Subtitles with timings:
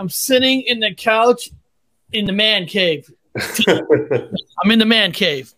[0.00, 1.50] I'm sitting in the couch
[2.10, 3.12] in the man cave.
[3.68, 5.52] I'm in the man cave.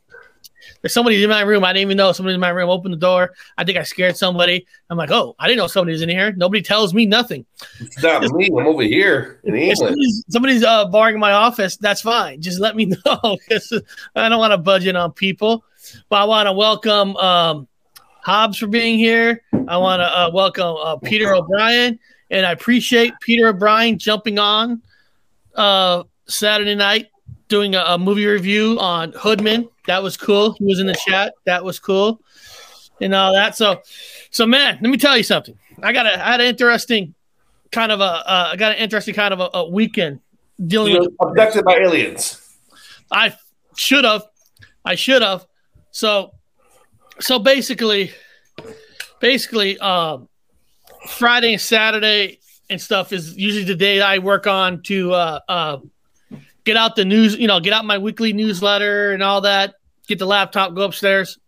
[0.80, 1.62] There's somebody in my room.
[1.62, 2.68] I didn't even know somebody in my room.
[2.68, 3.34] Open the door.
[3.56, 4.66] I think I scared somebody.
[4.90, 6.32] I'm like, oh, I didn't know somebody was in here.
[6.32, 7.46] Nobody tells me nothing.
[7.78, 8.46] It's not me.
[8.46, 9.78] I'm over here in England.
[9.78, 11.76] Somebody's, somebody's uh, barring my office.
[11.76, 12.40] That's fine.
[12.40, 13.72] Just let me know because
[14.16, 15.64] I don't want to budget on people.
[16.08, 17.68] But I want to welcome um,
[18.24, 19.44] Hobbs for being here.
[19.68, 22.00] I want to uh, welcome uh, Peter O'Brien,
[22.32, 24.82] and I appreciate Peter O'Brien jumping on
[25.54, 27.08] uh, Saturday night
[27.48, 29.68] doing a, a, movie review on Hoodman.
[29.86, 30.54] That was cool.
[30.54, 31.34] He was in the chat.
[31.44, 32.20] That was cool,
[33.00, 33.54] and all that.
[33.56, 33.82] So,
[34.30, 35.56] so man, let me tell you something.
[35.82, 37.14] I got a I had an interesting
[37.70, 40.20] kind of a uh, I got an interesting kind of a, a weekend
[40.66, 42.38] dealing with abducted by aliens.
[43.10, 43.34] I
[43.76, 44.24] should have.
[44.84, 45.46] I should have.
[45.90, 46.32] So,
[47.20, 48.12] so basically,
[49.20, 50.28] basically, um,
[51.08, 52.38] Friday and Saturday
[52.70, 55.78] and stuff is usually the day I work on to uh, uh,
[56.64, 59.74] get out the news, you know, get out my weekly newsletter and all that,
[60.06, 61.38] get the laptop, go upstairs,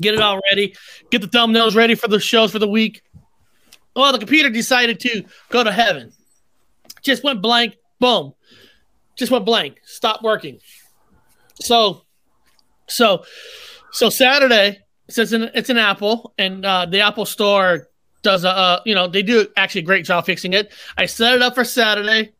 [0.00, 0.74] get it all ready,
[1.10, 3.02] get the thumbnails ready for the shows for the week.
[3.94, 6.12] Well, the computer decided to go to heaven.
[7.02, 8.34] Just went blank, boom.
[9.16, 10.58] Just went blank, stopped working.
[11.60, 12.02] So,
[12.88, 13.24] so,
[13.90, 17.88] so Saturday, since it's an Apple and uh, the Apple Store
[18.26, 20.72] does a, uh, you know, they do actually a great job fixing it.
[20.98, 22.32] I set it up for Saturday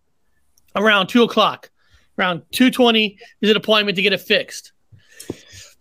[0.75, 1.71] around two o'clock
[2.19, 4.73] around 220 is an appointment to get it fixed.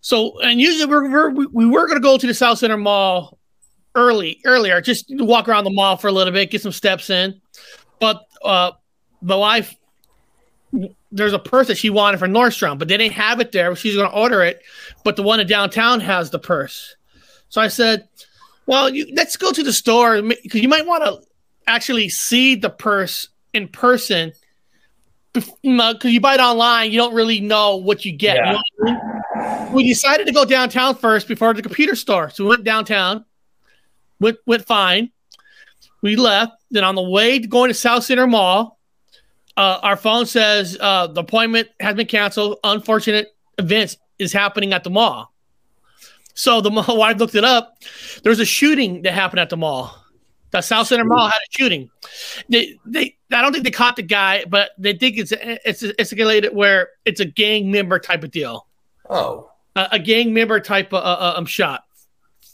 [0.00, 3.38] So, and usually we're, we're we were going to go to the Southcenter Mall
[3.96, 7.40] early, earlier, just walk around the mall for a little bit, get some steps in.
[7.98, 8.72] But uh,
[9.22, 9.74] the wife,
[11.10, 13.74] there's a purse that she wanted for Nordstrom, but they didn't have it there.
[13.74, 14.62] She's going to order it,
[15.02, 16.94] but the one in downtown has the purse.
[17.48, 18.06] So I said,
[18.66, 21.20] well, you, let's go to the store because you might want to
[21.66, 24.32] actually see the purse in person
[25.32, 28.36] because you buy it online, you don't really know what you get.
[28.36, 28.46] Yeah.
[28.46, 29.72] You know I mean?
[29.72, 33.24] We decided to go downtown first before the computer store, so we went downtown.
[34.18, 35.10] Went went fine.
[36.02, 36.52] We left.
[36.70, 38.78] Then on the way to going to Southcenter Mall,
[39.56, 42.58] uh, our phone says uh, the appointment has been canceled.
[42.64, 43.28] Unfortunate
[43.58, 45.32] events is happening at the mall.
[46.36, 47.78] So the mall wife looked it up.
[48.22, 50.02] There was a shooting that happened at the mall.
[50.52, 51.90] The Southcenter Mall had a shooting.
[52.48, 56.54] They, they, I don't think they caught the guy, but they think it's it's escalated
[56.54, 58.66] where it's a gang member type of deal.
[59.10, 61.84] Oh, a, a gang member type of uh, uh um shot.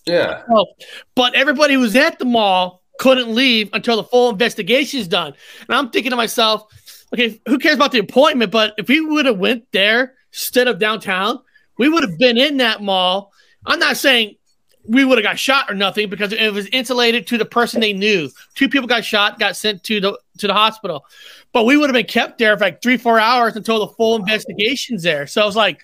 [0.06, 0.42] Yeah.
[0.50, 0.66] Oh,
[1.14, 5.34] but everybody who was at the mall couldn't leave until the full investigation is done.
[5.68, 6.64] And I'm thinking to myself,
[7.12, 8.50] okay, who cares about the appointment?
[8.50, 11.40] But if we would have went there instead of downtown,
[11.78, 13.31] we would have been in that mall.
[13.66, 14.36] I'm not saying
[14.84, 17.92] we would have got shot or nothing because it was insulated to the person they
[17.92, 18.28] knew.
[18.54, 21.04] Two people got shot, got sent to the to the hospital,
[21.52, 24.16] but we would have been kept there for like three, four hours until the full
[24.16, 25.26] investigation's there.
[25.26, 25.80] So I was like,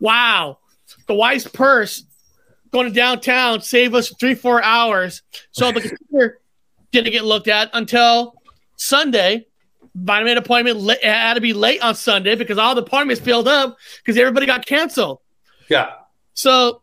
[0.00, 0.58] wow,
[1.06, 2.04] the wife's purse
[2.72, 5.22] going to downtown save us three, four hours.
[5.52, 6.40] So the computer
[6.90, 8.34] didn't get looked at until
[8.76, 9.46] Sunday.
[9.94, 13.76] Vitamin appointment it had to be late on Sunday because all the appointments filled up
[13.98, 15.20] because everybody got canceled.
[15.68, 15.92] Yeah.
[16.34, 16.81] So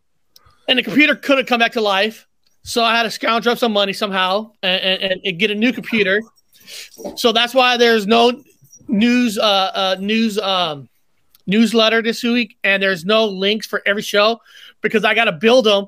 [0.70, 2.28] and the computer couldn't come back to life.
[2.62, 5.74] So I had to scrounge up some money somehow and, and, and get a new
[5.74, 6.22] computer.
[7.16, 8.44] So that's why there's no
[8.88, 10.88] news uh, uh, news um,
[11.48, 14.40] newsletter this week, and there's no links for every show
[14.82, 15.88] because I got to build them.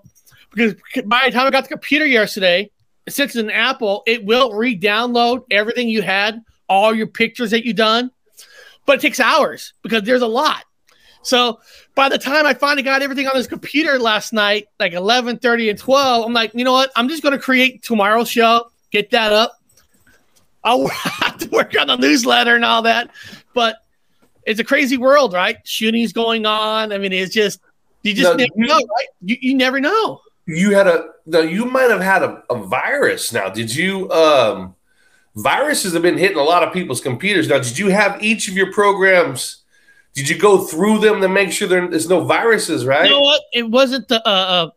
[0.50, 0.74] Because
[1.06, 2.72] by the time I got the computer yesterday,
[3.08, 7.74] since it's an Apple, it will re-download everything you had, all your pictures that you
[7.74, 8.10] done,
[8.88, 10.64] but it takes hours because there's a lot.
[11.24, 11.60] So
[11.96, 15.70] by the time I finally got everything on this computer last night, like 11, 30,
[15.70, 16.92] and 12, I'm like, you know what?
[16.96, 19.60] I'm just going to create tomorrow's show, get that up.
[20.64, 23.12] I'll have to work on the newsletter and all that.
[23.54, 23.78] But
[24.46, 25.58] it's a crazy world, right?
[25.64, 26.92] Shootings going on.
[26.92, 27.60] I mean, it's just,
[28.04, 29.08] you just never you, know, right?
[29.22, 30.22] You, you never know.
[30.48, 33.50] You had a, no, you might have had a, a virus now.
[33.50, 34.76] Did you, um,
[35.36, 37.48] viruses have been hitting a lot of people's computers.
[37.48, 39.61] Now, did you have each of your programs?
[40.14, 43.06] Did you go through them to make sure there's no viruses, right?
[43.06, 43.42] You know what?
[43.54, 44.72] It wasn't the uh,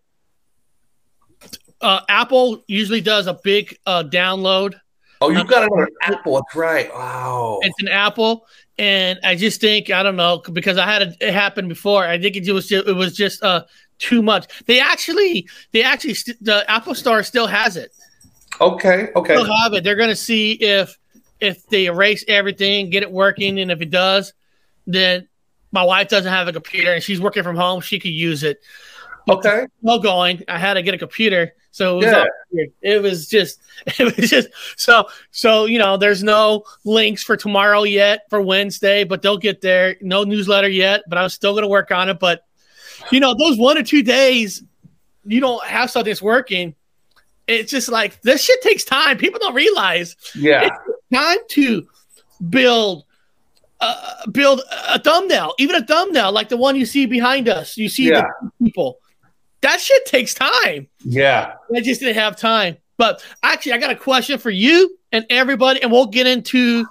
[1.42, 1.44] uh,
[1.80, 4.74] uh Apple usually does a big uh, download.
[5.20, 6.34] Oh, you got it on an Apple.
[6.34, 6.92] That's right.
[6.92, 7.60] Wow.
[7.62, 8.46] It's an Apple,
[8.78, 12.04] and I just think I don't know because I had it, it happen before.
[12.04, 13.64] I think it was just, it was just uh
[13.98, 14.46] too much.
[14.66, 17.92] They actually they actually st- the Apple Store still has it.
[18.60, 19.08] Okay.
[19.16, 19.34] Okay.
[19.34, 19.82] Still have it.
[19.82, 20.96] They're gonna see if
[21.40, 24.32] if they erase everything, get it working, and if it does,
[24.86, 25.28] then
[25.72, 27.80] my wife doesn't have a computer and she's working from home.
[27.80, 28.58] She could use it.
[29.28, 29.66] Okay.
[29.80, 31.54] Well, going, I had to get a computer.
[31.70, 32.64] So it was, Yeah.
[32.82, 33.60] it was just
[33.98, 39.02] it was just so so you know there's no links for tomorrow yet for Wednesday,
[39.02, 39.96] but they'll get there.
[40.00, 42.20] No newsletter yet, but I'm still gonna work on it.
[42.20, 42.44] But
[43.10, 44.62] you know, those one or two days
[45.24, 46.74] you don't have something that's working.
[47.48, 49.16] It's just like this shit takes time.
[49.18, 50.68] People don't realize Yeah.
[51.12, 51.88] time to
[52.50, 53.04] build
[53.84, 57.76] uh, build a thumbnail, even a thumbnail like the one you see behind us.
[57.76, 58.22] You see Yeah.
[58.42, 58.98] the people.
[59.60, 60.88] That shit takes time.
[61.04, 61.54] Yeah.
[61.74, 62.76] I just didn't have time.
[62.96, 66.86] But actually, I got a question for you and everybody, and we'll get into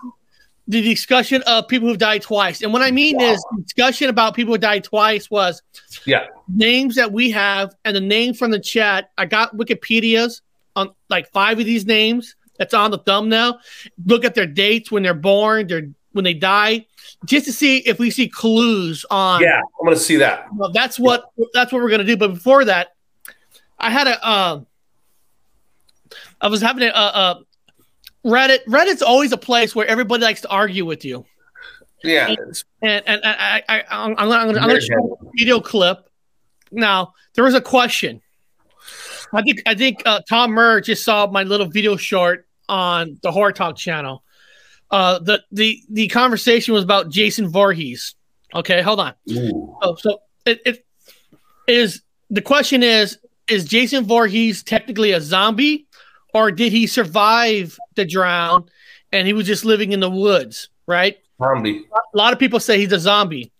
[0.67, 2.61] the discussion of people who've died twice.
[2.61, 5.61] And what I mean is, discussion about people who died twice was
[6.05, 6.27] Yeah.
[6.47, 9.11] names that we have and the name from the chat.
[9.17, 10.41] I got Wikipedia's
[10.75, 13.59] on like five of these names that's on the thumbnail.
[14.05, 16.85] Look at their dates when they're born, their when they die,
[17.25, 19.41] just to see if we see clues on.
[19.41, 19.59] Yeah.
[19.59, 20.47] I'm gonna see that.
[20.55, 22.17] Well, that's what that's what we're gonna do.
[22.17, 22.95] But before that,
[23.77, 24.29] I had a.
[24.29, 24.67] Um,
[26.39, 27.43] I was having a, a,
[28.25, 28.63] Reddit.
[28.65, 31.25] Reddit's always a place where everybody likes to argue with you.
[32.03, 32.31] Yeah.
[32.31, 35.59] It's- And and I, I, I I'm gonna I'm gonna, I'm gonna show a video
[35.59, 36.09] clip.
[36.71, 38.21] Now there was a question.
[39.33, 43.31] I think I think uh, Tom Murr just saw my little video short on the
[43.31, 44.22] Horror Talk channel.
[44.93, 48.13] Uh, the the the conversation was about Jason Voorhees.
[48.53, 49.15] Okay, hold on.
[49.31, 49.75] Ooh.
[49.81, 50.85] Oh, so it, it
[51.67, 53.17] is the question is
[53.47, 55.87] is Jason Voorhees technically a zombie
[56.35, 58.65] or did he survive the drown
[59.11, 61.17] and he was just living in the woods, right?
[61.41, 61.85] Zombie.
[62.13, 63.51] A lot of people say he's a zombie.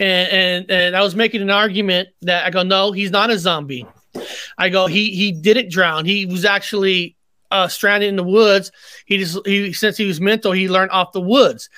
[0.00, 3.38] And and and I was making an argument that I go no, he's not a
[3.38, 3.86] zombie.
[4.56, 6.06] I go he he didn't drown.
[6.06, 7.16] He was actually
[7.50, 8.72] uh, stranded in the woods.
[9.06, 11.68] He just he since he was mental, he learned off the woods.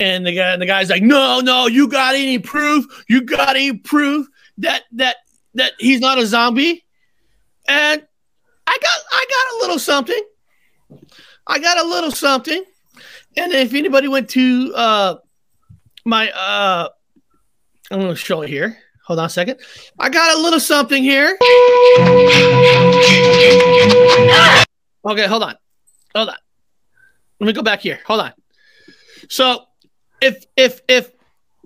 [0.00, 3.04] And the guy, and the guy's like, no, no, you got any proof?
[3.08, 4.26] You got any proof
[4.58, 5.16] that that
[5.54, 6.84] that he's not a zombie?
[7.68, 8.04] And
[8.66, 10.22] I got I got a little something.
[11.46, 12.64] I got a little something.
[13.36, 15.16] And if anybody went to uh
[16.04, 16.88] my uh
[17.90, 18.78] I'm gonna show it here.
[19.04, 19.58] Hold on a second.
[19.98, 21.36] I got a little something here.
[25.04, 25.56] Okay, hold on.
[26.14, 26.36] Hold on.
[27.40, 27.98] Let me go back here.
[28.06, 28.32] Hold on.
[29.28, 29.64] So
[30.20, 31.10] if if if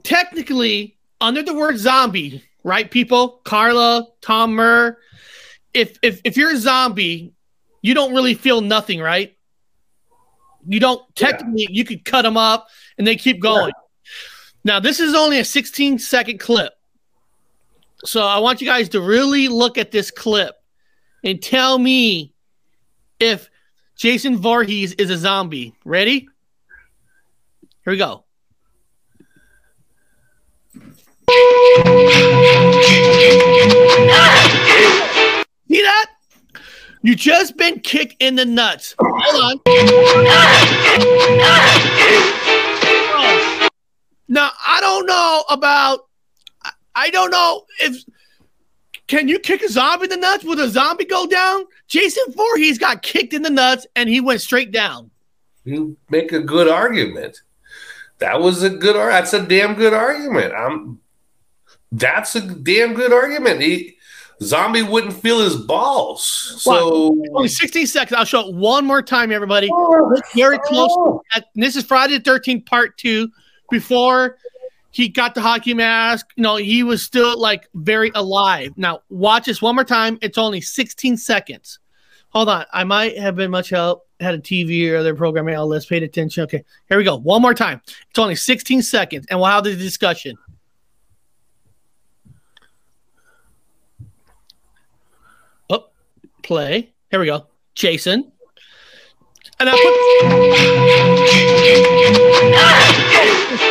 [0.03, 4.97] technically under the word zombie, right, people, Carla, Tom Murr,
[5.75, 7.35] if if if you're a zombie,
[7.83, 9.37] you don't really feel nothing, right?
[10.67, 13.73] You don't technically you could cut them up and they keep going.
[14.65, 16.73] Now this is only a 16 second clip.
[18.05, 20.55] So I want you guys to really look at this clip
[21.23, 22.35] and tell me
[23.21, 23.51] if
[23.97, 25.75] Jason Voorhees is a zombie.
[25.85, 26.29] Ready?
[27.85, 28.25] Here we go.
[35.69, 36.07] See that?
[37.03, 38.95] You just been kicked in the nuts.
[38.99, 39.61] Hold on.
[44.29, 46.00] Now I don't know about.
[46.95, 48.02] I don't know if.
[49.07, 50.45] Can you kick a zombie in the nuts?
[50.45, 51.65] Will a zombie go down?
[51.87, 55.11] Jason Voorhees got kicked in the nuts and he went straight down.
[55.65, 57.43] You make a good argument.
[58.19, 58.97] That was a good.
[58.97, 60.55] That's a damn good argument.
[60.55, 61.01] I'm.
[61.93, 63.61] That's a damn good argument.
[63.61, 63.97] He,
[64.43, 66.25] zombie wouldn't feel his balls.
[66.59, 68.17] So Only 16 seconds.
[68.17, 69.69] I'll show it one more time, everybody.
[69.69, 70.91] Look very close.
[70.93, 71.23] Oh.
[71.35, 73.31] At, this is Friday the 13th, part two.
[73.71, 74.39] Before
[74.97, 78.73] he got the hockey mask, you know, he was still like very alive.
[78.79, 80.17] Now, watch this one more time.
[80.23, 81.81] It's only 16 seconds.
[82.31, 82.65] Hold on.
[82.73, 84.09] I might have been much help.
[84.21, 85.55] Had a TV or other programming.
[85.55, 86.45] Oh, let's pay attention.
[86.45, 86.65] Okay.
[86.88, 87.17] Here we go.
[87.19, 87.83] One more time.
[88.09, 90.38] It's only 16 seconds, and we'll have the discussion.
[95.69, 95.91] Oh,
[96.43, 96.95] play.
[97.11, 97.49] Here we go.
[97.75, 98.33] Jason.
[99.61, 99.93] And I put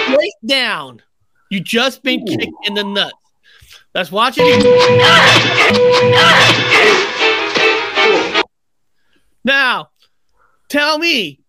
[0.13, 1.01] straight down.
[1.49, 3.13] You just been kicked in the nuts.
[3.93, 4.45] Let's watch it.
[9.43, 9.89] Now,
[10.69, 11.39] tell me,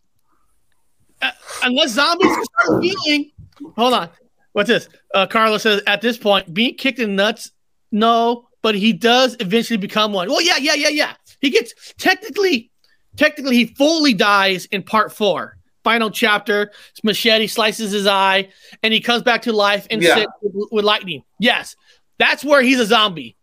[1.22, 1.30] uh,
[1.64, 3.32] unless zombies start healing,
[3.74, 4.10] hold on.
[4.52, 4.88] What's this?
[5.14, 7.50] Uh, Carlos says at this point, being kicked in the nuts,
[7.90, 10.28] no, but he does eventually become one.
[10.28, 11.14] Well, yeah, yeah, yeah, yeah.
[11.40, 12.70] He gets technically,
[13.16, 15.56] technically, he fully dies in part four.
[15.87, 16.73] Final chapter,
[17.05, 18.49] machete slices his eye,
[18.83, 20.25] and he comes back to life and Yeah.
[20.43, 21.23] with, with lightning.
[21.38, 21.76] Yes,
[22.19, 23.37] that's where he's a zombie.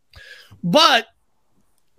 [0.62, 1.06] But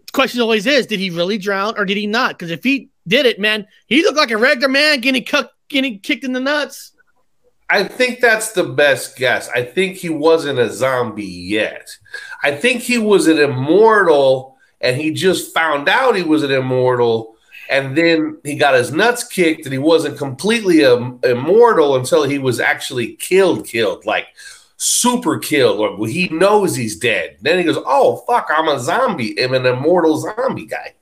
[0.05, 2.39] the question always is, did he really drown or did he not?
[2.39, 5.99] Because if he did it, man, he looked like a regular man getting cut, getting
[6.01, 6.93] kicked in the nuts.
[7.71, 9.49] I think that's the best guess.
[9.49, 11.89] I think he wasn't a zombie yet.
[12.43, 17.34] I think he was an immortal and he just found out he was an immortal,
[17.69, 22.39] and then he got his nuts kicked, and he wasn't completely um, immortal until he
[22.39, 24.27] was actually killed, killed like
[24.77, 27.37] super killed, or he knows he's dead.
[27.41, 29.41] Then he goes, "Oh fuck, I'm a zombie.
[29.43, 30.95] I'm an immortal zombie guy."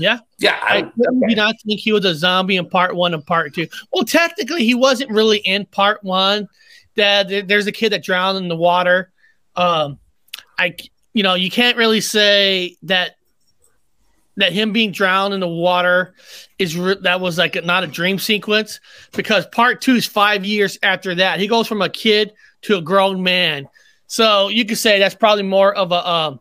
[0.00, 0.18] Yeah.
[0.38, 0.58] Yeah.
[0.62, 0.82] I, I
[1.28, 3.68] do not think he was a zombie in part one and part two.
[3.92, 6.48] Well, technically, he wasn't really in part one.
[6.96, 9.12] That there's a kid that drowned in the water.
[9.56, 9.98] Um,
[10.58, 10.74] I,
[11.12, 13.16] you know, you can't really say that
[14.36, 16.14] that him being drowned in the water
[16.58, 18.80] is re- that was like a, not a dream sequence
[19.12, 21.40] because part two is five years after that.
[21.40, 22.32] He goes from a kid
[22.62, 23.68] to a grown man,
[24.06, 26.40] so you could say that's probably more of a um,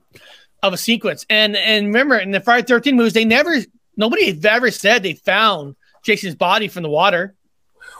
[0.63, 1.25] of a sequence.
[1.29, 3.55] And and remember in the Friday Thirteen movies, they never
[3.97, 7.35] nobody ever said they found Jason's body from the water.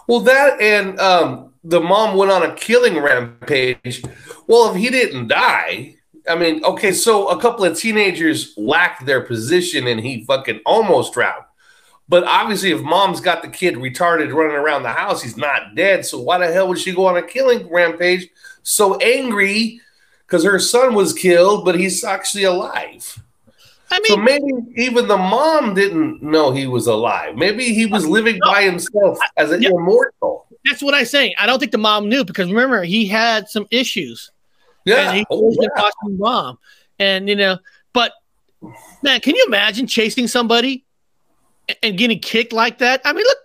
[0.07, 4.03] Well, that and um, the mom went on a killing rampage.
[4.47, 5.95] Well, if he didn't die,
[6.29, 11.13] I mean, okay, so a couple of teenagers lacked their position and he fucking almost
[11.13, 11.45] drowned.
[12.07, 16.05] But obviously, if mom's got the kid retarded running around the house, he's not dead.
[16.05, 18.29] So why the hell would she go on a killing rampage?
[18.63, 19.79] So angry
[20.25, 23.21] because her son was killed, but he's actually alive.
[23.91, 27.35] I mean, so maybe even the mom didn't know he was alive.
[27.35, 30.45] Maybe he was living by himself as an yeah, immortal.
[30.65, 31.33] That's what I'm saying.
[31.39, 34.31] I don't think the mom knew because remember he had some issues.
[34.89, 35.67] Yeah, and he oh, was yeah.
[35.75, 36.57] watching mom,
[36.97, 37.57] and you know,
[37.93, 38.13] but
[39.01, 40.85] man, can you imagine chasing somebody
[41.83, 43.01] and getting kicked like that?
[43.05, 43.37] I mean, look.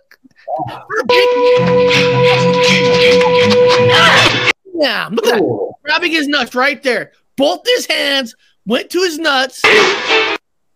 [4.73, 5.73] Yeah, look at that.
[5.83, 7.11] Grabbing his nuts right there.
[7.35, 8.35] Both his hands
[8.65, 9.61] went to his nuts,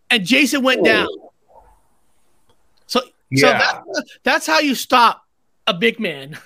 [0.10, 1.08] and Jason went down.
[2.88, 3.40] So, yeah.
[3.40, 3.84] so that,
[4.24, 5.24] that's how you stop
[5.68, 6.38] a big man.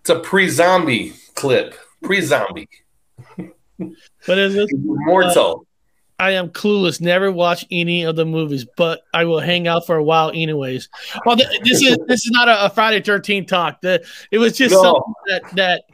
[0.00, 1.74] It's a pre-zombie clip.
[2.02, 2.68] Pre-zombie.
[3.78, 4.70] What is this?
[4.72, 5.60] Immortal.
[5.60, 5.64] Uh,
[6.18, 7.00] I am clueless.
[7.00, 10.88] Never watched any of the movies, but I will hang out for a while anyways.
[11.26, 13.82] Well, th- this is this is not a, a Friday Thirteen talk.
[13.82, 14.82] The, it was just no.
[14.82, 15.84] something that that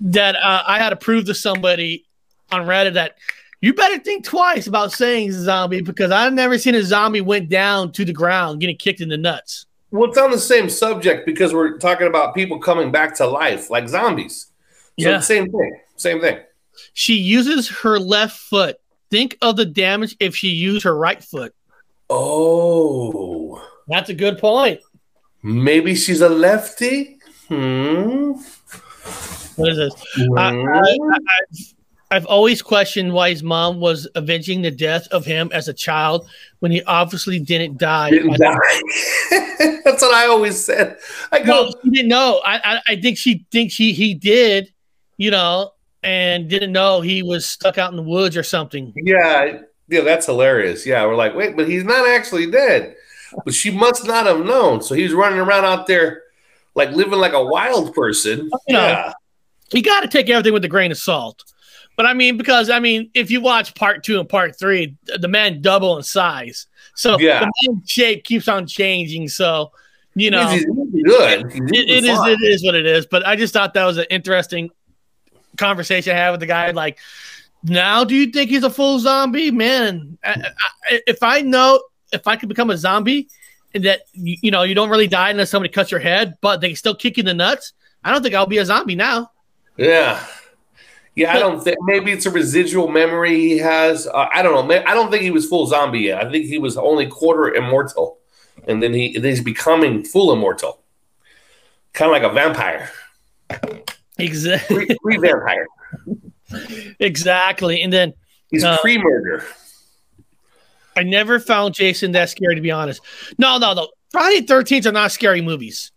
[0.00, 2.06] that uh, I had to prove to somebody
[2.52, 3.16] on Reddit that
[3.62, 7.92] you better think twice about saying zombie because I've never seen a zombie went down
[7.92, 9.64] to the ground getting kicked in the nuts.
[9.90, 13.70] Well, it's on the same subject because we're talking about people coming back to life
[13.70, 14.48] like zombies.
[15.00, 15.20] So yeah.
[15.20, 15.80] same thing.
[15.96, 16.40] Same thing.
[16.94, 18.76] She uses her left foot.
[19.10, 21.54] Think of the damage if she used her right foot.
[22.08, 23.62] Oh.
[23.88, 24.80] That's a good point.
[25.42, 27.18] Maybe she's a lefty.
[27.48, 28.32] Hmm.
[29.56, 29.94] What is this?
[30.18, 31.18] Mm-hmm.
[32.10, 35.74] I, have always questioned why his mom was avenging the death of him as a
[35.74, 36.28] child
[36.60, 38.10] when he obviously didn't die.
[38.10, 38.56] Didn't die.
[39.84, 40.98] That's what I always said.
[41.32, 41.64] I go.
[41.64, 42.40] Well, she didn't know.
[42.44, 44.72] I, I, I think she thinks he he did,
[45.16, 45.72] you know,
[46.04, 48.92] and didn't know he was stuck out in the woods or something.
[48.96, 50.86] Yeah, yeah, that's hilarious.
[50.86, 52.96] Yeah, we're like, wait, but he's not actually dead.
[53.44, 54.80] But she must not have known.
[54.82, 56.22] So he's running around out there
[56.76, 58.50] like living like a wild person.
[58.68, 59.12] You know, yeah
[59.72, 61.44] you got to take everything with a grain of salt.
[61.96, 65.28] But I mean, because I mean, if you watch part two and part three, the
[65.28, 66.66] man double in size.
[66.96, 67.40] So yeah.
[67.40, 69.28] the man shape keeps on changing.
[69.28, 69.70] So
[70.16, 71.52] you know, he's, he's good.
[71.52, 73.06] He's it, it is it is what it is.
[73.06, 74.70] But I just thought that was an interesting
[75.56, 76.70] conversation I had with the guy.
[76.70, 76.98] Like,
[77.62, 79.50] now do you think he's a full zombie?
[79.50, 80.52] Man, I,
[80.90, 81.82] I, if I know
[82.12, 83.28] if I could become a zombie
[83.74, 86.74] and that you know you don't really die unless somebody cuts your head, but they
[86.74, 87.72] still kick you in the nuts,
[88.04, 89.30] I don't think I'll be a zombie now.
[89.76, 90.24] Yeah.
[91.16, 94.08] Yeah, I don't think maybe it's a residual memory he has.
[94.08, 94.82] Uh, I don't know.
[94.84, 96.26] I don't think he was full zombie yet.
[96.26, 98.18] I think he was only quarter immortal,
[98.66, 100.80] and then he he's becoming full immortal,
[101.92, 102.90] kind of like a vampire.
[104.18, 105.66] Exactly, pre vampire.
[107.00, 108.12] exactly, and then
[108.50, 109.44] he's uh, pre murder.
[110.96, 113.00] I never found Jason that scary, to be honest.
[113.38, 113.88] No, no, no.
[114.10, 115.90] Friday Thirteenth are not scary movies.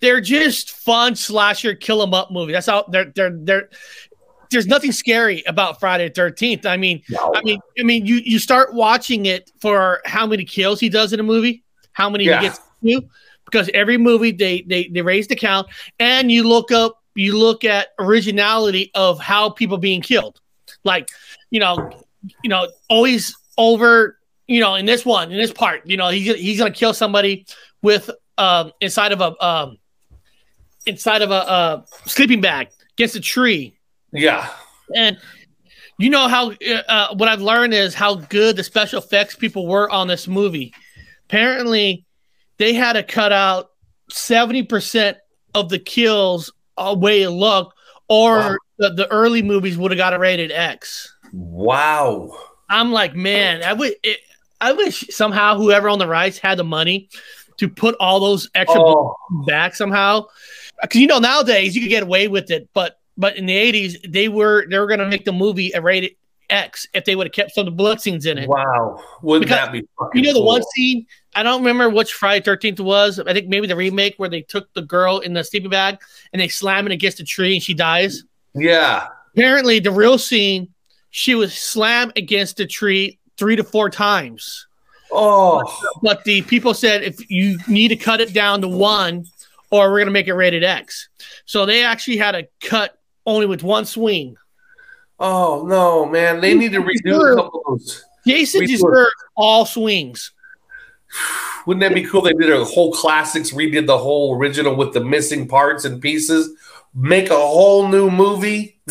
[0.00, 2.52] They're just fun slasher kill 'em up movie.
[2.52, 3.68] That's how they're they're they're
[4.50, 6.66] there's nothing scary about Friday the Thirteenth.
[6.66, 7.32] I mean, no.
[7.34, 11.12] I mean, I mean, you you start watching it for how many kills he does
[11.12, 12.40] in a movie, how many yeah.
[12.40, 13.02] he gets to,
[13.44, 17.64] because every movie they they they raise the count, and you look up, you look
[17.64, 20.40] at originality of how people being killed,
[20.84, 21.08] like
[21.50, 21.90] you know,
[22.42, 26.34] you know, always over, you know, in this one, in this part, you know, he's
[26.36, 27.46] he's gonna kill somebody
[27.82, 29.78] with um inside of a um
[30.86, 33.76] inside of a, a sleeping bag against a tree.
[34.12, 34.48] Yeah.
[34.94, 35.18] And
[35.98, 36.52] you know how
[36.88, 40.72] uh, what I've learned is how good the special effects people were on this movie.
[41.26, 42.06] Apparently,
[42.58, 43.70] they had to cut out
[44.10, 45.16] 70%
[45.54, 47.74] of the kills away it looked,
[48.08, 48.56] or wow.
[48.78, 51.14] the, the early movies would have got a rated X.
[51.32, 52.30] Wow.
[52.68, 53.94] I'm like, man, I would.
[54.02, 54.18] It,
[54.60, 57.08] I wish somehow whoever on the rights had the money
[57.58, 59.14] to put all those extra Oh.
[59.46, 60.26] back somehow.
[60.82, 63.96] Because you know nowadays you could get away with it, but but in the '80s
[64.12, 66.12] they were they were going to make the movie a rated
[66.50, 68.48] X if they would have kept some of the blood scenes in it.
[68.48, 69.02] Wow.
[69.22, 70.46] Wouldn't Because- that be fucking You know the cool?
[70.46, 71.06] one scene
[71.38, 73.20] I don't remember which Friday Thirteenth was.
[73.20, 75.98] I think maybe the remake where they took the girl in the sleeping bag
[76.32, 78.24] and they slam it against a tree and she dies.
[78.54, 79.06] Yeah.
[79.36, 80.74] Apparently, the real scene,
[81.10, 84.66] she was slammed against the tree three to four times.
[85.12, 85.62] Oh.
[86.02, 89.24] But the people said if you need to cut it down to one,
[89.70, 91.08] or we're gonna make it rated X.
[91.44, 94.36] So they actually had to cut only with one swing.
[95.20, 96.40] Oh no, man!
[96.40, 98.04] They need to redo a couple of those.
[98.26, 98.76] Jason We do it.
[98.76, 100.32] deserved all swings.
[101.66, 102.22] Wouldn't that be cool?
[102.22, 106.50] They did a whole classics, redid the whole original with the missing parts and pieces,
[106.94, 108.80] make a whole new movie.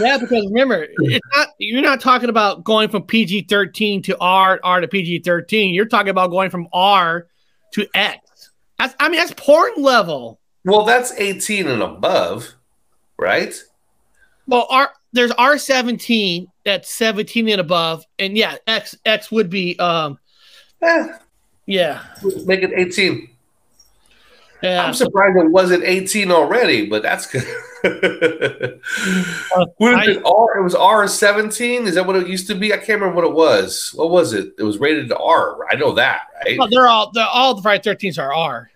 [0.00, 4.60] Yeah, because remember, it's not you're not talking about going from PG thirteen to R,
[4.62, 5.74] R to PG thirteen.
[5.74, 7.26] You're talking about going from R
[7.72, 8.50] to X.
[8.78, 10.38] That's I mean that's porn level.
[10.64, 12.54] Well, that's eighteen and above,
[13.18, 13.54] right?
[14.46, 19.76] Well, R there's R seventeen that's seventeen and above, and yeah, X X would be
[19.78, 20.18] um
[20.82, 21.08] Eh,
[21.66, 22.04] yeah
[22.46, 23.28] make it eighteen.
[24.62, 24.84] yeah.
[24.84, 27.44] I'm surprised it wasn't 18 already, but that's good.
[27.84, 28.78] I-
[30.02, 30.22] is it?
[30.24, 31.86] R, it was R17.
[31.86, 32.72] Is that what it used to be?
[32.72, 33.92] I can't remember what it was.
[33.94, 34.54] What was it?
[34.58, 35.58] It was rated R.
[35.70, 36.58] I know that, right?
[36.58, 38.70] Well, they're all they're all the Friday Thirteens are R.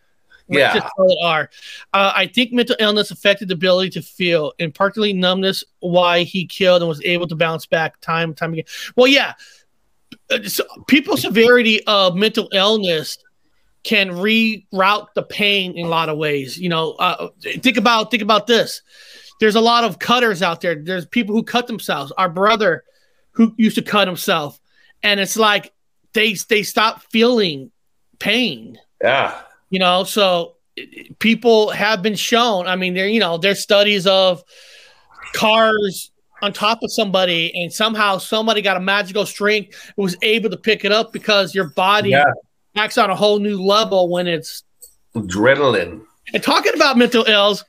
[0.48, 0.74] Yeah.
[0.74, 1.50] Just call it R.
[1.94, 5.64] Uh, I think mental illness affected the ability to feel, and partly numbness.
[5.80, 8.64] Why he killed and was able to bounce back time and time again.
[8.96, 9.32] Well, yeah, Uh,
[10.46, 13.18] so people's severity of mental illness
[13.84, 16.58] can reroute the pain in a lot of ways.
[16.58, 18.82] You know, uh, think about think about this.
[19.40, 20.76] There's a lot of cutters out there.
[20.76, 22.12] There's people who cut themselves.
[22.12, 22.84] Our brother,
[23.32, 24.60] who used to cut himself,
[25.02, 25.72] and it's like
[26.12, 27.70] they they stop feeling
[28.18, 29.36] pain Yeah.
[29.70, 30.54] you know so
[31.18, 34.44] people have been shown i mean there you know there's studies of
[35.34, 36.11] cars
[36.42, 40.56] on top of somebody and somehow somebody got a magical strength and was able to
[40.56, 42.24] pick it up because your body Yeah.
[42.76, 44.64] acts on a whole new level when it's
[45.14, 46.02] Adrenaline.
[46.34, 47.64] and talking about mental ills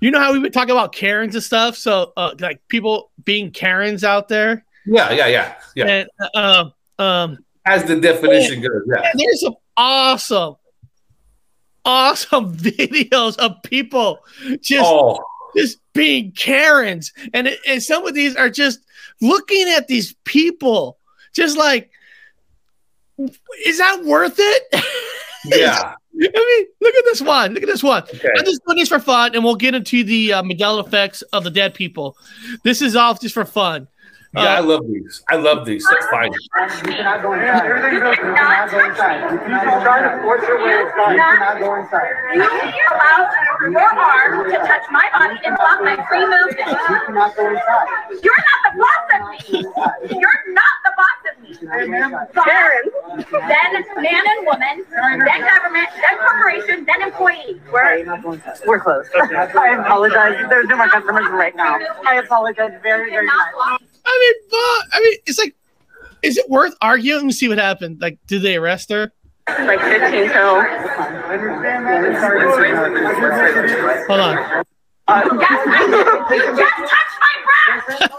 [0.00, 3.50] you know how we would talk about karens and stuff so uh, like people being
[3.50, 5.54] karens out there Yeah, yeah, yeah.
[5.76, 5.86] Yeah.
[5.86, 6.38] and uh,
[6.98, 8.82] um um As the definition goes.
[8.88, 9.10] Yeah.
[9.14, 10.56] There's some awesome,
[11.84, 14.18] awesome videos of people
[14.60, 15.18] just Oh,
[15.56, 18.80] just being Karens, and it, and some of these are just
[19.20, 20.98] looking at these people,
[21.34, 21.90] just like,
[23.66, 24.62] is that worth it?
[25.46, 25.94] yeah.
[26.16, 27.54] I mean, look at this one.
[27.54, 28.02] Look at this one.
[28.04, 28.28] Okay.
[28.36, 31.50] I'm just doing this for fun, and we'll get into the uh, effects of the
[31.50, 32.16] dead people.
[32.62, 33.88] This is all just for fun.
[34.36, 35.22] Yeah, I Uh, love these.
[35.28, 35.86] I love these.
[35.88, 36.32] That's fine.
[36.32, 37.66] You cannot go inside.
[37.66, 38.26] Everything's open.
[38.26, 39.30] You cannot go inside.
[39.32, 41.12] You cannot try to force your way inside.
[41.14, 42.12] You cannot go inside.
[42.34, 43.18] You allow
[43.70, 46.66] your arm to touch my body and block my free movement.
[46.66, 47.88] You cannot go inside.
[48.22, 50.18] You're not the boss of me.
[50.18, 51.54] You're not the boss of me.
[52.34, 52.86] Karen,
[53.48, 53.70] then
[54.02, 57.60] man and woman, then government, then corporation, then employee.
[57.70, 58.24] We're, We're not.
[58.66, 59.10] We're closed.
[59.14, 60.44] I apologize.
[60.48, 61.78] There's no more customers right now.
[62.06, 63.80] I apologize very, very much.
[64.04, 65.54] Not I mean, but I mean, it's like,
[66.22, 68.00] is it worth arguing and see what happened?
[68.00, 69.12] Like, did they arrest her?
[69.46, 70.56] Like 15 till.
[70.56, 72.04] Understand that?
[72.04, 72.40] It's hard.
[74.08, 74.64] Hold on.
[75.06, 78.10] You just touched my breast.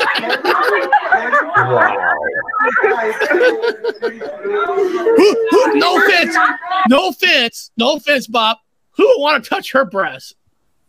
[5.15, 6.37] Who, who, no offense,
[6.89, 8.57] no offense, no offense, Bob.
[8.91, 10.35] Who would want to touch her breast?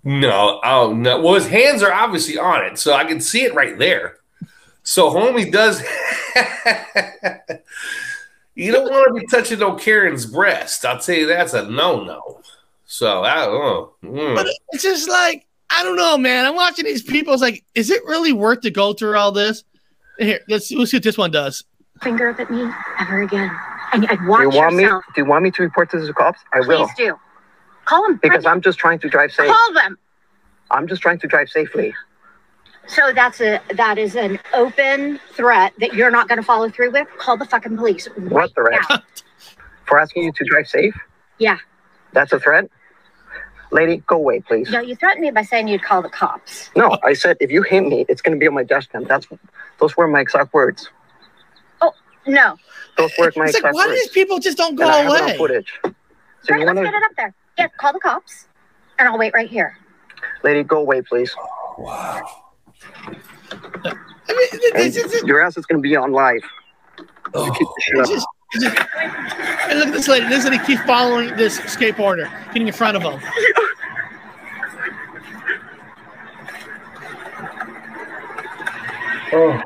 [0.04, 1.20] No, oh no.
[1.20, 4.18] Well, his hands are obviously on it, so I can see it right there.
[4.86, 5.82] So homie does
[8.54, 10.84] You don't want to be touching no Karen's breast.
[10.86, 12.40] I'll tell you that's a no-no.
[12.86, 13.92] So I don't know.
[14.04, 14.34] Mm.
[14.36, 16.46] But it's just like I don't know, man.
[16.46, 17.32] I'm watching these people.
[17.34, 19.64] It's like, is it really worth to go through all this?
[20.18, 21.64] Here, let's, let's see what this one does.
[22.02, 22.70] Finger up at me
[23.00, 23.50] ever again.
[23.92, 24.82] And I Do want you want me?
[24.84, 25.04] yourself.
[25.16, 26.38] Do you want me to report this to the cops?
[26.54, 27.18] I will, Please do.
[27.84, 28.20] Call them.
[28.22, 29.50] because I'm just trying to drive safe.
[29.50, 29.98] Call them.
[30.70, 31.92] I'm just trying to drive safely.
[32.88, 36.92] So that's a that is an open threat that you're not going to follow through
[36.92, 37.08] with.
[37.18, 38.06] Call the fucking police.
[38.16, 38.80] What right threat?
[38.90, 38.96] now.
[39.86, 40.94] For asking you to drive safe?
[41.38, 41.58] Yeah.
[42.12, 42.68] That's a threat.
[43.72, 44.70] Lady, go away, please.
[44.70, 46.70] No, you threatened me by saying you'd call the cops.
[46.76, 49.04] No, I said if you hit me, it's gonna be on my dash cam.
[49.04, 49.26] That's
[49.78, 50.88] those were my exact words.
[51.82, 51.92] Oh
[52.26, 52.56] no.
[52.96, 54.98] Those were my It's like, exact why do these people just don't go and I
[54.98, 55.36] have it on away?
[55.38, 55.72] footage.
[55.82, 55.90] So
[56.46, 57.34] Great, you let's wanna, get it up there.
[57.58, 58.46] Yeah, call the cops,
[58.98, 59.76] and I'll wait right here.
[60.44, 61.34] lady, go away, please.
[61.38, 62.22] Oh, wow.
[64.28, 66.40] I mean, Your ass is gonna be on live.
[67.34, 68.02] Oh, Keep the shit up.
[68.02, 68.76] it's just, it's just,
[69.70, 70.28] and look at this lady.
[70.28, 73.20] This lady keeps following this skateboarder, getting in front of him.
[79.32, 79.62] oh.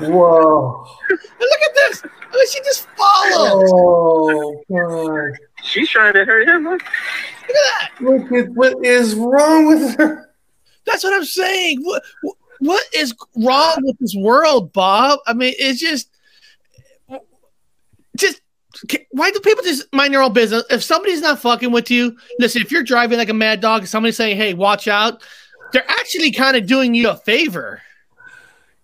[0.00, 0.86] Whoa.
[1.08, 2.02] And look at this.
[2.04, 3.70] I mean, she just follows.
[3.74, 5.38] Oh, God.
[5.62, 6.64] She's trying to hurt him.
[6.64, 6.82] Look.
[6.82, 7.90] Look at that.
[8.00, 10.25] Look at what is wrong with her.
[10.86, 11.82] That's what I'm saying.
[11.82, 12.02] What
[12.60, 15.18] what is wrong with this world, Bob?
[15.26, 16.08] I mean, it's just
[18.16, 18.40] just
[19.10, 20.64] why do people just mind their own business?
[20.70, 23.88] If somebody's not fucking with you, listen, if you're driving like a mad dog and
[23.88, 25.22] somebody's saying, Hey, watch out,
[25.72, 27.80] they're actually kind of doing you a favor.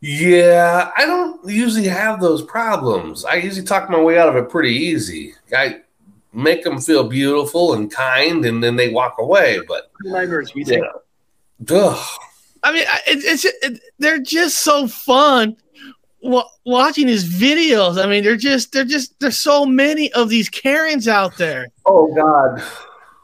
[0.01, 3.25] Yeah, I don't usually have those problems.
[3.25, 5.35] I usually talk my way out of it pretty easy.
[5.57, 5.83] I
[6.33, 9.61] make them feel beautiful and kind, and then they walk away.
[9.69, 10.55] But Nightmares.
[10.55, 10.85] We yeah, take
[11.71, 12.07] Ugh.
[12.63, 15.57] I mean, I- it, it's it, they're just so fun
[16.23, 18.03] wa- watching his videos.
[18.03, 21.69] I mean, they're just they're just there's so many of these Karens out there.
[21.87, 22.63] Oh God,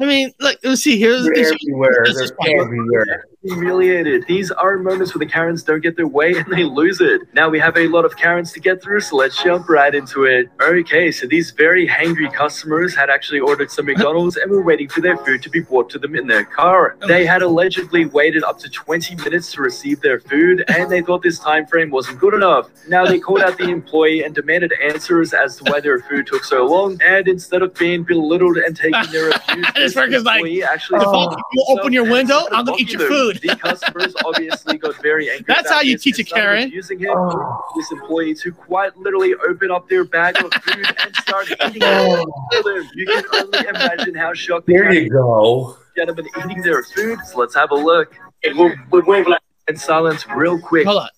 [0.00, 0.98] I mean, look, let's see.
[0.98, 2.02] Here's they're this- everywhere.
[2.04, 3.24] this They're everywhere.
[3.42, 4.24] Humiliated.
[4.26, 7.22] These are moments where the Karens don't get their way and they lose it.
[7.34, 10.24] Now we have a lot of Karens to get through, so let's jump right into
[10.24, 10.48] it.
[10.60, 15.00] Okay, so these very hangry customers had actually ordered some McDonald's and were waiting for
[15.00, 16.96] their food to be brought to them in their car.
[17.06, 21.22] They had allegedly waited up to 20 minutes to receive their food and they thought
[21.22, 22.68] this time frame wasn't good enough.
[22.88, 26.44] Now they called out the employee and demanded answers as to why their food took
[26.44, 26.98] so long.
[27.04, 31.36] And instead of being belittled and taking their abuse, This worker's like, actually Oh.
[31.52, 33.40] you open your window, I'm gonna eat your Mocking them.
[33.40, 33.50] food.
[33.50, 35.44] The customers obviously got very angry.
[35.46, 36.68] That's about how you this teach a started Karen.
[36.68, 37.10] Abusing him.
[37.14, 37.62] Oh.
[37.76, 41.82] This employee to quite literally open up their bag of food and start eating it.
[41.84, 42.26] Oh.
[42.94, 45.76] You can only imagine how shocked the There you go.
[45.96, 47.18] gentlemen eating their food.
[47.26, 48.14] So let's have a look.
[48.44, 50.86] And silence real quick.
[50.86, 51.08] Hold on.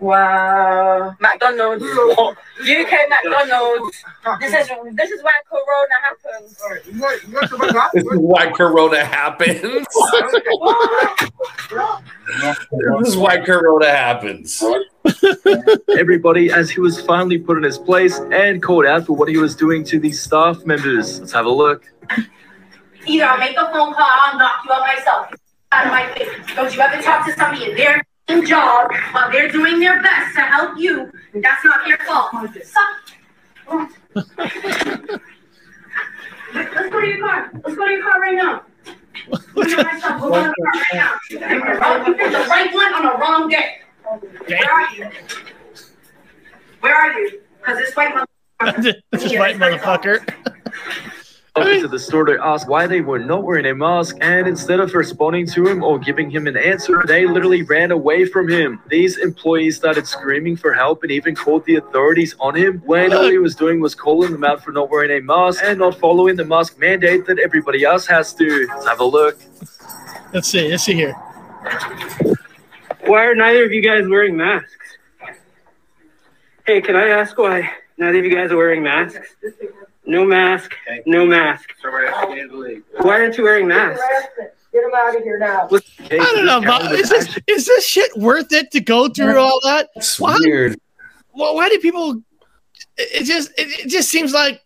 [0.00, 1.14] Wow.
[1.20, 1.84] McDonald's.
[2.60, 4.04] UK McDonald's.
[4.40, 6.58] This is this is why Corona happens.
[7.32, 9.60] This is why Corona happens.
[12.98, 14.62] this is why Corona happens.
[15.98, 19.36] Everybody, as he was finally put in his place and called out for what he
[19.36, 21.20] was doing to these staff members.
[21.20, 21.84] Let's have a look.
[23.06, 25.34] Either I'll make a phone call, I'll knock you out myself.
[25.72, 26.28] Out of my face.
[26.54, 30.34] Don't you ever talk to somebody in their f***ing job while they're doing their best
[30.34, 31.10] to help you.
[31.34, 32.32] That's not their fault.
[32.64, 33.14] Suck.
[36.54, 37.50] Let's go to your car.
[37.64, 38.62] Let's go to your car right now.
[39.54, 40.20] Go to my son.
[40.20, 41.18] Go to the car right now.
[42.06, 43.78] You picked the right one on the wrong day.
[44.46, 45.10] Where are you?
[46.80, 47.40] Where are you?
[47.58, 48.94] Because this white motherfucker.
[49.10, 50.28] this is right, motherfucker.
[51.56, 54.80] over to the store to ask why they were not wearing a mask, and instead
[54.80, 58.80] of responding to him or giving him an answer, they literally ran away from him.
[58.88, 63.28] These employees started screaming for help and even called the authorities on him when all
[63.28, 66.34] he was doing was calling them out for not wearing a mask and not following
[66.34, 68.66] the mask mandate that everybody else has to.
[68.68, 69.38] Let's have a look.
[70.32, 70.68] Let's see.
[70.68, 71.12] Let's see here.
[73.06, 74.70] Why are neither of you guys wearing masks?
[76.66, 79.36] Hey, can I ask why neither of you guys are wearing masks?
[80.06, 80.74] No mask,
[81.06, 81.70] no mask.
[81.82, 84.02] Why aren't you wearing masks?
[84.72, 85.68] Get him out of here now.
[85.70, 86.60] I don't know.
[86.60, 86.92] this Bob.
[86.92, 89.88] Is this is this shit worth it to go through all that?
[89.96, 90.36] It's Why?
[90.40, 90.78] weird.
[91.32, 92.22] Well, why do people?
[92.96, 94.60] It it just it, it just seems like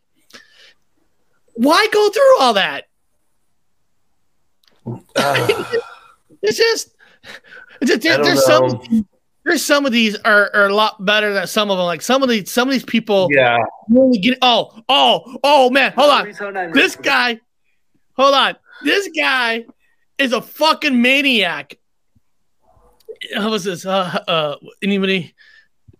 [1.54, 2.84] why go through all that?
[5.16, 5.70] Ah,
[6.42, 6.94] It's just
[7.80, 8.68] it's just- I don't there's know.
[8.68, 9.08] some
[9.48, 11.86] there's some of these are, are a lot better than some of them.
[11.86, 13.58] Like some of these some of these people yeah.
[13.88, 16.72] really get oh oh oh man hold on Please hold on.
[16.72, 17.40] this guy
[18.16, 19.64] hold on this guy
[20.18, 21.78] is a fucking maniac.
[23.34, 23.86] How was this?
[23.86, 25.34] Uh, uh, anybody?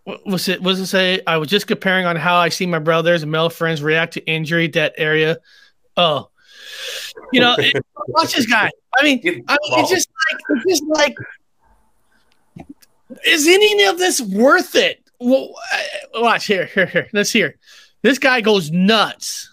[0.05, 0.63] What was it?
[0.63, 1.21] Was it say?
[1.27, 4.27] I was just comparing on how I see my brothers and male friends react to
[4.27, 5.39] injury that area.
[5.97, 6.31] Oh,
[7.33, 8.71] you know, it- watch this guy.
[8.99, 11.15] I mean, I mean, it's just like, it's just like,
[13.25, 15.03] is any of this worth it?
[15.21, 17.09] Well, uh, watch here, here, here.
[17.13, 17.57] Let's hear.
[18.03, 19.51] This guy goes nuts.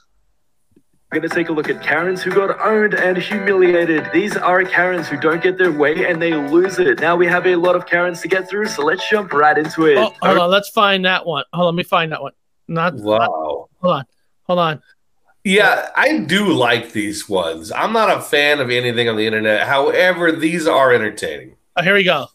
[1.11, 4.09] We're going to take a look at Karens who got owned and humiliated.
[4.11, 6.99] These are Karens who don't get their way and they lose it.
[6.99, 9.85] Now we have a lot of Karens to get through, so let's jump right into
[9.85, 9.97] it.
[9.97, 10.49] Oh, hold on.
[10.49, 11.45] Let's find that one.
[11.53, 11.75] Hold on.
[11.75, 12.33] Let me find that one.
[12.67, 12.95] Not.
[12.95, 13.69] Wow.
[13.81, 14.05] Hold on.
[14.43, 14.81] Hold on.
[15.43, 17.71] Yeah, I do like these ones.
[17.71, 19.67] I'm not a fan of anything on the internet.
[19.67, 21.55] However, these are entertaining.
[21.75, 22.27] Oh, here we go.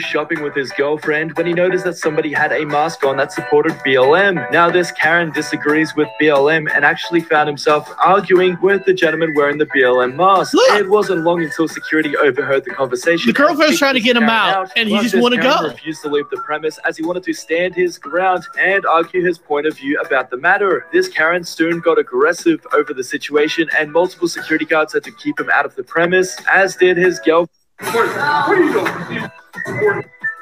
[0.00, 3.72] Shopping with his girlfriend when he noticed that somebody had a mask on that supported
[3.86, 4.50] BLM.
[4.50, 9.58] Now, this Karen disagrees with BLM and actually found himself arguing with the gentleman wearing
[9.58, 10.54] the BLM mask.
[10.54, 10.80] Look.
[10.80, 13.28] It wasn't long until security overheard the conversation.
[13.28, 15.62] The girlfriend was trying to get him Karen out, and he just this wouldn't Karen
[15.62, 15.68] go.
[15.68, 19.38] refused to leave the premise as he wanted to stand his ground and argue his
[19.38, 20.86] point of view about the matter.
[20.92, 25.38] This Karen soon got aggressive over the situation, and multiple security guards had to keep
[25.38, 27.50] him out of the premise, as did his girlfriend.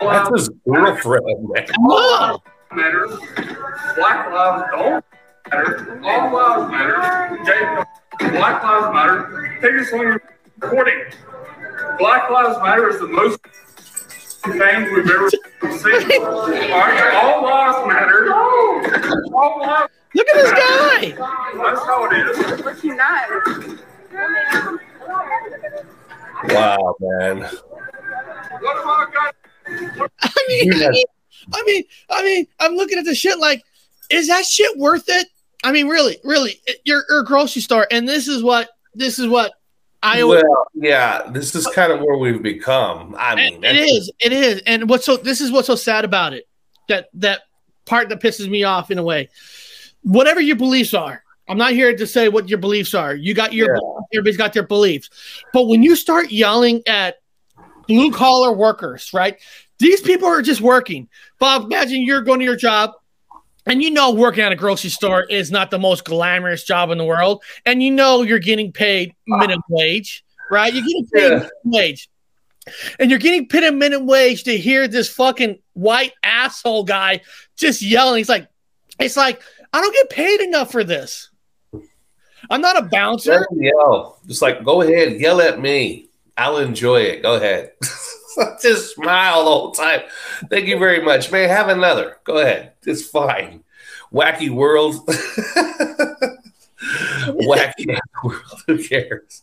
[0.01, 1.67] That's his girlfriend, man.
[1.79, 2.43] Whoa.
[2.73, 3.07] matter.
[3.97, 5.05] Black lives don't
[5.51, 6.01] matter.
[6.05, 7.45] All lives matter.
[7.45, 9.59] Jay, Black lives matter.
[9.61, 10.19] Take this one
[10.59, 11.05] recording.
[11.99, 13.41] Black lives matter is the most
[14.45, 16.23] thing we've ever seen.
[16.23, 16.49] All
[16.81, 18.33] right, all lives matter.
[18.35, 19.93] All lives.
[20.15, 21.11] Look at this guy.
[21.57, 22.63] That's how it is.
[22.65, 23.29] What's he not?
[26.49, 27.43] Wow, man.
[30.21, 31.05] I mean, I mean,
[31.53, 33.63] I mean, I mean, I'm looking at the shit like,
[34.11, 35.29] is that shit worth it?
[35.63, 39.29] I mean, really, really, you're, you're a grocery store, and this is what this is
[39.29, 39.53] what
[40.03, 40.43] I always.
[40.43, 43.15] Well, yeah, this is kind of where we've become.
[43.19, 46.33] I mean, it is, it is, and what's so this is what's so sad about
[46.33, 46.49] it
[46.89, 47.43] that that
[47.85, 49.29] part that pisses me off in a way.
[50.03, 53.15] Whatever your beliefs are, I'm not here to say what your beliefs are.
[53.15, 53.77] You got your
[54.13, 55.11] everybody's got their beliefs,
[55.53, 57.17] but when you start yelling at
[57.89, 59.37] blue collar workers, right?
[59.81, 61.09] These people are just working.
[61.41, 62.93] Bob, imagine you're going to your job.
[63.67, 66.99] And you know, working at a grocery store is not the most glamorous job in
[66.99, 67.43] the world.
[67.67, 70.73] And you know, you're getting paid minimum wage, right?
[70.73, 71.29] You're getting paid Yeah.
[71.31, 72.09] minimum wage.
[73.01, 77.23] And you're getting paid a minimum wage to hear this fucking white asshole guy
[77.57, 78.19] just yelling.
[78.19, 78.49] He's like,
[79.01, 81.30] it's like, I don't get paid enough for this.
[82.51, 83.47] I'm not a bouncer.
[83.53, 84.19] Yell.
[84.27, 86.09] Just like, go ahead, yell at me.
[86.37, 87.23] I'll enjoy it.
[87.23, 87.73] Go ahead.
[88.63, 90.01] Just smile the whole time.
[90.49, 91.49] Thank you very much, man.
[91.49, 92.17] Have another.
[92.25, 92.73] Go ahead.
[92.85, 93.63] It's fine.
[94.13, 95.07] Wacky world.
[96.81, 98.63] Wacky world.
[98.67, 99.43] Who cares?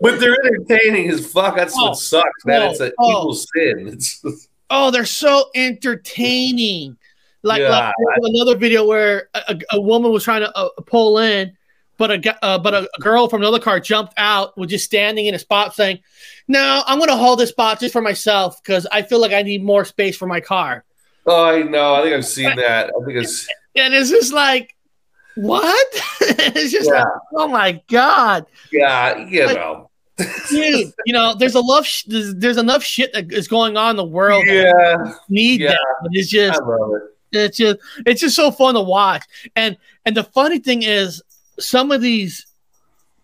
[0.00, 1.56] But they're entertaining as fuck.
[1.56, 2.62] That's Oh, what sucks, man.
[2.62, 3.10] oh, it's an oh.
[3.20, 3.88] evil sin.
[3.88, 6.96] It's Oh, they're so entertaining.
[7.42, 7.68] Like, Yeah.
[7.70, 11.56] like was another video where a, a, a woman was trying to uh, pull in,
[11.96, 15.34] but a uh, but a, girl from another car jumped out, was just standing in
[15.34, 16.00] a spot saying,
[16.48, 19.42] "No, I'm going to hold this spot just for myself because I feel like I
[19.42, 20.84] need more space for my car."
[21.26, 21.94] oh, I know.
[21.94, 22.88] I think I've seen that.
[23.00, 24.76] I think it's And it's just like,
[25.36, 25.88] what?
[26.20, 27.00] it's just Yeah.
[27.04, 29.90] like, oh my god, yeah, you know.
[30.48, 30.92] dude.
[31.06, 31.86] You know, there's a love.
[31.86, 34.44] Sh- there's, there's enough shit that is going on in the world.
[34.46, 35.70] that Yeah, need Yeah.
[35.70, 36.08] that.
[36.12, 36.60] It's just.
[36.60, 37.02] It.
[37.36, 39.24] it's just it's just so fun to watch
[39.56, 39.76] and
[40.06, 41.20] and the funny thing is
[41.58, 42.46] some of these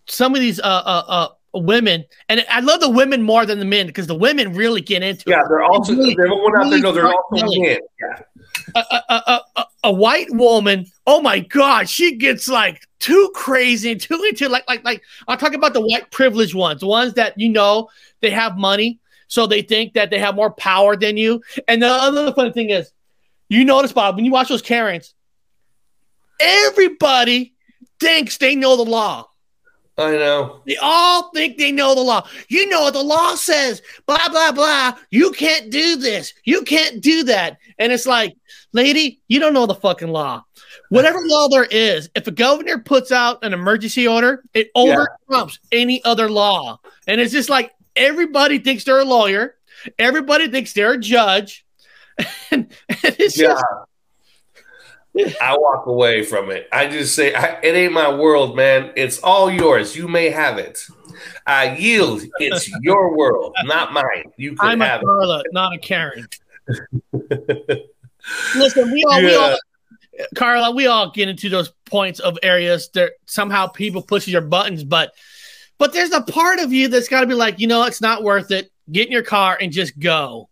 [0.07, 3.65] some of these uh uh, uh women and i love the women more than the
[3.65, 6.71] men because the women really get into Yeah, it they're also Really- everyone out there
[6.71, 7.79] really knows they're start also men.
[8.01, 8.23] Yeah.
[8.77, 14.01] a, a, a, a, white woman oh my god she gets like too crazy and
[14.01, 17.37] too into like like like i'm talking about the white privileged ones the ones that
[17.37, 17.89] you know
[18.21, 21.89] they have money so they think that they have more power than you and the
[21.89, 22.93] other funny thing is
[23.49, 25.15] you notice bob when you watch those karens
[26.39, 27.55] everybody
[28.01, 29.27] thinks they know the law
[29.99, 30.63] I know.
[30.67, 32.27] they all think they know the law.
[32.49, 34.95] You know what the law says, blah, blah, blah.
[35.11, 36.33] You can't do this.
[36.45, 37.59] You can't do that.
[37.79, 38.35] And it's like,
[38.73, 40.43] lady, you don't know the fucking law.
[40.89, 45.05] Whatever law there is, if a governor puts out an emergency order, it Yeah.
[45.71, 46.81] any other law.
[47.07, 49.57] And it's just like everybody thinks they're a lawyer,
[49.99, 51.67] everybody thinks they're a judge.
[52.51, 53.49] and, and it's Yeah.
[53.49, 53.65] just,
[55.41, 56.69] I walk away from it.
[56.73, 58.93] I just say, I, it ain't my world, man.
[58.97, 59.97] It's all yours.
[59.97, 60.87] You may have it.
[61.47, 62.23] I yield.
[62.39, 64.33] It's your world, not mine.
[64.37, 65.07] You can I'm a have it.
[65.07, 66.29] Carla, not a Karen.
[68.55, 69.59] Listen, we all, we all,
[70.37, 74.85] Carla, we all get into those points of areas that somehow people push your buttons,
[74.85, 75.13] but
[75.79, 78.23] but there's a part of you that's got to be like, you know, it's not
[78.23, 78.71] worth it.
[78.93, 80.51] Get in your car and just go,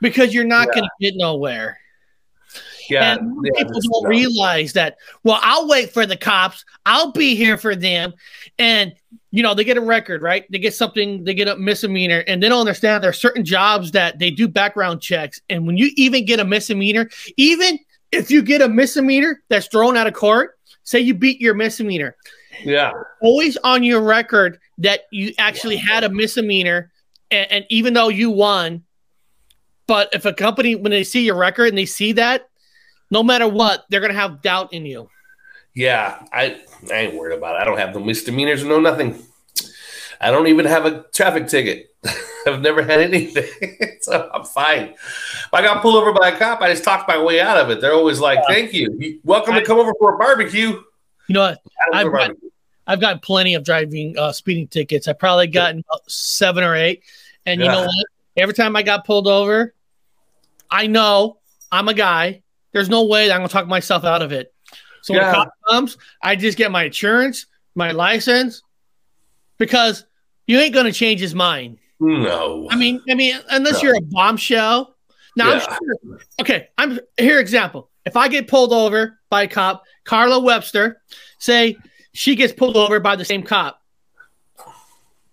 [0.00, 0.80] because you're not Yeah.
[0.80, 1.78] going to get nowhere.
[2.88, 4.96] Yeah, and yeah, people don't realize that.
[5.22, 6.64] Well, I'll wait for the cops.
[6.86, 8.14] I'll be here for them,
[8.58, 8.94] and
[9.30, 10.44] you know they get a record, right?
[10.50, 13.92] They get something, they get a misdemeanor, and they don't understand there are certain jobs
[13.92, 17.78] that they do background checks, and when you even get a misdemeanor, even
[18.12, 22.16] if you get a misdemeanor that's thrown out of court, say you beat your misdemeanor,
[22.64, 22.92] Yeah,
[23.22, 26.90] always on your record that you actually had a misdemeanor,
[27.30, 28.84] and, and even though you won,
[29.86, 32.48] but if a company when they see your record and they see that,
[33.10, 35.08] no matter what, they're gonna have doubt in you.
[35.74, 36.24] yeah.
[36.32, 37.60] I, I ain't worried about it.
[37.60, 39.22] I don't have no misdemeanors, no nothing.
[40.20, 41.94] I don't even have a traffic ticket.
[42.46, 43.48] I've never had anything,
[44.02, 44.88] so I'm fine.
[44.88, 47.70] If I got pulled over by a cop, I just talk my way out of
[47.70, 47.80] it.
[47.80, 50.82] They're always like, "Thank you, welcome to come over for a barbecue."
[51.28, 51.60] You know what?
[51.92, 52.30] I've got.
[52.86, 55.08] I've gotten plenty of driving uh, speeding tickets.
[55.08, 57.02] I probably gotten seven or eight.
[57.46, 58.06] And you know what?
[58.36, 59.74] Every time I got pulled over,
[60.70, 61.38] I know
[61.72, 62.42] I'm a guy.
[62.74, 64.52] There's no way that I'm gonna talk myself out of it.
[65.02, 65.30] So when Yeah.
[65.30, 68.62] a cop comes, I just get my insurance, my license,
[69.58, 70.04] because
[70.46, 71.78] you ain't gonna change his mind.
[72.00, 73.88] No, I mean, I mean, unless No.
[73.88, 74.96] you're a bombshell.
[75.36, 77.38] Now, I'm sure, okay, I'm here.
[77.38, 81.00] Example: If I get pulled over by a cop, Carla Webster,
[81.38, 81.76] say
[82.12, 83.80] she gets pulled over by the same cop,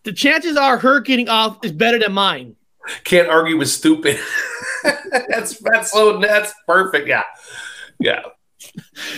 [0.04, 2.56] the chances are her getting off is better than mine.
[3.04, 4.20] Can't argue with stupid.
[5.30, 7.08] that's that's so that's perfect.
[7.08, 7.24] Yeah,
[8.00, 8.22] yeah.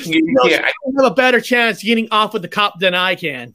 [0.04, 0.72] You, know, can't- I-
[1.02, 3.54] have a better chance getting off with the cop than I can.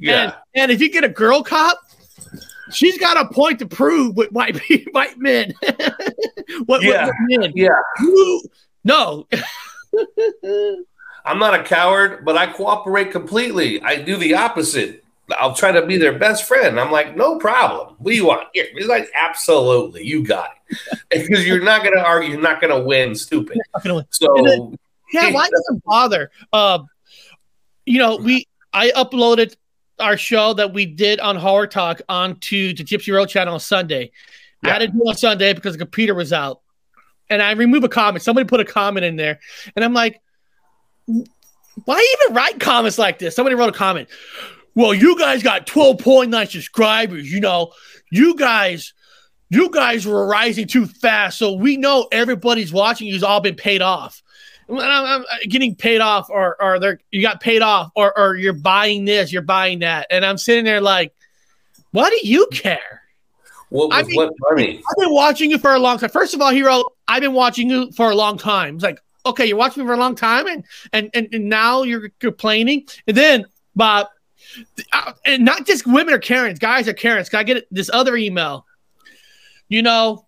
[0.00, 0.22] yeah.
[0.22, 1.78] And, and if you get a girl cop,
[2.70, 4.60] she's got a point to prove with white
[4.92, 5.52] white men.
[6.66, 7.06] what, Yeah.
[7.06, 7.52] what, what men?
[7.54, 7.68] Yeah.
[8.00, 8.42] You-
[8.84, 9.26] no.
[11.24, 13.80] I'm not a coward, but I cooperate completely.
[13.82, 15.01] I do the opposite.
[15.38, 16.78] I'll try to be their best friend.
[16.78, 17.94] I'm like, no problem.
[17.98, 18.48] What do you want?
[18.52, 18.66] Here.
[18.76, 20.88] He's like, absolutely, you got it.
[21.28, 23.58] Because you're not gonna argue, you're not gonna win, stupid.
[23.82, 24.04] Gonna win.
[24.10, 24.78] So then-
[25.12, 26.30] Yeah, why does it bother?
[26.52, 26.80] Uh,
[27.86, 29.54] you know, we I uploaded
[30.00, 34.10] our show that we did on Horror Talk onto the Gypsy Road channel on Sunday.
[34.64, 36.60] I had to do it on Sunday because the computer was out.
[37.28, 38.22] And I remove a comment.
[38.22, 39.40] Somebody put a comment in there.
[39.76, 40.20] And I'm like,
[41.84, 43.34] why even write comments like this?
[43.36, 44.08] Somebody wrote a comment.
[44.74, 47.30] Well, you guys got 12.9 subscribers.
[47.30, 47.72] You know,
[48.10, 48.94] you guys,
[49.50, 51.38] you guys were rising too fast.
[51.38, 54.22] So we know everybody's watching you's all been paid off.
[54.68, 58.36] I'm, I'm- I'm getting paid off, or or they're you got paid off, or or
[58.36, 61.12] you're buying this, you're buying that, and I'm sitting there like,
[61.90, 63.02] why do you care?
[63.68, 64.78] what I was mean- what money?
[64.78, 66.10] I've been watching you for a long time.
[66.10, 68.76] First of all, hero, I've been watching you for a long time.
[68.76, 71.82] It's like, okay, you're watching me for a long time, and and and, and now
[71.82, 72.86] you're complaining.
[73.06, 73.44] And then,
[73.76, 74.10] Bob, uh,
[75.24, 77.32] and not just women are Karens, guys are Karens.
[77.32, 78.66] I get this other email?
[79.68, 80.26] You know,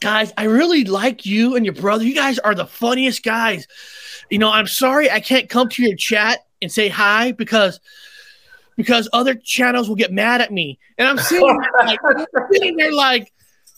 [0.00, 2.04] guys, I really like you and your brother.
[2.04, 3.66] You guys are the funniest guys.
[4.30, 7.80] You know, I'm sorry I can't come to your chat and say hi because
[8.76, 10.78] because other channels will get mad at me.
[10.98, 12.00] And I'm sitting there like,
[12.52, 13.32] sitting there like,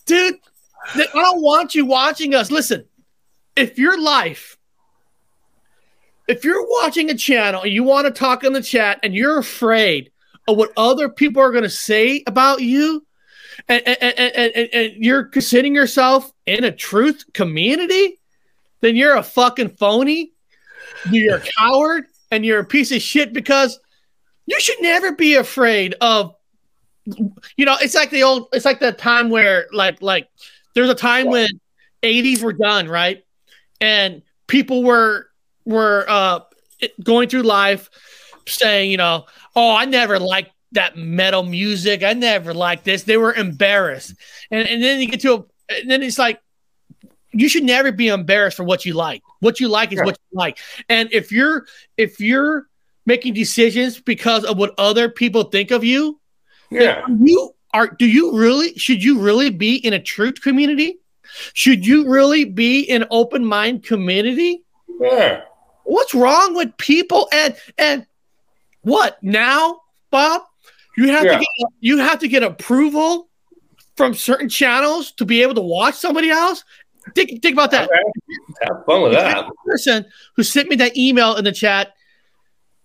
[0.07, 0.37] dude,
[0.94, 2.50] I don't want you watching us.
[2.50, 2.85] Listen,
[3.57, 4.57] if your life,
[6.29, 9.39] if you're watching a channel and you want to talk in the chat and you're
[9.39, 10.11] afraid
[10.49, 13.05] of what other people are going to say about you,
[13.69, 18.21] and, and, and, and, and you're considering yourself in a truth community,
[18.81, 20.33] then you're a fucking phony.
[21.11, 23.79] You're a coward and you're a piece of shit because
[24.47, 26.35] you should never be afraid of
[27.07, 30.29] you know it's like the old it's like the time where like like
[30.75, 31.49] there's a time when
[32.03, 33.25] 80s were done right
[33.81, 35.29] and people were
[35.64, 36.40] were uh
[37.03, 37.88] going through life
[38.46, 39.24] saying you know
[39.57, 42.03] oh i never liked that metal music.
[42.03, 43.05] I never liked this.
[43.05, 44.12] They were embarrassed.
[44.50, 46.40] And, and then you get to a and then it's like
[47.33, 49.22] you should never be embarrassed for what you like.
[49.40, 50.05] What you like is Yeah.
[50.05, 50.59] what you like.
[50.88, 52.66] And if you're if you're
[53.07, 56.20] making decisions because of what other people think of you
[56.70, 57.07] Yeah.
[57.20, 60.98] you are do you really should you really be in a truth community?
[61.53, 64.64] Should you really be in open mind community?
[65.00, 65.42] Yeah.
[65.85, 68.07] What's wrong with people and and
[68.83, 70.42] what now bob
[70.97, 71.33] you have Yeah.
[71.33, 73.29] to get you have to get approval
[73.97, 76.64] from certain channels to be able to watch somebody else
[77.14, 77.88] think, think about that
[78.62, 79.47] Have fun with that.
[79.66, 80.05] person
[80.37, 81.92] who sent me that email in the chat.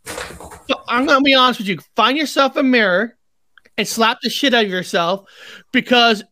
[0.05, 1.79] So I'm gonna be honest with you.
[1.95, 3.17] Find yourself a mirror
[3.77, 5.25] and slap the shit out of yourself
[5.71, 6.23] because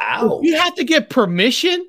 [0.00, 0.40] Ow.
[0.42, 1.86] you have to get permission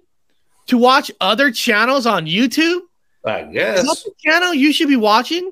[0.67, 2.81] to watch other channels on YouTube.
[3.26, 3.54] I Is that
[3.86, 4.04] guess.
[4.04, 5.52] the channel you should be watching?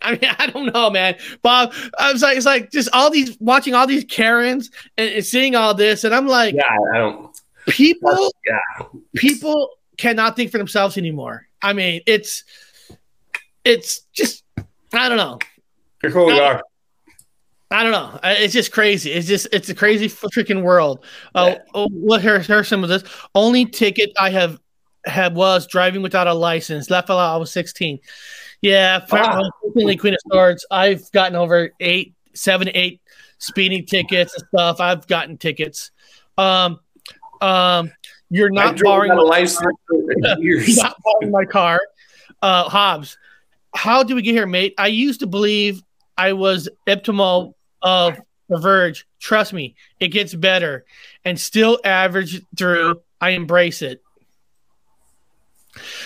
[0.00, 1.16] I mean, I don't know, man.
[1.42, 5.24] Bob, I was like, it's like just all these watching all these Karens and, and
[5.24, 6.62] seeing all this, and I'm like, Yeah,
[6.94, 7.36] I don't.
[7.68, 8.86] people Yeah.
[9.16, 11.46] people cannot think for themselves anymore.
[11.62, 12.44] I mean, it's
[13.64, 14.42] it's just
[14.92, 15.38] I don't know.
[16.00, 16.62] Here's what we are.
[17.70, 18.18] I don't know.
[18.24, 19.12] It's just crazy.
[19.12, 21.04] It's just it's a crazy freaking world.
[21.34, 22.38] Uh, oh, what here?
[22.40, 23.02] Here's some of this.
[23.34, 24.58] Only ticket I have
[25.04, 26.90] had was driving without a license.
[26.90, 27.18] Left out.
[27.18, 27.98] I was 16.
[28.60, 29.40] Yeah, Ah.
[29.40, 30.64] unfortunately, Queen of Swords.
[30.70, 33.00] I've gotten over eight, seven, eight
[33.38, 34.80] speeding tickets and stuff.
[34.80, 35.90] I've gotten tickets.
[36.38, 36.78] Um,
[37.40, 37.90] um,
[38.30, 39.66] you're not borrowing a my license
[40.38, 40.76] years.
[40.78, 41.80] not borrowing my car.
[42.40, 43.18] Uh, Hobbs,
[43.74, 44.74] how do we get here, mate?
[44.78, 45.82] I used to believe
[46.16, 48.16] I was optimal of
[48.48, 49.06] The Verge.
[49.20, 50.84] Trust me, it gets better.
[51.24, 53.00] And still average through.
[53.20, 54.02] I embrace it.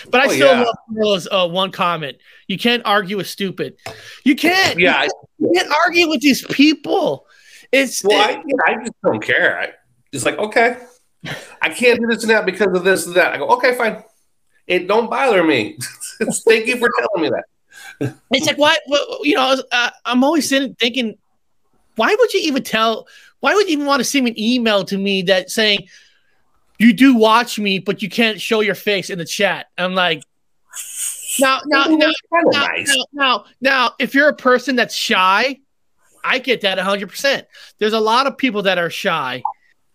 [0.09, 0.61] But I Oh, still yeah.
[0.63, 2.17] love Camilla's uh, one comment.
[2.47, 3.75] You can't argue with stupid.
[4.23, 4.79] You can't.
[4.79, 5.07] Yeah, I-
[5.39, 7.25] You can't argue with these people.
[7.71, 9.59] It's Well, I, yeah, I just don't care.
[9.59, 9.69] I,
[10.13, 10.77] it's like, okay,
[11.61, 13.33] I can't do this and that because of this and that.
[13.33, 14.03] I go, okay, fine.
[14.67, 15.77] It don't bother me.
[16.47, 18.15] Thank you for telling me that.
[18.31, 18.75] It's like why?
[18.89, 21.17] wh- You know, uh, I'm always sitting thinking,
[21.95, 23.07] why would you even tell?
[23.39, 25.87] Why would you even want to send an email to me that saying
[26.79, 29.67] you do watch me, but you can't show your face in the chat?
[29.77, 30.23] I'm like,
[31.39, 32.75] now, now, now, now, now,
[33.13, 35.59] now, now, if you're a person that's shy,
[36.23, 37.09] I get that 100.
[37.09, 37.47] percent
[37.79, 39.43] There's a lot of people that are shy.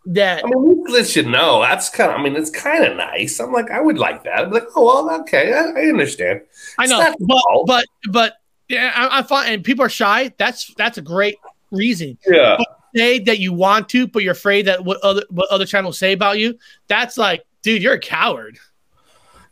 [0.07, 1.63] That I mean, we let you know.
[1.63, 3.39] That's kind of, I mean, it's kind of nice.
[3.39, 4.41] I'm like, I would like that.
[4.41, 6.41] I'm like, oh, well, okay, I, I understand.
[6.77, 8.35] I know, but but but
[8.69, 9.53] yeah, I, I'm fine.
[9.53, 10.33] And people are shy.
[10.39, 11.37] That's that's a great
[11.71, 12.19] reason.
[12.27, 12.57] Yeah.
[12.59, 15.99] But say that you want to, but you're afraid that what other what other channels
[15.99, 16.59] say about you.
[16.89, 18.59] That's like, dude, you're a coward.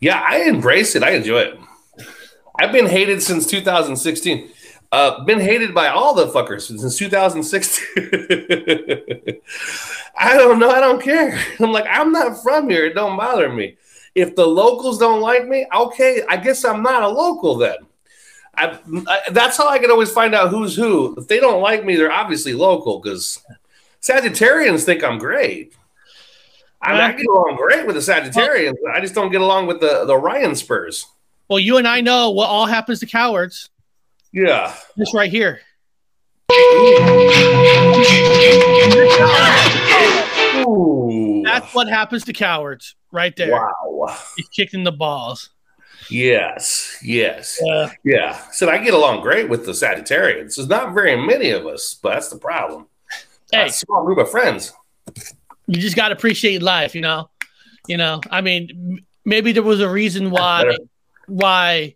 [0.00, 1.02] Yeah, I embrace it.
[1.02, 1.58] I enjoy it.
[2.58, 4.50] I've been hated since 2016.
[4.92, 7.86] Uh, been hated by all the fuckers since 2016.
[10.18, 10.70] I don't know.
[10.70, 11.38] I don't care.
[11.60, 12.86] I'm like, I'm not from here.
[12.86, 13.76] It don't bother me.
[14.14, 17.76] If the locals don't like me, okay, I guess I'm not a local then.
[18.56, 21.14] I, I, that's how I can always find out who's who.
[21.16, 23.42] If they don't like me, they're obviously local because
[24.02, 25.74] Sagittarians think I'm great.
[26.82, 28.74] I, mean, I get along great with the Sagittarians.
[28.92, 31.06] I just don't get along with the the Ryan Spurs.
[31.48, 33.68] Well, you and I know what all happens to cowards.
[34.32, 34.74] Yeah.
[34.96, 35.60] This right here.
[40.66, 41.42] Ooh.
[41.44, 43.52] That's what happens to cowards right there.
[43.52, 44.16] Wow.
[44.36, 45.50] He's kicking the balls.
[46.10, 46.98] Yes.
[47.02, 47.58] Yes.
[47.62, 47.90] Yeah.
[48.04, 48.50] Yeah.
[48.52, 50.56] So I get along great with the Sagittarians.
[50.56, 52.86] There's not very many of us, but that's the problem.
[53.52, 53.66] Hey.
[53.66, 54.72] A small group of friends.
[55.66, 57.30] You just got to appreciate life, you know.
[57.86, 60.76] You know, I mean, m- maybe there was a reason why
[61.26, 61.94] why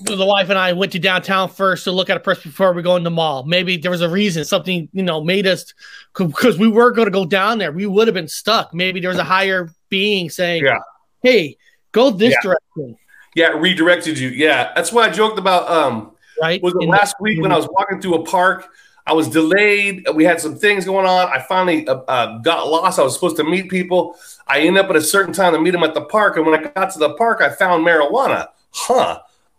[0.00, 2.82] the wife and I went to downtown first to look at a person before we
[2.82, 3.44] go in the mall.
[3.44, 5.72] Maybe there was a reason, something you know made us
[6.16, 7.72] because we were going to go down there.
[7.72, 8.74] We would have been stuck.
[8.74, 10.78] Maybe there was a higher being saying, Yeah.
[11.22, 11.56] "Hey,
[11.94, 12.40] go this Yeah.
[12.42, 12.98] direction."
[13.34, 14.28] Yeah, redirected you.
[14.28, 14.70] Yeah.
[14.76, 16.62] That's why I joked about um Right?
[16.62, 18.68] was it In last week when I was walking through a park?
[19.06, 20.06] I was delayed.
[20.14, 21.28] We had some things going on.
[21.28, 22.98] I finally uh, uh, got lost.
[22.98, 24.16] I was supposed to meet people.
[24.46, 26.36] I ended up at a certain time to meet them at the park.
[26.36, 28.48] And when I got to the park, I found marijuana.
[28.72, 29.20] Huh.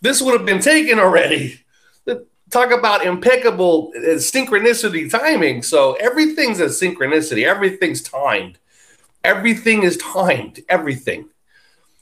[0.00, 1.60] this would have been taken already.
[2.50, 5.62] Talk about impeccable uh, synchronicity timing.
[5.62, 8.58] So everything's a synchronicity, everything's timed.
[9.24, 10.60] Everything is timed.
[10.68, 11.28] Everything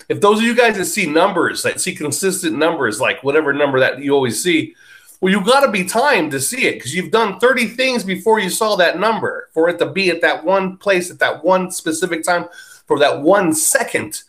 [0.09, 3.81] if those of you guys that see numbers, that see consistent numbers, like whatever number
[3.81, 4.75] that you always see,
[5.21, 8.39] well, you've got to be timed to see it because you've done 30 things before
[8.41, 11.71] you saw that number for it to be at that one place at that one
[11.71, 12.47] specific time
[12.87, 14.23] for that one second.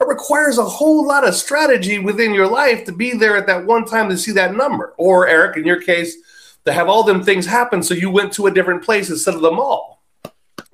[0.00, 3.64] It requires a whole lot of strategy within your life to be there at that
[3.64, 4.94] one time to see that number.
[4.98, 6.16] Or, Eric, in your case,
[6.64, 9.42] to have all them things happen so you went to a different place instead of
[9.42, 10.02] the mall.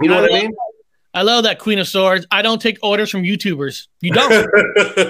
[0.00, 0.56] You know oh, what I mean?
[1.16, 2.26] I love that Queen of Swords.
[2.30, 3.88] I don't take orders from YouTubers.
[4.02, 4.30] You don't.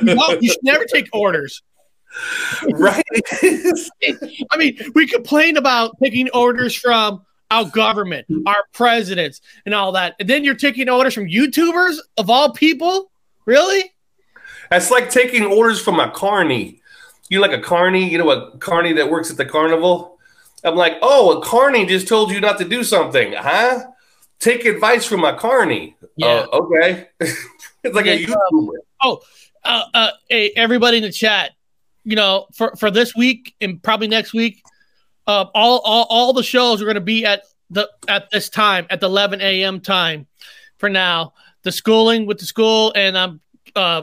[0.07, 0.41] you, don't.
[0.41, 1.65] you should never take orders.
[2.75, 3.03] right?
[3.43, 10.15] I mean, we complain about taking orders from our government, our presidents, and all that.
[10.21, 13.11] And then you're taking orders from YouTubers of all people?
[13.45, 13.93] Really?
[14.71, 16.81] That's like taking orders from a carny.
[17.29, 20.21] You're like a carny, you know, a carny that works at the carnival.
[20.63, 23.87] I'm like, oh, a carny just told you not to do something, huh?
[24.39, 25.97] Take advice from a carny.
[26.17, 26.47] Yeah.
[26.53, 27.09] Uh, okay.
[27.21, 28.73] it's like a Yeah, YouTuber.
[29.03, 29.21] Oh,
[29.65, 31.53] uh, uh, hey, everybody in the chat,
[32.05, 34.63] you know, for, for this week and probably next week,
[35.27, 38.87] uh, all, all all the shows are going to be at the at this time
[38.91, 39.81] at the 11 a.m.
[39.81, 40.27] time.
[40.79, 41.33] For now,
[41.63, 43.41] the schooling with the school, and I'm
[43.75, 44.03] uh,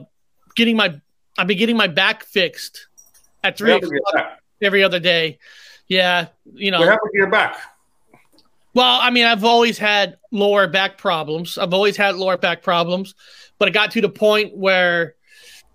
[0.56, 1.00] getting my
[1.38, 2.88] I've been getting my back fixed
[3.44, 4.40] at three You're happy to o'clock get back.
[4.62, 5.40] every other day.
[5.88, 6.80] Yeah, you know.
[6.80, 7.58] You're happy to get back.
[8.74, 11.58] Well, I mean, I've always had lower back problems.
[11.58, 13.14] I've always had lower back problems,
[13.60, 15.16] but it got to the point where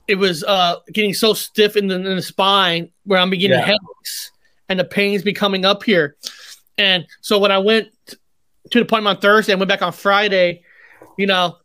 [0.08, 3.66] it was uh, getting so stiff in the, in the spine where I'm beginning Yeah.
[3.66, 4.32] headaches
[4.68, 6.16] and the pains be coming up here.
[6.76, 8.16] And so when I went to
[8.78, 10.62] the appointment on Thursday, and went back on Friday,
[11.16, 11.56] you know,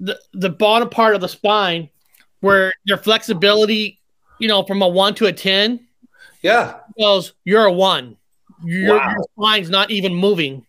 [0.00, 1.88] the, the bottom part of the spine
[2.40, 4.00] where your flexibility,
[4.38, 5.86] you know, from a one to a 10
[6.42, 6.76] Yeah.
[6.98, 8.16] goes, you're a one.
[8.62, 9.10] Your, Wow.
[9.10, 10.66] your spine's not even moving.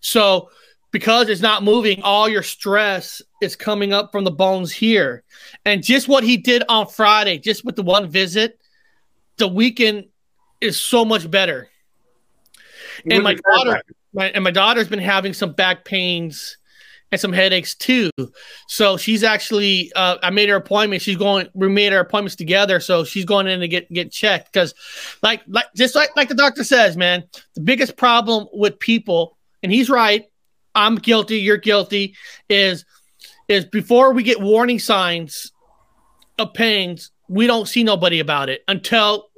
[0.00, 0.50] So
[0.92, 5.22] because it's not moving, all your stress is coming up from the bones here.
[5.64, 8.58] And just what he did on Friday, just with the one visit,
[9.36, 10.06] the weekend
[10.60, 11.68] is so much better.
[13.08, 16.56] and my daughter, my, and my daughter's been having some back pains
[17.12, 18.10] and some headaches too.
[18.68, 21.02] So she's actually, uh, I made her appointment.
[21.02, 21.48] She's going.
[21.54, 24.74] We made our appointments together, so she's going in to get get checked because,
[25.22, 29.72] like, like just like like the doctor says, man, the biggest problem with people, and
[29.72, 30.26] he's right.
[30.74, 31.38] I'm guilty.
[31.38, 32.14] You're guilty.
[32.48, 32.84] Is
[33.48, 35.52] is before we get warning signs
[36.38, 39.30] of pains, we don't see nobody about it until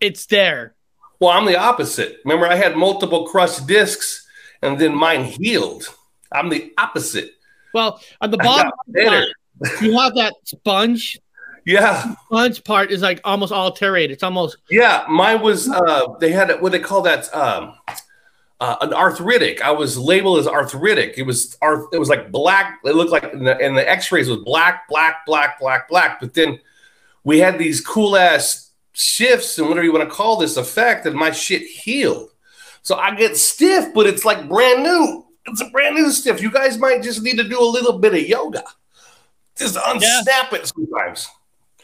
[0.00, 0.74] it's there.
[1.20, 2.18] Well, I'm the opposite.
[2.24, 4.26] Remember, I had multiple crushed discs,
[4.62, 5.86] and then mine healed.
[6.34, 7.32] I'm the opposite.
[7.72, 9.26] Well, on the bottom, better.
[9.80, 11.18] you have that sponge.
[11.66, 14.10] Yeah, Sponge part is like almost all terrated.
[14.12, 15.06] It's almost yeah.
[15.08, 15.68] Mine was.
[15.68, 17.34] Uh, they had what they call that.
[17.34, 17.74] Um,
[18.60, 19.62] uh, an arthritic.
[19.62, 21.14] I was labeled as arthritic.
[21.16, 22.78] It was arth- It was like black.
[22.84, 26.20] It looked like in the, the X-rays was black, black, black, black, black.
[26.20, 26.60] But then
[27.24, 31.16] we had these cool ass shifts and whatever you want to call this effect, and
[31.16, 32.30] my shit healed.
[32.82, 35.26] So I get stiff, but it's like brand new.
[35.46, 36.40] It's a brand new stiff.
[36.40, 38.64] You guys might just need to do a little bit of yoga.
[39.56, 41.28] Just unsnap it sometimes.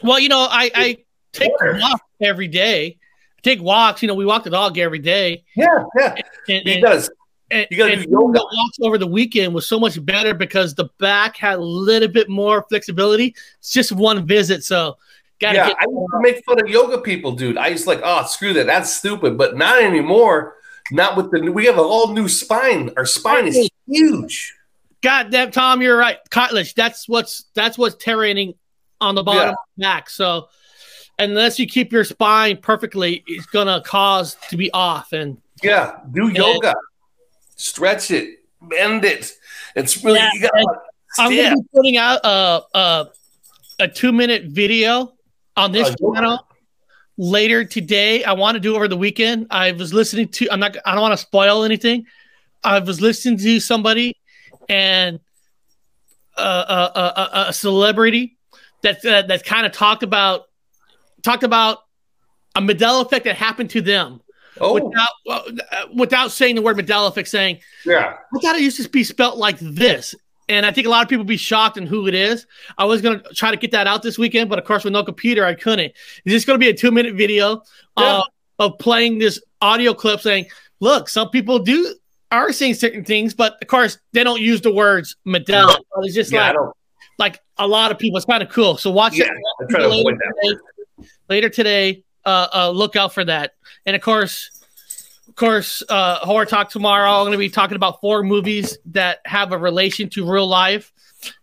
[0.03, 0.97] well, you know, I I
[1.31, 2.97] take walks every day.
[3.37, 4.01] I take walks.
[4.01, 5.43] You know, we walk the dog every day.
[5.55, 6.15] Yeah, yeah.
[6.49, 7.09] And, and- gotta,
[7.51, 8.39] and- you gotta do yoga.
[8.39, 12.07] the walks over the weekend was so much better because the back had a little
[12.09, 13.35] bit more flexibility.
[13.59, 14.97] It's just one visit, so
[15.39, 15.77] gotta yeah, get.
[15.79, 17.57] I used to make fun of yoga people, dude.
[17.57, 18.65] I used to like, oh, screw that.
[18.67, 19.37] That's stupid.
[19.37, 20.55] But not anymore.
[20.91, 22.91] Not with the we have a whole new spine.
[22.97, 24.53] Our spine is huge.
[25.01, 26.17] God damn, Tom, you're right.
[26.29, 26.73] Cartilage.
[26.75, 28.53] That's what's that's what's tearing
[28.99, 29.49] on the bottom Yeah.
[29.49, 30.09] of the back.
[30.09, 30.49] So
[31.17, 35.11] unless you keep your spine perfectly, it's gonna cause to be off.
[35.13, 36.73] And Yeah, do yoga,
[37.55, 39.31] stretch it, bend it.
[39.75, 40.51] It's really Yeah, you got
[41.19, 43.07] I'm gonna be putting out a a,
[43.79, 45.13] a two minute video
[45.57, 46.15] on this yoga.
[46.19, 46.47] channel
[47.21, 48.23] later today.
[48.23, 49.47] I want to do over the weekend.
[49.51, 50.51] I was listening to.
[50.51, 50.75] I'm not.
[50.85, 52.07] I don't want to spoil anything.
[52.63, 54.17] I was listening to somebody
[54.67, 55.19] and
[56.37, 58.37] a, a, a, a celebrity
[58.81, 60.45] that uh, that kind of talked about
[61.21, 61.79] talked about
[62.55, 64.21] a Mandela effect that happened to them
[64.59, 68.15] Oh, without uh, without saying the word Mandela effect, saying yeah.
[68.35, 70.13] I thought it used to be spelt like this.
[70.49, 72.45] And I think a lot of people be shocked in who it is.
[72.77, 75.03] I was gonna try to get that out this weekend, but of course with no
[75.03, 75.93] computer, I couldn't.
[76.25, 77.61] It's just gonna be a two minute video
[77.97, 78.17] Yeah.
[78.17, 78.23] uh,
[78.59, 80.47] of playing this audio clip saying,
[80.79, 81.95] "Look, some people do
[82.31, 85.75] are saying certain things, but of course they don't use the words Mandela.
[86.03, 86.57] It's just Yeah, like
[87.19, 88.17] like a lot of people.
[88.17, 88.77] It's kind of cool.
[88.77, 90.33] So watch Yeah, it to later that.
[90.43, 91.07] today.
[91.29, 93.53] Later today, uh, uh, look out for that.
[93.85, 94.60] And of course,
[95.27, 97.09] of course, uh, horror talk tomorrow.
[97.11, 100.91] I'm going to be talking about four movies that have a relation to real life.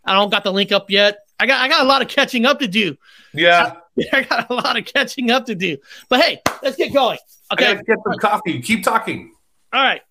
[0.04, 1.18] I don't got the link up yet.
[1.40, 2.96] I got I got a lot of catching up to do.
[3.32, 3.74] Yeah,
[4.12, 5.78] I got a lot of catching up to do.
[6.08, 7.18] But hey, let's get going.
[7.50, 7.74] I Okay.
[7.86, 8.60] get some coffee.
[8.60, 9.32] Keep talking.
[9.72, 10.02] All right.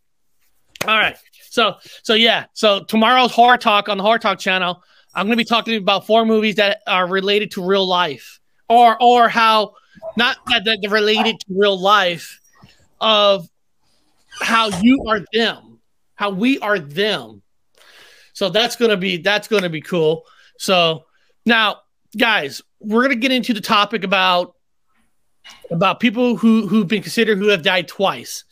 [0.88, 1.18] All right.
[1.50, 2.46] So so yeah.
[2.54, 4.82] So tomorrow's horror talk on the horror talk channel.
[5.14, 8.40] I'm going to be talking about four movies that are related to real life,
[8.70, 9.74] or or how
[10.16, 12.40] not that that they're related to real life,
[13.02, 13.50] of
[14.42, 15.80] how you are them,
[16.16, 17.42] how we are them.
[18.34, 20.24] So that's gonna be that's gonna be cool.
[20.60, 21.06] So
[21.46, 21.78] now,
[22.18, 24.56] guys, we're gonna get into the topic about
[25.72, 28.44] about people who who've been considered who have died twice.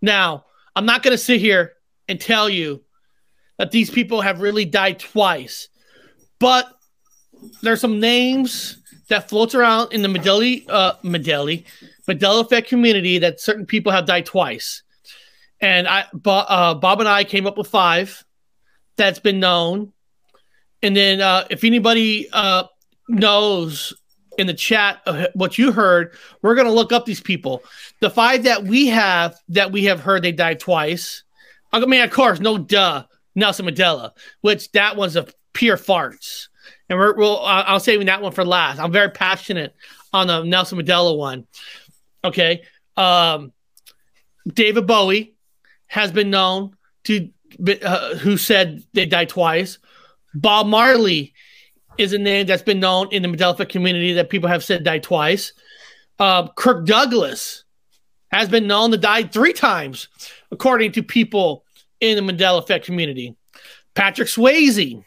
[0.00, 0.44] Now,
[0.76, 1.74] I'm not gonna sit here
[2.08, 2.82] and tell you
[3.58, 5.68] that these people have really died twice,
[6.38, 6.66] but
[7.62, 8.78] there's some names
[9.08, 11.64] that floats around in the Medeli, uh, Medeli,
[12.08, 14.82] Mandela effect community that certain people have died twice.
[15.64, 18.22] And I, uh, Bob and I came up with five
[18.98, 19.94] that's been known.
[20.82, 22.64] And then uh, if anybody uh,
[23.08, 23.94] knows
[24.36, 25.00] in the chat
[25.32, 26.12] what you heard,
[26.42, 27.62] we're going to look up these people.
[28.00, 31.22] The five that we have that we have heard they died twice.
[31.72, 33.04] I mean, of course, no duh,
[33.34, 34.10] Nelson Mandela,
[34.42, 36.48] which that was a pure farts.
[36.90, 38.78] And we're, we'll, I'll save that one for last.
[38.78, 39.74] I'm very passionate
[40.12, 41.46] on the Nelson Mandela one.
[42.22, 42.64] Okay.
[42.98, 43.54] Um,
[44.46, 45.33] David Bowie
[45.94, 47.30] has been known to,
[47.84, 49.78] uh, who said they died twice.
[50.34, 51.32] Bob Marley
[51.98, 55.04] is a name that's been known in the Mandela community that people have said died
[55.04, 55.52] twice.
[56.18, 57.62] Uh, Kirk Douglas
[58.32, 60.08] has been known to die three times,
[60.50, 61.64] according to people
[62.00, 63.36] in the Mandela effect community.
[63.94, 65.04] Patrick Swayze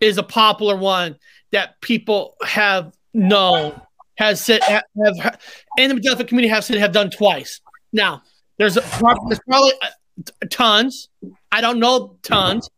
[0.00, 1.16] is a popular one
[1.52, 3.80] that people have known
[4.18, 5.38] has said have, have
[5.78, 7.60] and the Mandela effect community have said have done twice.
[7.92, 8.22] Now
[8.60, 11.08] there's there's probably uh, tons.
[11.50, 12.68] I don't know tons,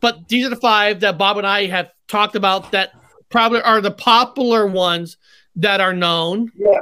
[0.00, 2.92] but these are the five that Bob and I have talked about that
[3.28, 5.16] probably are the popular ones
[5.56, 6.52] that are known.
[6.54, 6.78] Yeah.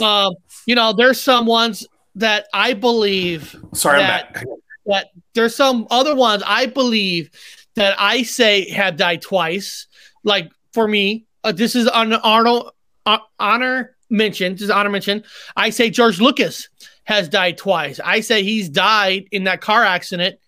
[0.00, 0.34] Um,
[0.66, 1.84] you know, there's some ones
[2.14, 4.46] that I believe Sorry, I'm that, back.
[4.86, 7.32] that there's some other ones I believe
[7.74, 9.88] that I say have died twice.
[10.22, 12.70] Like for me, uh, this is an Arnold
[13.04, 14.52] uh, honor mention.
[14.52, 15.24] This is honor mention.
[15.56, 16.68] I say George Lucas
[17.10, 17.98] has died twice.
[18.04, 20.38] I say he's died in that car accident,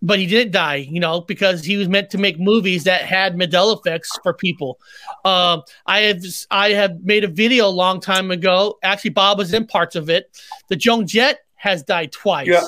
[0.00, 3.34] but he didn't die, you know, because he was meant to make movies that had
[3.34, 4.78] Mandela effects for people.
[5.24, 6.22] Um, I have
[6.52, 8.78] I have made a video a long time ago.
[8.84, 10.40] Actually, Bob was in parts of it.
[10.68, 12.46] The Joan Jett has died twice.
[12.46, 12.62] Yeah.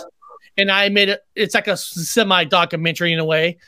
[0.58, 1.20] And I made it.
[1.36, 3.58] It's like a semi documentary in a way.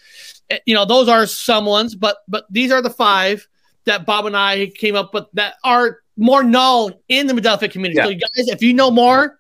[0.51, 3.47] Eh, You know, those are some ones, but but these are the five
[3.85, 7.99] that Bob and I came up with that are more known in the effect community.
[8.01, 8.11] So, Yeah.
[8.11, 9.39] you guys, if you know more,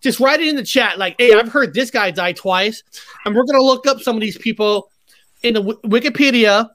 [0.00, 0.98] just write it in the chat.
[0.98, 2.82] Like, hey, I've heard this guy die twice,
[3.24, 4.90] and we're gonna look up some of these people
[5.42, 6.68] in the Wi- Wikipedia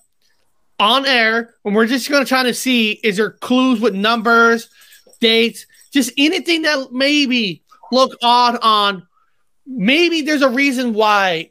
[0.79, 4.69] on air, and we're just gonna try to see is there clues with numbers,
[5.21, 9.07] dates, just anything that maybe look odd on.
[9.67, 11.49] Maybe there's a reason why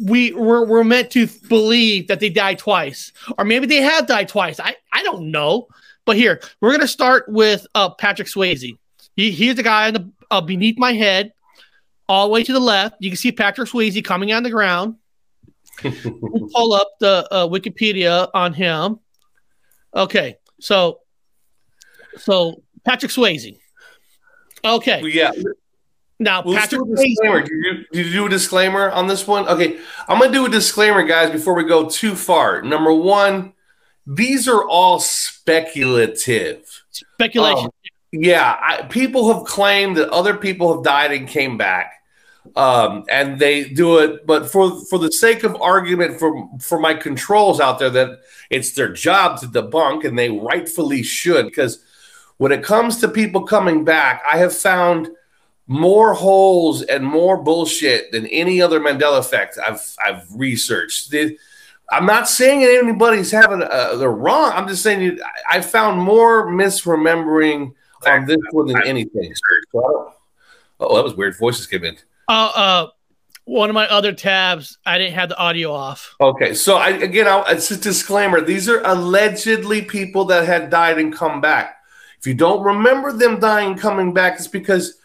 [0.00, 4.28] we we're, we're meant to believe that they died twice, or maybe they have died
[4.28, 4.58] twice.
[4.58, 5.68] I I don't know.
[6.06, 8.76] But here we're gonna start with uh, Patrick Swayze.
[9.16, 11.32] He, he's the guy the uh, beneath my head,
[12.08, 12.96] all the way to the left.
[13.00, 14.96] You can see Patrick Swayze coming on the ground.
[15.82, 19.00] We'll pull up the uh, Wikipedia on him.
[19.94, 21.00] Okay, so
[22.18, 23.58] so Patrick Swayze.
[24.64, 25.32] Okay, Yeah.
[26.18, 27.42] now Well, Patrick do disclaimer.
[27.42, 27.48] Swayze.
[27.48, 29.48] Did you, did you do a disclaimer on this one?
[29.48, 29.78] Okay,
[30.08, 32.62] I'm gonna do a disclaimer, guys, before we go too far.
[32.62, 33.53] Number one,
[34.06, 36.84] these are all speculative.
[36.90, 37.66] Speculation.
[37.66, 37.70] Um,
[38.12, 41.94] yeah, I, people have claimed that other people have died and came back,
[42.54, 44.24] um, and they do it.
[44.26, 48.72] But for for the sake of argument, for for my controls out there, that it's
[48.72, 51.82] their job to debunk, and they rightfully should, because
[52.36, 55.08] when it comes to people coming back, I have found
[55.66, 61.10] more holes and more bullshit than any other Mandela effect I've I've researched.
[61.10, 61.38] The-
[61.90, 64.52] I'm not saying anybody's having uh, they're wrong.
[64.54, 67.72] I'm just saying you, I I found more misremembering
[68.06, 69.34] on this one than anything.
[69.72, 70.14] So
[70.80, 71.36] oh, that was weird.
[71.38, 71.96] Voices came in.
[72.28, 72.86] Uh, uh,
[73.44, 76.14] one of my other tabs, I didn't have the audio off.
[76.20, 78.40] Okay, so I again, I'll, it's a disclaimer.
[78.40, 81.76] These are allegedly people that had died and come back.
[82.18, 84.98] If you don't remember them dying coming back, it's because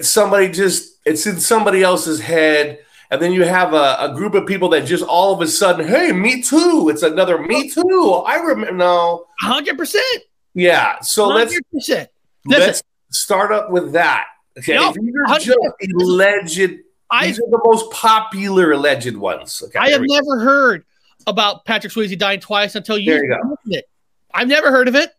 [0.00, 2.78] somebody just it's in somebody else's head,
[3.10, 5.86] and then you have a, a group of people that just all of a sudden,
[5.86, 6.88] hey, me too.
[6.90, 8.22] It's another me too.
[8.26, 8.72] I remember.
[8.74, 10.22] No, hundred percent.
[10.54, 11.00] Yeah.
[11.00, 12.08] So let's Hundred
[12.46, 14.26] let's start up with that.
[14.58, 15.40] Okay, No, these are 100%.
[15.40, 15.58] just
[16.00, 16.78] alleged.
[17.10, 19.62] I- These are the most popular alleged ones.
[19.66, 20.84] Okay, I have never heard
[21.26, 23.56] about Patrick Swayze dying twice until you, There you go.
[23.66, 23.84] it.
[24.32, 25.10] I've never heard of it.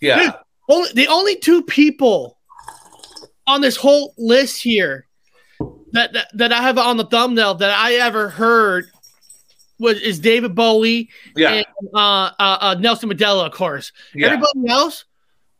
[0.00, 0.18] Yeah.
[0.20, 0.34] Dude,
[0.68, 2.38] only the only two people
[3.46, 5.05] on this whole list here
[5.96, 8.90] that, that that I have on the thumbnail that I ever heard
[9.78, 11.52] was is David Bowie Yeah.
[11.52, 13.92] and uh, uh, uh, Nelson Mandela, of course.
[14.14, 14.28] Yeah.
[14.28, 15.04] Everybody else,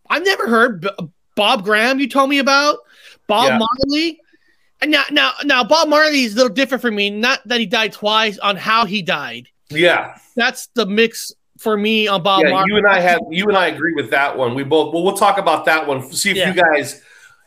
[0.08, 0.80] I've never heard.
[0.82, 0.90] B-
[1.34, 2.78] Bob Graham, you told me about
[3.26, 3.58] Bob Yeah.
[3.58, 4.20] Marley.
[4.80, 7.10] And now, now, now, Bob Marley is a little different for me.
[7.10, 9.48] Not that he died twice, on how he died.
[9.70, 10.16] Yeah.
[10.34, 12.66] That's the mix for me on Bob yeah, Marley.
[12.72, 14.54] you and I have you and I agree with that one.
[14.54, 16.10] We both well, we'll talk about that one.
[16.12, 17.02] See if you guys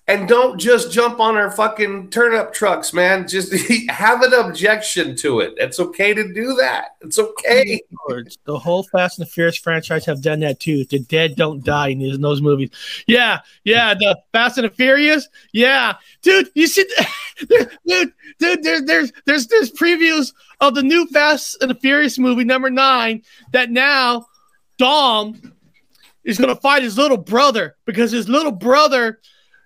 [0.10, 3.28] and don't just jump on our fucking turnip trucks, man.
[3.28, 3.54] Just
[3.90, 5.54] have an objection to it.
[5.58, 6.96] It's okay to do that.
[7.02, 7.80] It's okay.
[8.46, 10.84] The whole Fast and the Furious franchise have done that too.
[10.86, 12.72] The dead don't die in those movies.
[13.06, 13.94] Yeah, yeah.
[13.94, 15.30] The Fast and the Furious.
[15.54, 15.94] Yeah,
[16.24, 16.50] dude.
[16.56, 16.86] You see,
[17.48, 17.70] dude,
[18.40, 18.64] dude.
[18.64, 23.22] There's there's there's there's previews of the new Fast and the Furious movie number nine
[23.52, 24.26] that now
[24.80, 25.54] Dom
[26.24, 29.20] is gonna fight his little brother because his little brother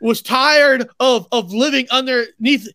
[0.04, 2.68] was tired of of living underneath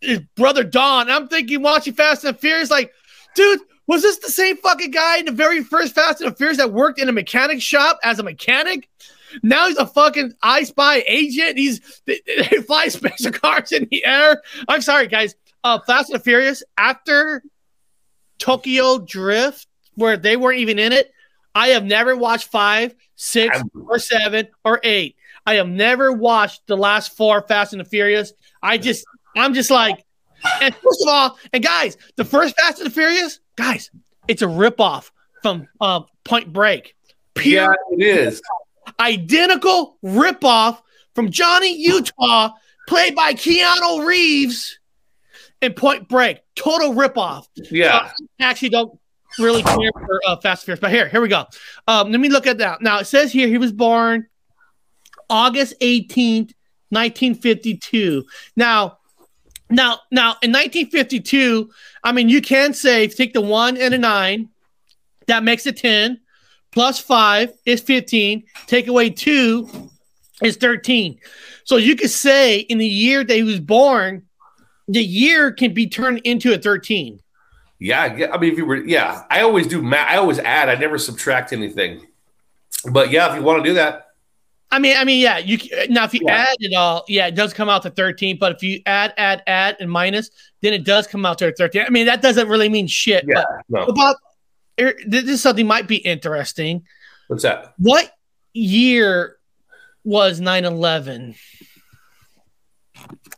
[0.00, 1.10] his brother Dom.
[1.10, 2.92] I'm thinking watching Fast and the Furious, like,
[3.34, 6.58] dude, was this the same fucking guy in the very first Fast and the Furious
[6.58, 8.88] that worked in a mechanic shop as a mechanic?
[9.42, 11.58] Now he's a fucking I Spy agent.
[11.58, 14.40] He's they, they fly special cars in the air.
[14.68, 15.34] I'm sorry, guys.
[15.64, 17.42] Uh, Fast and the Furious after
[18.38, 21.10] Tokyo Drift, where they weren't even in it.
[21.54, 25.16] I have never watched five, six, or seven, or eight.
[25.46, 28.32] I have never watched the last four Fast and the Furious.
[28.62, 29.04] I just,
[29.36, 30.04] I'm just like,
[30.62, 33.90] and first of all, and guys, the first Fast and the Furious, guys,
[34.28, 35.10] it's a ripoff
[35.42, 36.94] from uh, Point Break.
[37.42, 38.40] Yeah, it is.
[38.98, 40.80] Identical ripoff
[41.14, 42.50] from Johnny Utah,
[42.88, 44.78] played by Keanu Reeves
[45.60, 46.40] in Point Break.
[46.54, 47.46] Total ripoff.
[47.70, 48.10] Yeah.
[48.40, 48.98] I actually don't
[49.38, 51.44] really care for uh, Fast and Furious, but here, here we go.
[51.88, 52.82] Um, let me look at that.
[52.82, 54.26] Now it says here he was born
[55.34, 56.52] August 18th,
[56.90, 58.24] 1952.
[58.54, 58.98] Now,
[59.68, 61.68] now, now in 1952,
[62.04, 64.50] I mean, you can say take the one and a nine,
[65.26, 66.20] that makes it 10,
[66.70, 69.68] plus five is 15, take away two
[70.40, 71.18] is 13.
[71.64, 74.22] So you could say in the year that he was born,
[74.86, 77.18] the year can be turned into a 13.
[77.80, 80.08] Yeah, get- I mean, if you were, yeah, I always do math.
[80.08, 80.68] I always add.
[80.68, 82.06] I never subtract anything.
[82.88, 84.03] But yeah, if you want to do that,
[84.74, 85.38] I mean, I mean, yeah.
[85.38, 85.58] You
[85.88, 86.46] now if you Yeah.
[86.48, 88.38] add it all, yeah, it does come out to thirteen.
[88.38, 90.30] But if you add, add, add, and minus,
[90.62, 91.84] then it does come out to thirteen.
[91.86, 93.24] I mean, that doesn't really mean shit.
[93.28, 93.84] yeah, But no.
[93.84, 94.16] about
[94.80, 96.84] er, this is something might be interesting.
[97.28, 97.74] What's that?
[97.78, 98.10] What
[98.52, 99.36] year
[100.04, 101.36] was 9-11?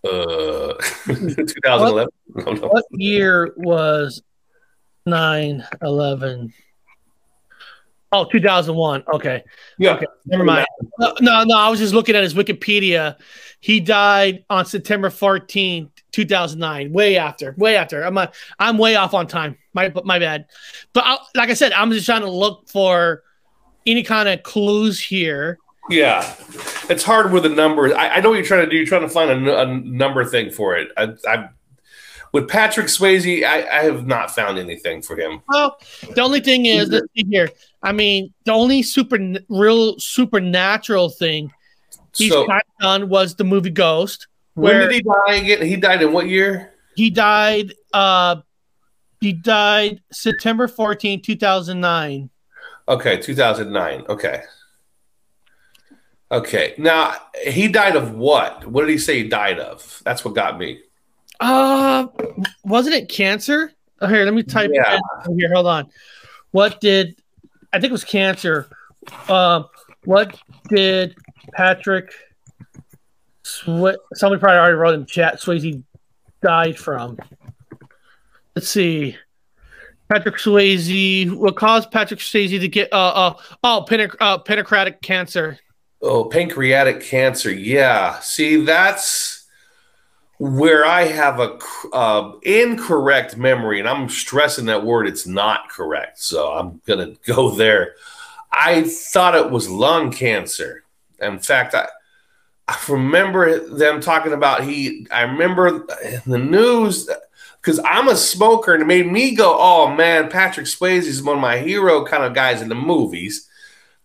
[0.05, 0.75] Uh,
[1.07, 2.09] 2011.
[2.35, 2.67] No, no.
[2.69, 4.23] What year was
[5.07, 6.53] 9-11?
[8.13, 9.05] Oh, 2001.
[9.15, 9.43] Okay.
[9.79, 10.67] Yeah, Okay, never mind.
[10.99, 13.17] No, no, no, I was just looking at his Wikipedia.
[13.61, 16.93] He died on September 14th, 2009.
[16.93, 18.03] Way after, way after.
[18.03, 19.59] I'm a, I'm way off on time.
[19.75, 20.47] My my bad.
[20.93, 23.23] But I, like I said, I'm just trying to look for
[23.87, 25.59] any kind of clues here.
[25.91, 26.35] Yeah,
[26.89, 27.93] it's hard with the numbers.
[27.93, 28.77] I, I know what you're trying to do.
[28.77, 30.89] You're trying to find a number thing for it.
[30.97, 31.49] I, I
[32.37, 35.41] with Patrick Swayze, I, I have not found anything for him.
[35.49, 35.79] Well,
[36.15, 37.49] the only thing is, let's see here.
[37.83, 39.19] I mean, the only super
[39.49, 41.51] real supernatural thing
[42.15, 44.27] he's So kind of done was the movie Ghost.
[44.53, 45.67] when did he die again?
[45.67, 46.75] He died in what year?
[46.95, 47.73] He died.
[47.95, 48.37] Uh,
[49.23, 52.29] he died September 14, 2009.
[52.87, 54.05] Okay, 2009.
[54.11, 54.43] Okay.
[56.31, 56.75] Okay.
[56.77, 57.15] Now,
[57.47, 58.67] he died of what?
[58.67, 60.03] What did he say he died of?
[60.05, 60.81] That's what got me.
[61.41, 62.07] Uh,
[62.65, 63.73] wasn't it cancer?
[64.01, 64.99] Oh, here, let me type Yeah.
[65.37, 65.53] here.
[65.55, 65.91] Hold on.
[66.51, 67.21] What did
[67.73, 68.69] I think it was cancer?
[69.29, 69.67] Um,
[70.05, 71.15] what did
[71.53, 72.13] Patrick?
[73.43, 75.41] Somebody probably already wrote in chat.
[75.41, 75.83] Swayze
[76.43, 77.19] died from.
[78.55, 79.17] Let's see.
[80.09, 81.31] Patrick Swayze.
[81.33, 82.93] What caused Patrick Swayze to get?
[82.93, 83.35] Uh, uh
[83.65, 85.59] oh, panac- uh, pancreatic cancer.
[86.03, 87.53] Oh, pancreatic cancer.
[87.53, 88.19] Yeah.
[88.21, 89.36] See, that's
[90.39, 91.59] where I have a
[91.93, 95.07] uh, incorrect memory, and I'm stressing that word.
[95.07, 97.95] It's not correct, so I'm gonna go there.
[98.53, 100.85] I thought it was lung cancer.
[101.21, 101.89] In fact, I,
[102.69, 105.07] I remember them talking about he.
[105.11, 105.87] I remember
[106.27, 107.09] the news
[107.61, 111.37] because I'm a smoker, and it made me go, "Oh man, Patrick Swayze is one
[111.37, 113.49] of my hero kind of guys in the movies."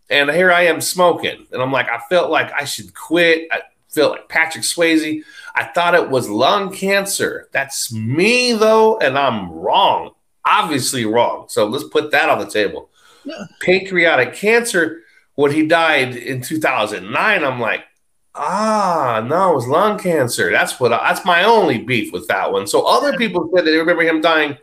[0.09, 3.47] And here I am smoking, and I'm like, I felt like I should quit.
[3.49, 3.61] I
[3.91, 5.23] felt like Patrick Swayze.
[5.55, 7.49] I thought it was lung cancer.
[7.51, 10.11] That's me though, and I'm wrong.
[10.45, 11.45] Obviously wrong.
[11.49, 12.89] So let's put that on the table.
[13.23, 13.45] Yeah.
[13.61, 15.01] Pancreatic cancer.
[15.35, 17.85] When he died in 2009, I'm like,
[18.35, 20.51] ah, no, it was lung cancer.
[20.51, 20.93] That's what.
[20.93, 22.67] I, that's my only beef with that one.
[22.67, 24.57] So other people said that they remember him dying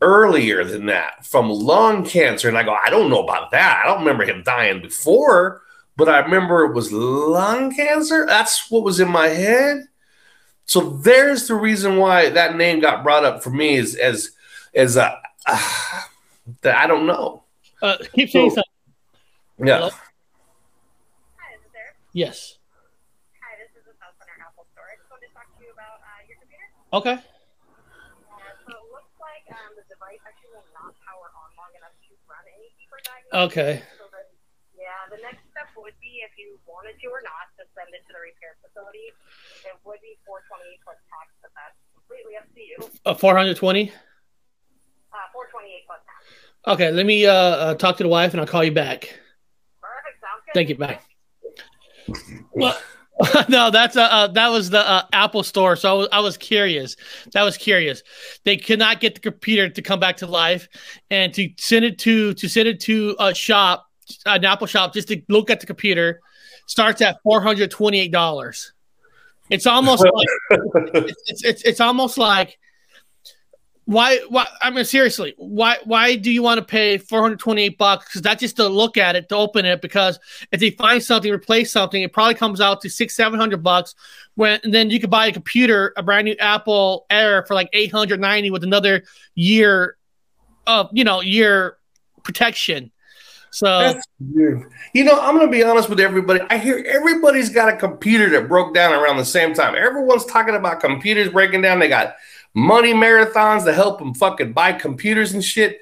[0.00, 2.48] earlier than that from lung cancer.
[2.48, 3.82] And I go, I don't know about that.
[3.82, 5.62] I don't remember him dying before,
[6.04, 8.26] but I remember it was lung cancer.
[8.26, 9.86] That's what was in my head.
[10.66, 14.32] So there's the reason why that name got brought up for me is as
[14.74, 15.14] as a
[15.46, 16.02] uh,
[16.62, 17.44] that I don't know.
[17.80, 19.68] Uh, keep saying So- something.
[19.68, 19.76] Yeah.
[19.78, 19.90] Hello?
[21.38, 21.94] Hi, is it there?
[22.12, 22.58] Yes.
[23.38, 24.82] Hi, this is the Southcenter Apple Store.
[24.90, 26.66] I just wanted to talk to you about uh, your computer.
[26.98, 27.14] Okay.
[27.14, 31.94] Uh, so it looks like um, the device actually will not power on long enough
[31.94, 33.54] to run any deeper diagnosis.
[33.54, 33.72] Okay.
[34.02, 34.22] So the,
[34.74, 38.02] yeah, the next step would be if you wanted to or not to send it
[38.10, 39.14] to the repair facility.
[39.62, 42.76] It would be 428 plus tax, but that's completely up to you.
[43.06, 43.94] Uh, 420.
[45.14, 46.18] Uh, 428 plus tax.
[46.66, 46.90] Okay.
[46.90, 49.14] Let me uh, uh, talk to the wife and I'll call you back.
[49.78, 50.18] Perfect.
[50.18, 50.54] Sounds good.
[50.54, 50.76] Thank you.
[50.76, 50.98] Bye.
[52.52, 52.76] Well,
[53.48, 55.76] no, that's uh, uh that was the uh, Apple Store.
[55.76, 56.96] So I was, I was curious.
[57.32, 58.02] That was curious.
[58.44, 60.68] They could not get the computer to come back to life,
[61.10, 63.86] and to send it to to send it to a shop,
[64.26, 66.20] an Apple shop, just to look at the computer,
[66.72, 68.72] starts at four hundred twenty eight dollars.
[69.50, 72.58] It's almost like it's, it's it's it's almost like
[73.84, 78.22] why why I mean seriously why why do you want to pay 428 bucks because
[78.22, 80.20] that's just to look at it to open it because
[80.52, 83.96] if they find something replace something it probably comes out to six seven hundred bucks
[84.36, 88.50] when then you could buy a computer a brand new Apple Air for like 890
[88.50, 89.02] with another
[89.34, 89.96] year
[90.68, 91.76] of you know year
[92.22, 92.92] protection
[93.52, 94.00] so
[94.94, 96.40] You know, I'm to be honest with everybody.
[96.48, 99.74] I hear everybody's got a computer that broke down around the same time.
[99.76, 101.78] Everyone's talking about computers breaking down.
[101.78, 102.16] They got
[102.54, 105.80] money marathons to help them fucking buy computers and shit.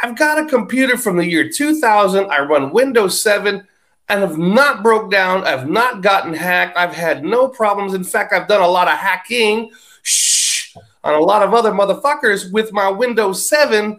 [0.00, 2.30] I've got a computer from the year 2000.
[2.30, 3.66] I run Windows 7.
[4.08, 5.44] and have not broke down.
[5.44, 6.76] I've not gotten hacked.
[6.76, 7.94] I've had no problems.
[7.94, 9.70] In fact, I've done a lot of hacking
[10.02, 13.98] shh, on a lot of other motherfuckers with my Windows 7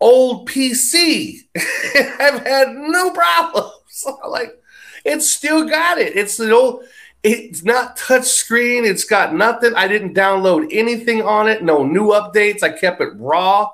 [0.00, 1.40] old PC.
[1.56, 4.04] I've had no problems.
[4.28, 4.60] like
[5.04, 6.16] it's still got it.
[6.16, 6.84] It's an old
[7.22, 8.84] it's not touch screen.
[8.84, 9.74] It's got nothing.
[9.74, 11.62] I didn't download anything on it.
[11.62, 12.62] No new updates.
[12.62, 13.70] I kept it raw.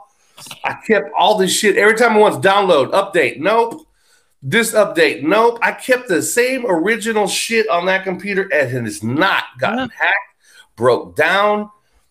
[0.64, 1.76] I kept all this shit.
[1.76, 3.86] Every time I want to download, update, nope.
[4.42, 5.58] This update, nope.
[5.60, 10.36] I kept the same original shit on that computer and it has not gotten hacked,
[10.76, 11.70] broke down,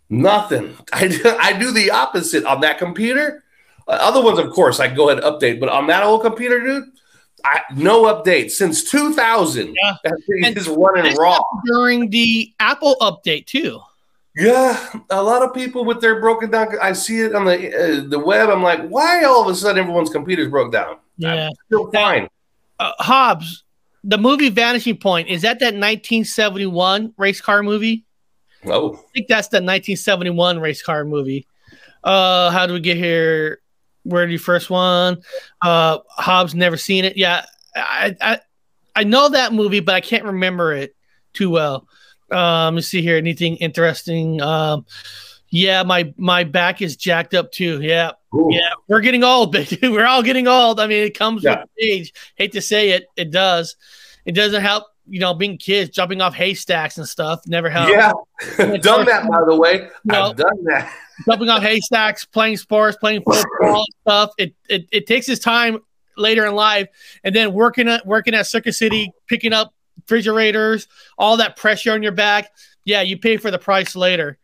[0.10, 0.76] nothing.
[0.94, 3.44] I do, I do the opposite on that computer.
[3.90, 6.86] Other ones, of course, I go ahead and update, but on that old computer, dude,
[7.44, 9.68] I, no update since 2000.
[9.68, 9.96] Yeah.
[10.04, 11.40] That thing is running raw.
[11.66, 13.82] during the Apple update too.
[14.36, 14.80] Yeah,
[15.10, 16.68] a lot of people with their broken down.
[16.82, 18.50] I see it on the uh, the web.
[18.50, 20.98] I'm like, why all of a sudden everyone's computers broke down?
[21.18, 22.30] Yeah, still fine.
[22.80, 23.64] Uh, Hobbs,
[24.04, 28.06] the movie Vanishing Point is that that 1971 race car movie?
[28.66, 31.48] Oh, I think that's the 1971 race car movie.
[32.04, 33.60] Uh, how do we get here?
[34.04, 35.22] Where the first one?
[35.62, 37.18] Uh, Hobbs never seen it.
[37.18, 37.46] Yeah,
[37.76, 38.40] I, I
[38.96, 40.96] I know that movie, but I can't remember it
[41.34, 41.88] too well.
[42.32, 43.18] Um, let's see here.
[43.18, 44.42] Anything interesting?
[44.42, 44.86] Um,
[45.50, 47.82] yeah, my my back is jacked up too.
[47.82, 48.12] Yeah,
[48.50, 49.88] yeah, we're getting old, baby.
[49.90, 50.80] We're all getting old.
[50.80, 51.62] I mean, it comes Yeah.
[51.62, 52.14] with age.
[52.36, 53.76] Hate to say it, it does.
[54.26, 54.86] It doesn't help.
[55.10, 57.92] You know, being kids, jumping off haystacks and stuff never helps.
[57.92, 58.12] Yeah,
[58.78, 59.90] done that by the way.
[60.04, 60.30] No.
[60.30, 60.94] I've done that.
[61.26, 64.32] jumping off haystacks, playing sports, playing football stuff.
[64.38, 65.80] It, it it takes its time
[66.18, 66.88] later in life,
[67.24, 70.88] and then working at working at Circuit City, picking up refrigerators,
[71.18, 72.52] all that pressure on your back.
[72.86, 74.38] Yeah, you pay for the price later.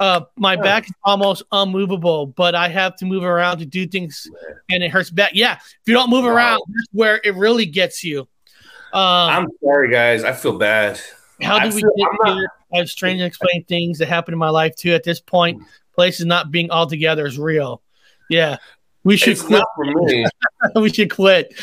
[0.00, 4.28] Uh, my back is almost unmovable, but I have to move around to do things,
[4.70, 5.32] and it hurts back.
[5.34, 8.28] Yeah, if you don't move around, that's where it really gets you.
[8.92, 10.24] Um, I'm sorry, guys.
[10.24, 11.00] I feel bad.
[11.42, 12.48] how I did we feel- get not- here?
[12.72, 14.92] I have strange explained things that happen in my life too.
[14.92, 15.62] At this point,
[15.94, 17.80] places not being all together is real.
[18.28, 18.56] Yeah,
[19.04, 19.58] we should It's quit.
[19.60, 20.26] not for me.
[20.76, 21.54] we should quit.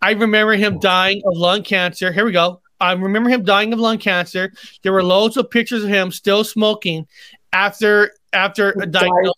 [0.00, 2.12] I remember him dying of lung cancer.
[2.12, 2.60] Here we go.
[2.80, 4.52] I remember him dying of lung cancer.
[4.82, 7.06] There were loads of pictures of him still smoking
[7.52, 9.32] after after a diagnosis.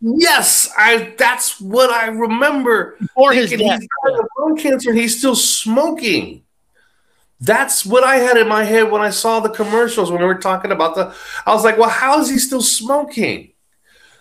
[0.00, 1.14] Yes, I.
[1.16, 2.96] That's what I remember.
[2.98, 3.60] Before his death.
[3.60, 3.68] he's
[4.04, 6.42] died of lung cancer, and he's still smoking.
[7.42, 10.36] That's what I had in my head when I saw the commercials when we were
[10.36, 11.12] talking about the.
[11.44, 13.52] I was like, well, how is he still smoking?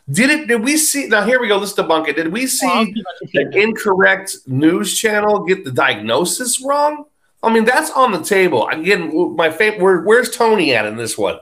[0.09, 0.47] Did it?
[0.47, 1.05] Did we see?
[1.05, 1.57] Now here we go.
[1.57, 2.15] Let's debunk it.
[2.15, 2.95] Did we see
[3.35, 7.05] an incorrect news channel get the diagnosis wrong?
[7.43, 8.67] I mean, that's on the table.
[8.67, 9.81] Again, my favorite.
[9.81, 11.37] Where, where's Tony at in this one?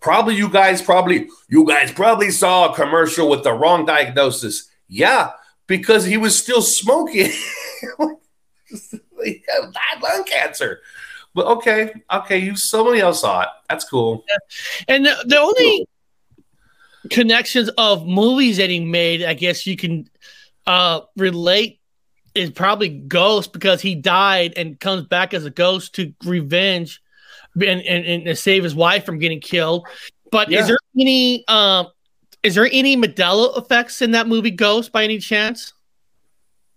[0.00, 0.82] Probably you guys.
[0.82, 4.70] Probably you guys probably saw a commercial with the wrong diagnosis.
[4.86, 5.32] Yeah,
[5.66, 7.32] because he was still smoking.
[9.24, 10.80] he had lung cancer.
[11.34, 13.48] But okay, okay, you somebody else saw it.
[13.68, 14.24] That's cool.
[14.86, 15.86] And the, the only
[17.10, 20.08] connections of movies that he made, I guess you can
[20.66, 21.80] uh, relate,
[22.34, 27.00] is probably Ghost because he died and comes back as a ghost to revenge
[27.54, 29.86] and, and, and to save his wife from getting killed.
[30.32, 30.60] But Yeah.
[30.60, 31.88] is there any um,
[32.42, 35.72] is there any Modelo effects in that movie Ghost by any chance?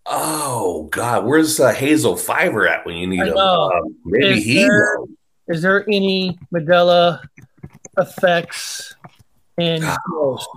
[0.09, 3.37] Oh God, where's uh, Hazel Fiver at when you need I him?
[3.37, 4.63] Um, maybe Is he.
[4.63, 4.99] there-
[5.49, 7.21] Is there any Medela
[7.97, 8.95] effects
[9.57, 9.81] in
[10.11, 10.47] Ghost?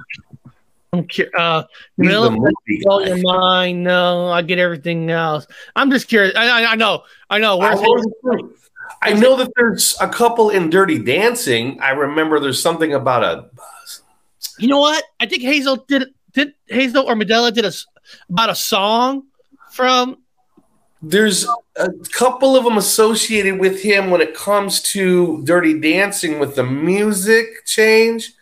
[0.93, 1.63] I'm cu- uh,
[1.97, 3.85] He's the Medela movie blow your mind.
[3.85, 5.47] No, I get everything else.
[5.77, 6.35] I'm just curious.
[6.37, 7.03] I, I, I know.
[7.29, 7.61] I know.
[7.61, 7.81] I, Where's
[8.25, 8.57] wasn't-
[9.03, 11.79] I know that there's a couple in Dirty Dancing.
[11.81, 13.49] I remember there's something about a.
[14.59, 15.03] you know what?
[15.21, 16.09] I think Hazel did.
[16.33, 17.73] Did Hazel or Medela did a
[18.29, 19.25] about a song
[19.81, 20.19] from?
[21.03, 26.55] There's a couple of them associated with him when it comes to Dirty Dancing with
[26.55, 28.33] the music change.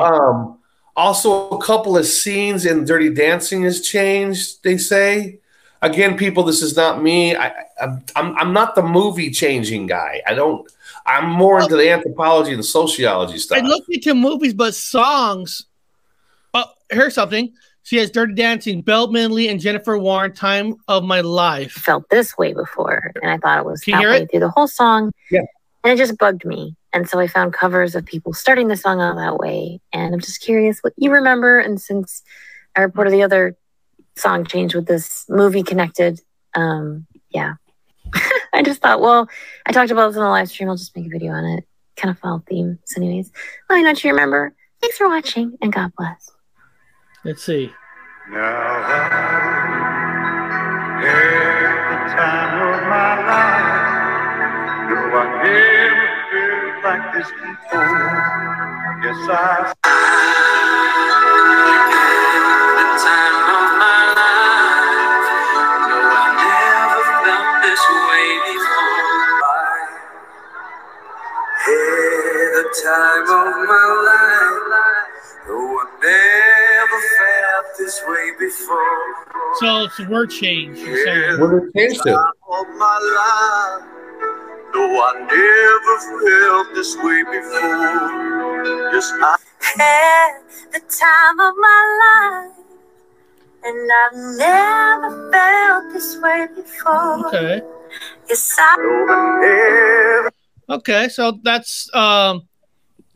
[0.00, 0.58] Um,
[0.96, 4.62] also, a couple of scenes in Dirty Dancing has changed.
[4.62, 5.38] They say.
[5.82, 7.36] Again, people, this is not me.
[7.36, 7.48] I,
[7.78, 10.22] I, I'm I'm not the movie changing guy.
[10.26, 10.66] I don't.
[11.04, 13.58] I'm more into the anthropology and the sociology stuff.
[13.58, 15.66] I look into movies, but songs.
[16.54, 17.52] Oh, here's something.
[17.84, 20.34] She has Dirty Dancing, Bill Medley, and Jennifer Warnes.
[20.34, 21.72] Time of my life.
[21.72, 24.30] felt this way before, and I thought it was Can you hear halfway it?
[24.30, 25.12] through the whole song.
[25.30, 25.42] Yeah.
[25.84, 26.74] And it just bugged me.
[26.94, 29.80] And so I found covers of people starting the song out that way.
[29.92, 31.58] And I'm just curious what you remember.
[31.58, 32.22] And since
[32.74, 33.54] I reported the other
[34.16, 36.20] song change with this movie connected,
[36.54, 37.54] um, yeah.
[38.54, 39.28] I just thought, well,
[39.66, 40.70] I talked about this in the live stream.
[40.70, 41.66] I'll just make a video on it.
[41.96, 42.78] Kind of follow theme.
[42.86, 43.30] So, anyways,
[43.68, 44.54] let me know what you remember.
[44.80, 46.30] Thanks for watching and God bless.
[47.24, 47.72] Let's see.
[48.30, 48.84] Now,
[51.00, 53.84] every time of my life,
[56.84, 58.20] like this before.
[59.02, 59.72] Yes, I.
[72.82, 73.28] Time of
[73.68, 76.53] my life, though I never
[77.18, 79.14] felt this way before.
[79.60, 80.78] So it's a word change.
[80.78, 81.40] you're saying.
[81.40, 82.14] What it change to?
[82.14, 83.84] Of my life,
[84.72, 88.92] though I never felt this way before.
[88.92, 89.36] Yes, I
[89.76, 90.32] had
[90.72, 92.52] the time of my life,
[93.64, 97.26] and I've never felt this way before.
[97.28, 97.62] Okay.
[98.28, 100.30] Yes, I.
[100.68, 102.48] Okay, so that's um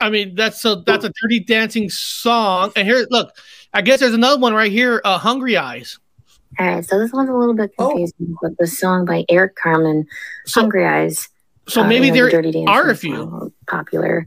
[0.01, 2.73] I mean that's so that's a dirty dancing song.
[2.77, 3.35] And here look,
[3.79, 6.01] I guess there's another one right here, uh Hungry Eyes.
[6.59, 7.91] All right, so this one's a little bit Oh.
[7.91, 10.05] confusing, but the song by Eric Carmen,
[10.49, 11.29] "Hungry Eyes."
[11.69, 13.53] so uh, maybe you know, the there Dirty Dancing are a few.
[13.69, 14.27] popular.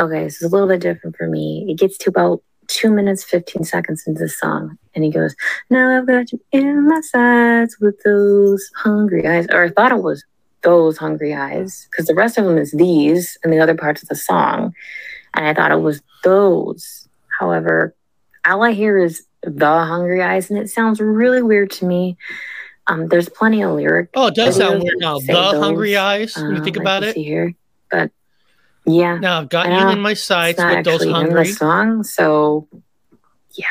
[0.00, 1.64] Okay, so it's a little bit different for me.
[1.68, 5.36] It gets to about two minutes fifteen seconds into the song, and he goes,
[5.70, 10.02] "Now I've got you in my sights with those hungry eyes," or I thought it
[10.02, 10.24] was
[10.62, 14.08] those hungry eyes because the rest of them is these and the other parts of
[14.08, 14.74] the song,
[15.34, 17.06] and I thought it was those.
[17.38, 17.94] However,
[18.46, 22.16] all I hear is the hungry eyes, and it sounds really weird to me.
[22.86, 24.10] Um, there's plenty of lyric.
[24.14, 25.18] Oh, it does sound weird now.
[25.20, 25.54] The those.
[25.62, 27.14] Hungry Eyes, when you Um, think I about it.
[27.16, 27.54] here,
[27.90, 28.10] but
[28.84, 29.90] yeah, Now I've got you know.
[29.90, 32.02] in my sights with those actually in the song.
[32.02, 32.66] So
[33.54, 33.66] yeah,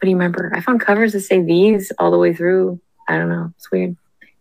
[0.00, 0.52] but do you remember?
[0.54, 2.80] I found covers that say these all the way through.
[3.08, 3.52] I don't know.
[3.56, 3.94] It's weird.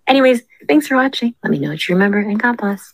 [0.08, 1.36] Anyways, thanks for watching.
[1.44, 2.92] Let me know what you remember, and God bless.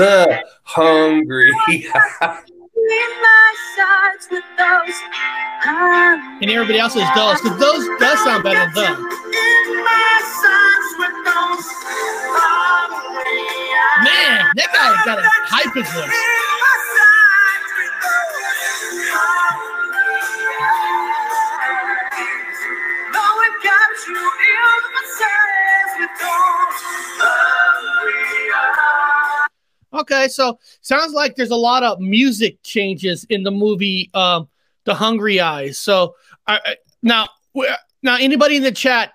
[0.00, 1.50] The hungry.
[1.68, 1.82] In
[3.20, 4.96] my sides with those.
[6.40, 8.96] And everybody else is those, because those does sound better than the.
[14.00, 16.40] Man, that guy got a hype his voice.
[29.92, 34.48] Okay, so sounds like there's a lot of music changes in the movie, um,
[34.84, 35.78] The Hungry Eyes.
[35.78, 36.14] So,
[36.46, 37.28] I, now,
[38.02, 39.12] now, anybody in the chat,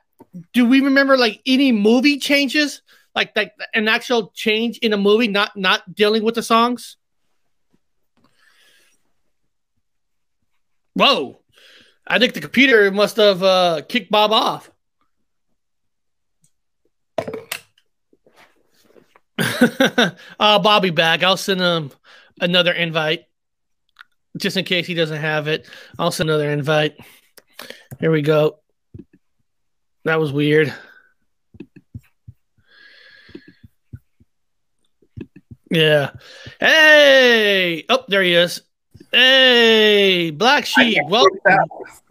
[0.51, 2.81] do we remember like any movie changes,
[3.15, 6.97] like like an actual change in a movie, not not dealing with the songs?
[10.93, 11.39] Whoa,
[12.05, 14.69] I think the computer must have uh, kicked Bob off.
[20.39, 21.23] uh, Bobby back.
[21.23, 21.91] I'll send him
[22.39, 23.25] another invite
[24.37, 25.67] just in case he doesn't have it.
[25.97, 26.97] I'll send another invite.
[27.99, 28.59] Here we go.
[30.03, 30.73] That was weird.
[35.71, 36.11] Yeah.
[36.59, 37.85] Hey.
[37.89, 38.61] Oh, there he is.
[39.11, 40.99] Hey, Black Sheep.
[41.07, 41.39] Welcome.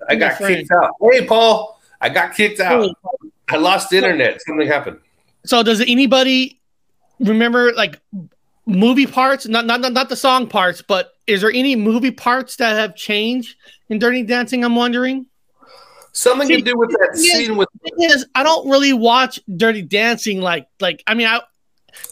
[0.09, 0.93] I got kicked out.
[1.01, 1.81] Hey, Paul.
[2.01, 2.91] I got kicked out.
[3.49, 4.41] I lost internet.
[4.43, 4.99] Something happened.
[5.47, 6.61] So does anybody
[7.21, 8.01] remember like
[8.67, 9.47] movie parts?
[9.47, 13.57] Not not not, the song parts, but is there any movie parts that have changed
[13.89, 14.65] in Dirty Dancing?
[14.65, 15.27] I'm wondering.
[16.13, 18.93] Something to do with that thing is- scene with the thing is, I don't really
[18.93, 21.41] watch Dirty Dancing like like I mean I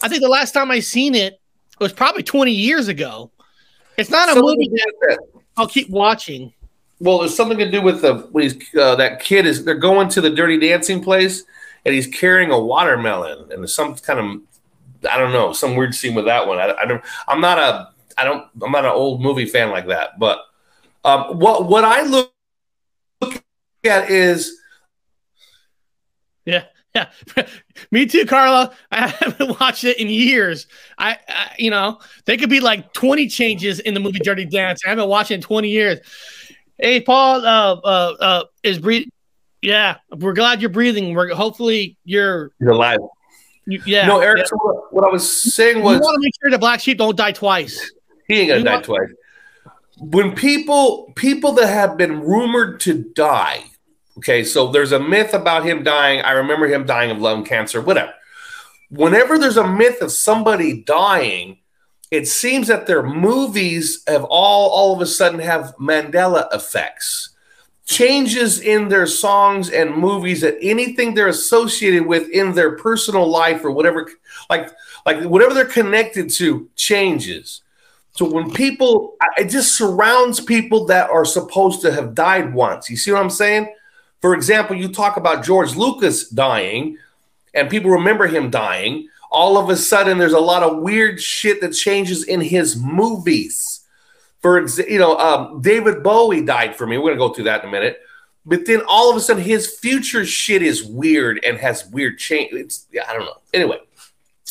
[0.01, 1.39] I think the last time I seen it
[1.79, 3.31] was probably 20 years ago.
[3.97, 5.19] It's not a Something movie that that.
[5.55, 6.53] I'll keep watching.
[6.99, 10.09] Well, there's something to do with the when he's, uh, that kid is they're going
[10.09, 11.43] to the Dirty Dancing place
[11.85, 14.41] and he's carrying a watermelon and some kind of
[15.09, 16.59] I don't know some weird scene with that one.
[16.59, 17.03] I, I don't.
[17.27, 17.89] I'm not a.
[18.17, 18.47] I don't.
[18.61, 20.19] I'm not an old movie fan like that.
[20.19, 20.39] But
[21.03, 22.33] um, what what I look
[23.21, 23.43] look
[23.83, 24.59] at is
[26.45, 27.09] Yeah, yeah.
[27.91, 28.73] Me too, Carla.
[28.91, 30.67] I haven't watched it in years.
[30.97, 34.87] I, I, you know, they could be like 20 changes in the movie Dirty Dancing.
[34.87, 35.99] I haven't watched it in 20 years.
[36.77, 39.09] Hey, Paul, uh, uh, uh, is breathing.
[39.61, 41.13] Yeah, we're glad you're breathing.
[41.13, 42.99] We're hopefully you're, you're alive.
[43.65, 44.05] You, yeah.
[44.07, 44.39] no, Eric.
[44.39, 44.43] yeah.
[44.45, 46.97] so what, what I was saying was, You want to make sure the black sheep
[46.97, 47.91] don't die twice.
[48.27, 49.09] He ain't gonna You die want- twice.
[49.99, 53.63] When people people that have been rumored to die,
[54.17, 56.21] okay, so there's a myth about him dying.
[56.21, 58.11] I remember him dying of lung cancer, whatever.
[58.89, 61.59] Whenever there's a myth of somebody dying,
[62.11, 67.29] it seems that their movies have all all of a sudden have Mandela effects.
[67.85, 73.63] Changes in their songs and movies that anything they're associated with in their personal life
[73.63, 74.09] or whatever,
[74.49, 74.71] like
[75.05, 77.61] Like whatever they're connected to changes.
[78.11, 82.89] So when people, it just surrounds people that are supposed to have died once.
[82.89, 83.73] You see what I'm saying?
[84.21, 86.97] For example, you talk about George Lucas dying,
[87.53, 89.09] and people remember him dying.
[89.29, 93.82] All of a sudden, there's a lot of weird shit that changes in his movies.
[94.43, 96.97] For example, you know, um, David Bowie died for me.
[96.97, 98.01] We're gonna go through that in a minute.
[98.45, 102.53] But then all of a sudden, his future shit is weird and has weird change.
[102.53, 103.37] It's I don't know.
[103.53, 103.79] Anyway,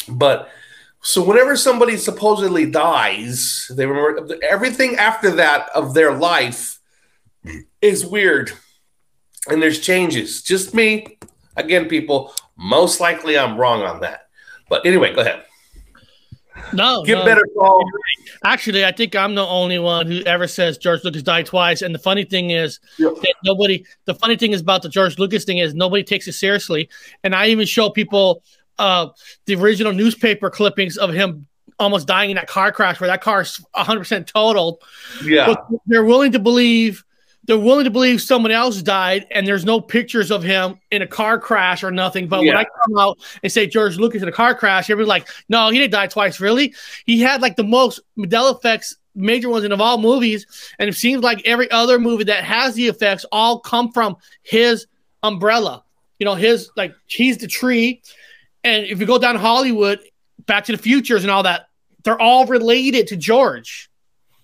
[0.09, 0.49] but
[1.03, 6.80] so whenever somebody supposedly dies, they remember everything after that of their life
[7.82, 8.53] is weird,
[9.49, 10.43] and there's changes.
[10.43, 11.18] Just me,
[11.57, 12.32] again, people.
[12.57, 14.28] Most likely, I'm wrong on that.
[14.70, 15.45] But anyway, go ahead.
[16.72, 17.24] No, Get no.
[17.24, 17.84] better, Paul.
[18.44, 21.82] Actually, I think I'm the only one who ever says George Lucas died twice.
[21.82, 23.84] And the funny thing is that nobody.
[24.05, 26.88] The funny thing is about the George Lucas thing is nobody takes it seriously.
[27.24, 28.42] And I even show people
[28.78, 29.09] uh,
[29.46, 31.46] the original newspaper clippings of him
[31.78, 34.82] almost dying in that car crash where that car's 100 percent totaled.
[35.24, 35.46] Yeah.
[35.46, 37.05] But they're willing to believe
[37.45, 41.07] they're willing to believe someone else died, and there's no pictures of him in a
[41.07, 42.28] car crash or nothing.
[42.28, 45.28] But when I come out and say George Lucas in a car crash, everybody's like,
[45.49, 46.38] "No, he didn't die twice.
[46.38, 46.74] Really?
[47.05, 50.47] He had like the most Mandela effects, major ones in of all movies,
[50.78, 54.86] and it seems like every other movie that has the effects all come from his
[55.22, 55.82] umbrella.
[56.20, 58.03] You know, his like he's the tree,
[58.62, 60.01] and if you go down Hollywood,
[60.47, 61.68] Back to the Futures and all that,
[62.05, 63.90] they're all related to George.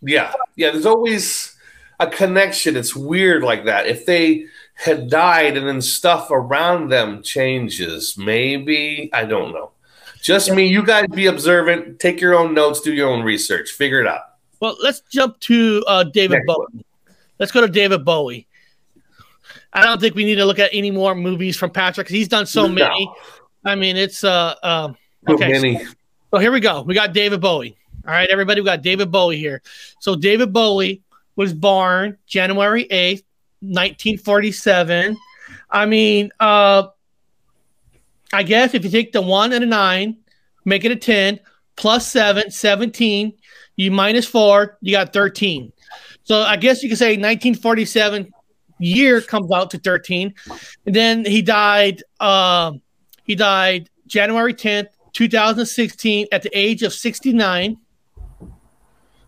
[0.03, 0.73] Yeah, yeah.
[0.73, 1.57] There's always
[2.01, 2.77] a connection.
[2.77, 3.87] It's weird like that.
[3.87, 9.73] If they had died and then stuff around them changes, maybe I don't know.
[10.23, 10.67] Just me.
[10.67, 12.01] You guys be observant.
[12.01, 12.81] Take your own notes.
[12.81, 13.71] Do your own research.
[13.71, 14.23] Figure it out.
[14.61, 16.85] Well, let's jump to uh, David Bowie.
[17.39, 18.47] Let's go to David Bowie.
[19.73, 22.29] I don't think we need to look at any more movies from Patrick because he's
[22.29, 22.75] done so No.
[22.75, 23.13] many.
[23.65, 24.93] I mean, it's uh, uh
[25.27, 25.53] So okay.
[25.53, 25.85] many.
[26.33, 26.83] So here we go.
[26.83, 27.77] We got David Bowie.
[28.07, 29.63] All right, everybody, we got David Bowie here.
[30.01, 31.03] So David Bowie
[31.39, 33.23] was born January 8th,
[33.61, 35.17] 1947.
[35.71, 36.89] I mean, uh
[38.33, 40.17] I guess if you take the 1 and a 9,
[40.67, 41.41] make it a 10,
[41.77, 43.33] plus 7, 17,
[43.77, 45.73] you minus 4, you got 13.
[46.25, 48.31] So I guess you could say 1947
[48.81, 50.35] year comes out to 13.
[50.87, 52.83] And then he died um
[53.23, 57.77] he died January 10th, 2016 at the age of 69.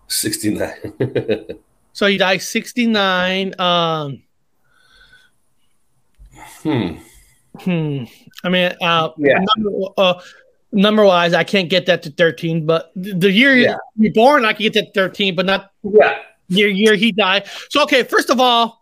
[0.09, 0.73] 69.
[1.93, 3.55] So he died 69.
[3.59, 4.23] Um,
[6.63, 6.93] hmm.
[7.59, 8.05] hmm.
[8.45, 9.45] I mean, uh, Yeah.
[9.57, 10.21] number, uh,
[10.73, 13.77] number wise, I can't get that to 13, but the year Yeah.
[13.97, 16.19] you're born, I can get that to 13, but not yeah.
[16.49, 17.47] year, year he died.
[17.71, 18.81] So, okay, first of all,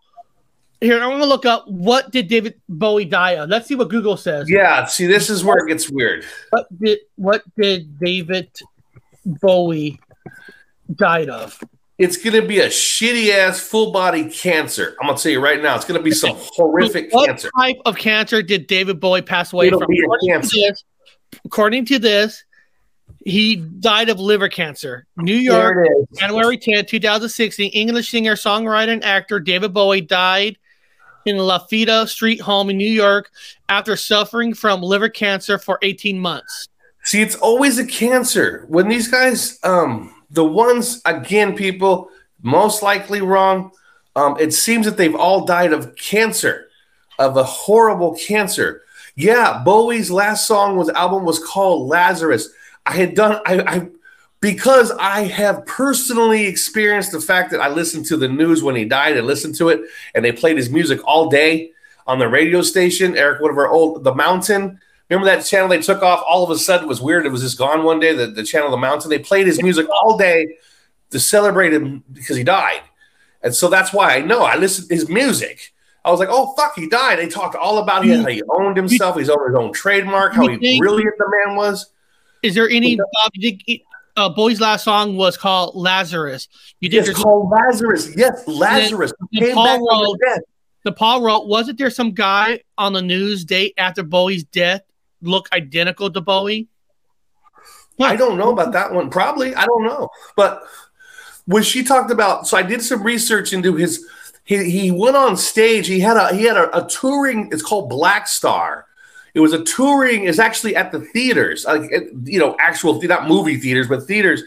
[0.81, 3.49] here, I'm going to look up what did David Bowie die of?
[3.49, 4.49] Let's see what Google says.
[4.49, 4.85] Yeah.
[4.85, 6.23] See, this is where it gets weird.
[6.51, 8.49] What did, what did David
[9.25, 9.99] Bowie
[10.95, 11.61] died of?
[11.99, 14.95] It's gonna be a shitty ass full body cancer.
[15.01, 15.75] I'm gonna tell you right now.
[15.75, 17.49] It's gonna be some horrific what cancer.
[17.53, 19.89] What type of cancer did David Bowie pass away It'll from?
[19.91, 20.83] According to, this,
[21.43, 22.43] according to this,
[23.25, 25.07] he died of liver cancer.
[25.17, 25.89] New York.
[26.17, 27.69] January 10, 2016.
[27.71, 30.57] English singer, songwriter, and actor David Bowie died
[31.25, 33.29] in Lafayette Street home in New York
[33.67, 36.69] after suffering from liver cancer for 18 months.
[37.03, 38.65] See, it's always a cancer.
[38.69, 42.09] When these guys, um, the ones again, people
[42.41, 43.71] most likely wrong.
[44.15, 46.67] Um, it seems that they've all died of cancer,
[47.17, 48.81] of a horrible cancer.
[49.15, 52.49] Yeah, Bowie's last song was album was called Lazarus.
[52.85, 53.87] I had done I, I
[54.41, 58.85] because I have personally experienced the fact that I listened to the news when he
[58.85, 59.17] died.
[59.17, 59.81] I listened to it,
[60.15, 61.71] and they played his music all day
[62.07, 63.17] on the radio station.
[63.17, 64.79] Eric, one of our old The Mountain.
[65.09, 66.23] Remember that channel they took off?
[66.27, 67.25] All of a sudden, it was weird.
[67.25, 68.13] It was just gone one day.
[68.15, 69.09] The, the channel The Mountain.
[69.09, 70.57] They played his music all day
[71.09, 72.81] to celebrate him because he died,
[73.41, 74.43] and so that's why I know.
[74.43, 75.73] I listened to his music.
[76.05, 78.77] I was like, "Oh fuck, he died." They talked all about him, how he owned
[78.77, 79.17] himself.
[79.17, 80.33] He's owned his own trademark.
[80.33, 81.87] How he brilliant the man was.
[82.43, 83.31] Is there any Bob?
[84.15, 86.49] Uh, Bowie's last song was called Lazarus?
[86.81, 88.15] You think It's called Lazarus.
[88.17, 89.13] Yes, Lazarus.
[89.33, 90.41] Came Paul back from the wrote- dead.
[90.83, 94.81] The Paul wrote, wasn't there some guy on the news date after Bowie's death
[95.21, 96.67] look identical to Bowie?
[97.99, 99.09] I don't know about that one.
[99.09, 99.53] Probably.
[99.53, 100.09] I don't know.
[100.35, 100.63] But
[101.45, 104.05] when she talked about, so I did some research into his.
[104.45, 105.87] He, he went on stage.
[105.87, 107.49] He had a he had a, a touring.
[107.51, 108.85] It's called Black Star.
[109.33, 110.25] It was a touring.
[110.25, 111.91] It's actually at the theaters, like
[112.23, 114.43] you know, actual not movie theaters, but theaters.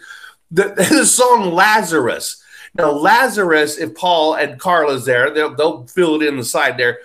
[0.50, 2.42] The, the song Lazarus.
[2.74, 6.98] Now Lazarus, if Paul and Carla's there, they'll they'll fill it in the side there.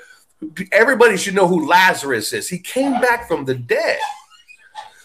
[0.71, 2.47] Everybody should know who Lazarus is.
[2.47, 3.99] He came back from the dead.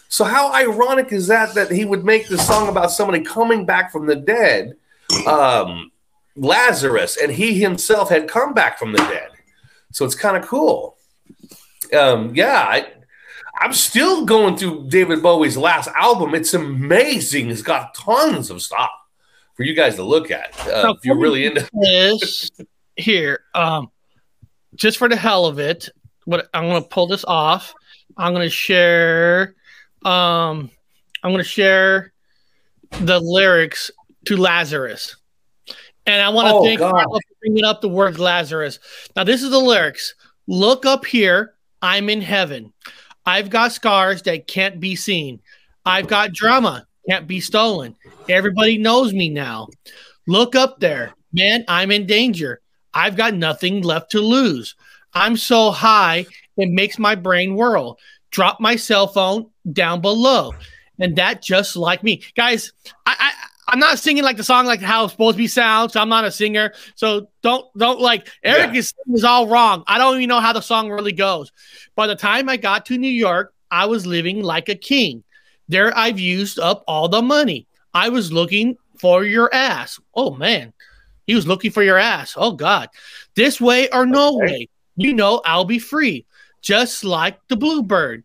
[0.07, 3.91] So how ironic is that that he would make the song about somebody coming back
[3.91, 4.75] from the dead,
[5.25, 5.91] um,
[6.35, 9.29] Lazarus, and he himself had come back from the dead.
[9.91, 10.97] So it's kind of cool.
[11.97, 12.87] Um, yeah, I,
[13.59, 16.35] I'm still going through David Bowie's last album.
[16.35, 17.49] It's amazing.
[17.49, 18.91] It's got tons of stuff
[19.55, 21.67] for you guys to look at uh, if you're really into.
[21.73, 22.51] this
[22.95, 23.91] here, um,
[24.75, 25.89] just for the hell of it,
[26.25, 27.73] what I'm going to pull this off.
[28.17, 29.55] I'm going to share.
[30.05, 30.69] Um,
[31.23, 32.11] I'm going to share
[32.91, 33.91] the lyrics
[34.25, 35.15] to Lazarus,
[36.05, 36.79] and I want to Oh, thank.
[36.79, 38.79] For bringing up the word Lazarus.
[39.15, 40.15] Now, this is the lyrics.
[40.47, 41.53] Look up here.
[41.81, 42.73] I'm in heaven.
[43.25, 45.41] I've got scars that can't be seen.
[45.85, 47.95] I've got drama can't be stolen.
[48.29, 49.67] Everybody knows me now.
[50.27, 51.13] Look up there.
[51.33, 52.61] Man, I'm in danger.
[52.93, 54.75] I've got nothing left to lose.
[55.13, 56.25] I'm so high,
[56.57, 57.97] it makes my brain whirl.
[58.31, 60.53] Drop my cell phone down below.
[60.99, 62.23] And that just like me.
[62.35, 62.71] Guys,
[63.05, 63.33] I, I
[63.67, 66.09] I'm not singing like the song like how it's supposed to be sound, so I'm
[66.09, 66.73] not a singer.
[66.95, 69.83] So don't don't like Eric is is all wrong.
[69.87, 71.51] I don't even know how the song really goes.
[71.95, 75.23] By the time I got to New York, I was living like a king.
[75.69, 77.65] There I've used up all the money.
[77.93, 79.99] I was looking for your ass.
[80.13, 80.73] Oh man.
[81.25, 82.35] He was looking for your ass.
[82.37, 82.89] Oh God.
[83.35, 84.69] This way or no way.
[84.95, 86.25] You know I'll be free.
[86.61, 88.23] Just like the bluebird.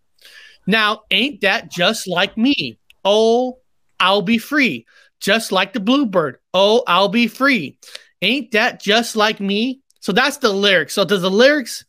[0.66, 2.78] Now, ain't that just like me?
[3.04, 3.58] Oh,
[3.98, 4.86] I'll be free.
[5.18, 6.38] Just like the bluebird.
[6.52, 7.78] Oh, I'll be free.
[8.22, 9.80] Ain't that just like me?
[10.00, 10.94] So that's the lyrics.
[10.94, 11.84] So does the lyrics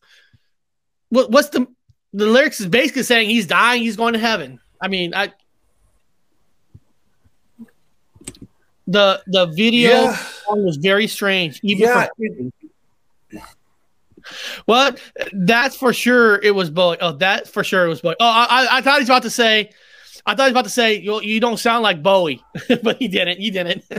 [1.10, 1.68] what, what's the
[2.14, 4.60] the lyrics is basically saying he's dying, he's going to heaven.
[4.82, 5.32] I mean, I
[8.92, 10.18] the the video Yeah.
[10.50, 11.60] was very strange.
[11.64, 12.08] Even Yeah,
[13.32, 13.42] for
[14.68, 14.92] well,
[15.34, 16.40] that's for sure.
[16.42, 16.98] It was Bowie.
[17.02, 18.16] Oh, that for sure it was Bowie.
[18.20, 19.72] Oh, I, I- I thought he's about to say.
[20.26, 22.44] I thought he was about to say you, you don't sound like Bowie,
[22.84, 23.40] but he didn't.
[23.40, 23.84] You didn't.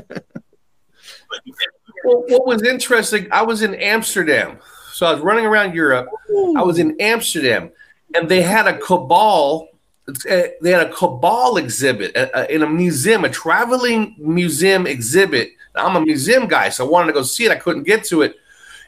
[2.05, 4.59] Well, what was interesting, I was in Amsterdam.
[4.93, 6.09] So I was running around Europe.
[6.57, 7.71] I was in Amsterdam,
[8.15, 9.69] and they had a cabal.
[10.11, 15.51] Uh, They had a cabal exhibit uh, uh, in a museum, a traveling museum exhibit.
[15.75, 17.53] I'm a museum guy, so I wanted to go see it.
[17.53, 18.37] I couldn't get to it.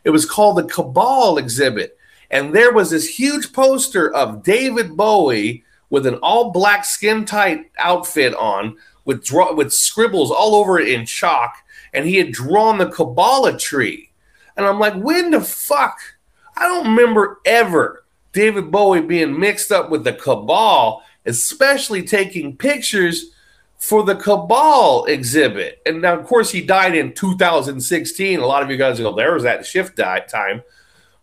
[0.04, 1.96] It was called the Cabal exhibit,
[2.30, 7.70] and there was this huge poster of David Bowie with an all black skin tight
[7.78, 11.54] outfit on, with draw- with scribbles all over it in chalk,
[11.92, 14.10] and he had drawn the Kabbalah tree.
[14.56, 15.98] And I'm like, when the fuck?
[16.56, 23.30] I don't remember ever David Bowie being mixed up with the Cabal, especially taking pictures
[23.78, 25.82] for the Cabal exhibit.
[25.86, 28.38] And now, of course, he died in 2016.
[28.38, 30.62] A lot of you guys go, there was that shift die time.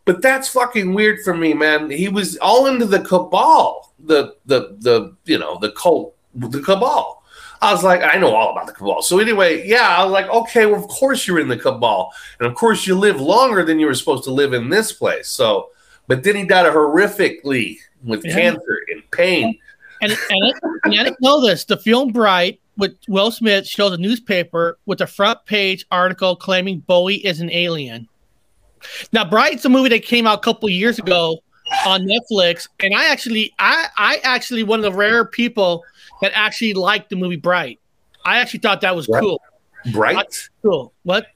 [0.06, 1.90] But that's fucking weird for me, man.
[1.90, 7.20] He was all into the Cabal, the the the you know the cult, the Cabal.
[7.62, 9.02] I was like, I know all about the cabal.
[9.02, 12.48] So anyway, yeah, I was like, okay, well, of course you're in the cabal, and
[12.48, 15.28] of course you live longer than you were supposed to live in this place.
[15.28, 15.70] So,
[16.08, 18.34] but then he died horrifically with Yeah.
[18.34, 19.60] cancer and pain.
[20.02, 20.54] And and,
[20.84, 21.66] and I didn't know this.
[21.66, 26.80] The film Bright with Will Smith shows a newspaper with a front page article claiming
[26.80, 28.08] Bowie is an alien.
[29.12, 31.40] Now, Bright's a movie that came out a couple years ago
[31.86, 35.84] on Netflix, and I actually, I, I actually one of the rare people
[36.22, 37.80] that actually liked the movie Bright.
[38.26, 39.22] I actually thought that was Bright?
[39.22, 39.42] cool.
[39.92, 40.50] Bright?
[40.62, 40.94] Cool.
[41.04, 41.28] What?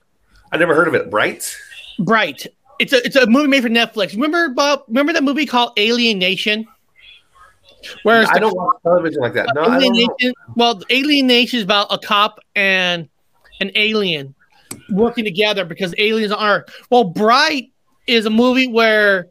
[0.52, 1.10] I never heard of it.
[1.10, 1.58] Bright?
[2.00, 2.48] Bright.
[2.80, 4.14] It's a it's a movie made for Netflix.
[4.14, 4.84] Remember Bob?
[4.88, 6.66] Remember that movie called Alien Nation?
[8.04, 9.50] Whereas I don't watch television like that.
[9.56, 9.64] No.
[9.64, 10.34] Alienation.
[10.56, 13.10] Well, Alien Nation is about a cop and
[13.62, 14.36] an alien
[14.90, 16.66] working together because aliens are.
[16.90, 17.72] Well, Bright
[18.08, 19.30] is a movie where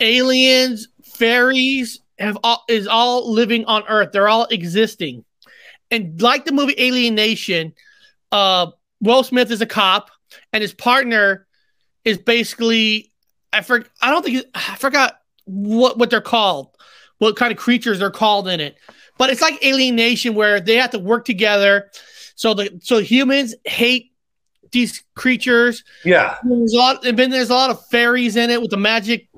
[0.00, 4.10] aliens, fairies have all is all living on Earth.
[4.12, 5.24] They're all existing,
[5.90, 7.74] and like the movie Alien Nation,
[8.32, 8.70] uh,
[9.00, 10.10] Will Smith is a cop,
[10.52, 11.46] and his partner
[12.04, 13.12] is basically
[13.52, 16.75] I for, I don't think I forgot what what they're called,
[17.18, 18.76] what kind of creatures they're called in it.
[19.18, 21.90] But it's like alienation where they have to work together.
[22.34, 24.12] So the so humans hate
[24.72, 25.84] these creatures.
[26.04, 26.36] Yeah.
[26.44, 29.28] There's a lot and then there's a lot of fairies in it with the magic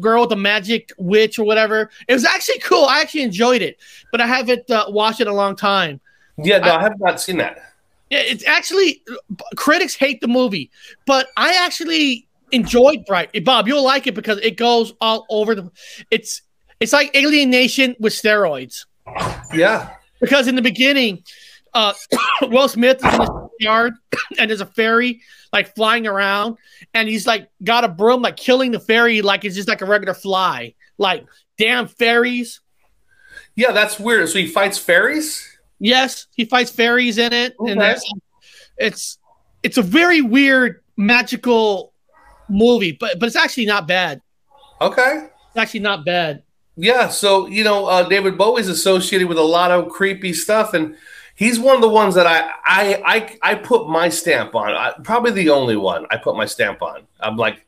[0.00, 1.90] girl with the magic witch or whatever.
[2.08, 2.84] It was actually cool.
[2.84, 3.78] I actually enjoyed it,
[4.10, 6.00] but I haven't uh, watched it a long time.
[6.36, 7.58] Yeah, no, I, have not seen that.
[8.10, 9.02] Yeah, it's actually
[9.56, 10.70] critics hate the movie,
[11.06, 13.44] but I actually enjoyed Bright.
[13.44, 15.70] Bob, you'll like it because it goes all over the.
[16.10, 16.42] It's
[16.80, 18.86] it's like Alien Nation with steroids.
[19.52, 19.90] Yeah.
[20.20, 21.22] Because in the beginning,
[21.74, 21.92] uh,
[22.42, 23.94] Will Smith is in the yard
[24.38, 25.20] and there's a fairy
[25.52, 26.56] like flying around,
[26.94, 29.86] and he's like got a broom like killing the fairy like it's just like a
[29.86, 30.74] regular fly.
[30.98, 31.26] Like
[31.58, 32.60] damn fairies.
[33.56, 34.28] Yeah, that's weird.
[34.28, 35.46] So he fights fairies.
[35.78, 37.78] Yes, he fights fairies in it, and Okay.
[37.78, 38.12] that's
[38.78, 39.18] it's
[39.62, 41.92] it's a very weird magical
[42.48, 44.20] movie, but but it's actually not bad.
[44.80, 45.26] Okay.
[45.48, 46.42] It's actually not bad.
[46.76, 50.96] Yeah, so you know, uh, David Bowie's associated with a lot of creepy stuff, and
[51.34, 53.02] he's one of the ones that I I
[53.42, 54.74] I, I put my stamp on.
[54.74, 57.02] I, probably the only one I put my stamp on.
[57.20, 57.64] I'm like,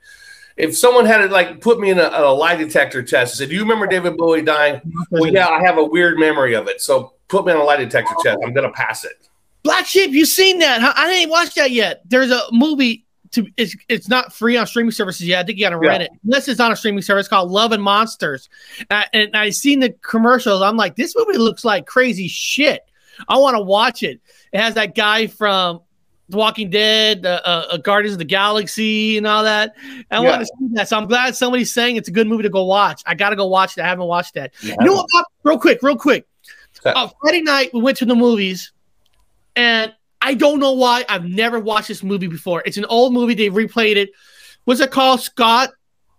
[0.56, 3.48] if someone had to like put me in a, a lie detector test and said,
[3.50, 4.80] "Do you remember David Bowie dying?"
[5.10, 6.80] Well, yeah, I have a weird memory of it.
[6.80, 8.38] So put me on a lie detector test.
[8.44, 9.28] I'm gonna pass it.
[9.62, 10.80] Black Sheep, you seen that?
[10.80, 10.92] Huh?
[10.94, 12.02] I didn't watch that yet.
[12.06, 13.05] There's a movie.
[13.36, 15.40] To, it's it's not free on streaming services yet.
[15.40, 16.06] I think you got to rent Yeah.
[16.06, 16.10] it.
[16.24, 18.48] Unless it's on a streaming service called Love and Monsters.
[18.90, 20.60] Uh, and I seen the commercials.
[20.62, 22.82] I'm like, this movie looks like crazy shit.
[23.28, 24.20] I want to watch it.
[24.52, 25.80] It has that guy from
[26.28, 29.74] The Walking Dead, uh, uh, Guardians of the Galaxy, and all that.
[30.10, 30.20] I Yeah.
[30.28, 30.88] want to see that.
[30.88, 33.02] So I'm glad somebody's saying it's a good movie to go watch.
[33.06, 33.80] I got to go watch it.
[33.82, 34.52] I haven't watched that.
[34.60, 35.06] You You know what?
[35.12, 35.24] Bob?
[35.44, 36.26] Real quick, real quick.
[36.84, 38.72] Uh, Friday night we went to the movies,
[39.56, 42.62] and I don't know why I've never watched this movie before.
[42.66, 43.34] It's an old movie.
[43.34, 44.10] They replayed it.
[44.64, 45.20] What's it called?
[45.20, 45.70] Scott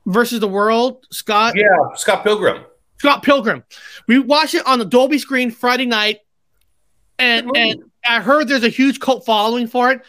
[0.06, 1.06] versus the World.
[1.12, 1.56] Scott.
[1.56, 2.64] Yeah, Scott Pilgrim.
[2.98, 3.64] Scott Pilgrim.
[4.08, 6.20] We watched it on the Dolby screen Friday night,
[7.20, 10.02] and and I heard there's a huge cult following for it.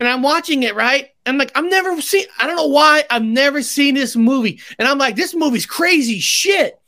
[0.00, 1.08] And I'm watching it, right?
[1.26, 2.26] I'm like, I've never seen.
[2.38, 6.20] I don't know why I've never seen this movie, and I'm like, this movie's crazy
[6.20, 6.78] shit.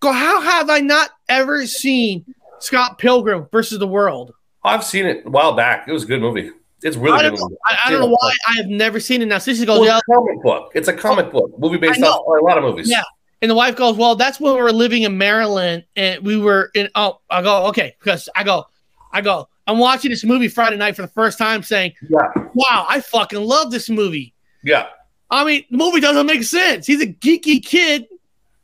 [0.00, 2.24] Go, how have I not ever seen
[2.58, 4.32] Scott Pilgrim versus the World?
[4.62, 5.88] I've seen it a while back.
[5.88, 6.50] It was a good movie.
[6.82, 7.50] It's really I good know.
[7.66, 9.26] I, I don't know why I have never seen it.
[9.26, 10.72] Now, Sissy goes, Well, yeah, it's a comic book.
[10.74, 12.88] It's a comic oh, book movie based off a lot of movies.
[12.88, 13.02] Yeah.
[13.42, 16.70] And the wife goes, Well, that's when we were living in Maryland and we were
[16.74, 18.66] in oh I go, okay, because I go,
[19.12, 22.32] I go, I'm watching this movie Friday night for the first time saying, Yeah.
[22.54, 24.34] Wow, I fucking love this movie.
[24.64, 24.88] Yeah.
[25.30, 26.86] I mean, the movie doesn't make sense.
[26.86, 28.08] He's a geeky kid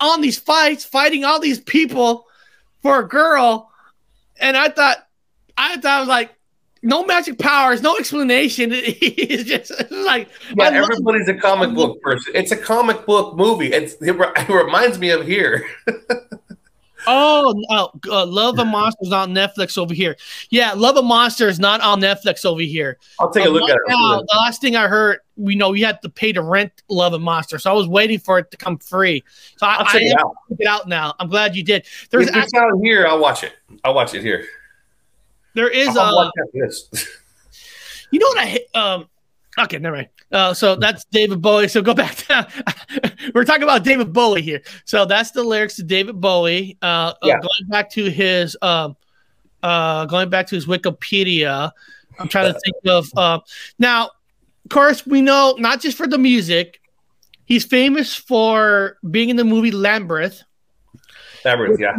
[0.01, 2.27] on these fights, fighting all these people
[2.83, 3.71] for a girl.
[4.39, 5.06] And I thought,
[5.59, 6.31] I thought I was like,
[6.83, 8.71] no magic powers, no explanation.
[8.75, 12.33] It's just it's like Yeah, everybody's a comic book person.
[12.37, 13.73] It's a comic book movie.
[13.73, 15.67] It's, it, re- it reminds me of here.
[17.09, 20.17] Oh, no, uh, Love and Monsters on Netflix over here.
[20.51, 22.99] Yeah, Love and Monster is not on Netflix over here.
[23.21, 23.91] I'll take a Uh, look at right it.
[23.91, 27.13] now, the last thing I heard, we know you had to pay to rent Love
[27.15, 29.23] and Monster, so I was waiting for it to come free.
[29.57, 30.35] So I, I'll check I it out.
[30.59, 31.15] it out now.
[31.21, 31.87] I'm glad you did.
[32.11, 33.53] There's if it's out here, I'll watch it.
[33.85, 34.45] I'll watch it here.
[35.57, 36.89] There is I'll a watch after this.
[38.13, 39.09] you know what I hate- um
[39.59, 40.09] okay never mind.
[40.33, 41.69] Uh, so that's David Bowie.
[41.69, 42.47] So go back to
[43.35, 44.61] we're talking about David Bowie here.
[44.85, 46.77] So that's the lyrics to David Bowie.
[46.83, 47.35] Uh, uh, Yeah.
[47.41, 48.97] going back to his um
[49.63, 51.71] uh going back to his Wikipedia.
[52.19, 53.41] I'm trying to think of uh
[53.79, 54.07] now
[54.65, 56.81] of course we know not just for the music,
[57.45, 60.43] he's famous for being in the movie Lambeth
[61.45, 61.97] Labyrinth, yeah.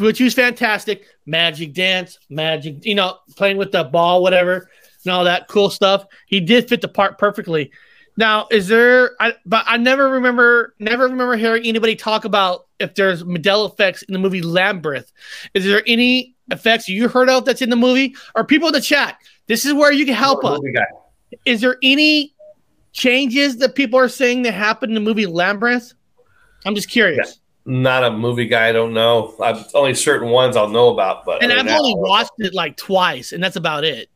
[0.00, 1.06] Which was fantastic.
[1.26, 4.70] Magic dance, magic, you know, playing with the ball, whatever,
[5.04, 6.04] and all that cool stuff.
[6.26, 7.70] He did fit the part perfectly.
[8.16, 9.12] Now, is there?
[9.20, 14.02] I, but I never remember, never remember hearing anybody talk about if there's Mandela effects
[14.02, 15.10] in the movie Lambeth.
[15.54, 18.14] Is there any effects you heard of that's in the movie?
[18.34, 19.16] Or people in the chat?
[19.46, 20.60] This is where you can help us.
[21.44, 22.34] Is there any
[22.92, 25.94] changes that people are saying that happened in the movie Lambeth?
[26.66, 27.39] I'm just curious.
[27.66, 28.68] Not a movie guy.
[28.68, 29.34] I don't know.
[29.40, 31.24] I've only certain ones I'll know about.
[31.24, 34.08] But And other I've that, only watched it like twice, and that's about it.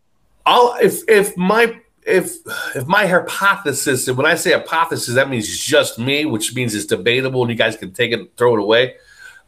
[0.47, 2.35] I'll if if my if
[2.75, 6.85] if my hypothesis and when I say hypothesis that means just me which means it's
[6.85, 8.97] debatable and you guys can take it and throw it away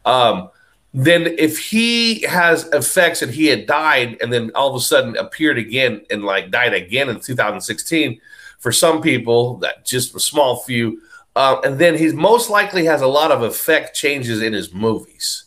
[0.05, 0.49] um
[0.93, 5.15] then if he has effects and he had died and then all of a sudden
[5.17, 8.19] appeared again and like died again in 2016
[8.57, 10.99] for some people that just a small few
[11.37, 15.45] uh, and then he's most likely has a lot of effect changes in his movies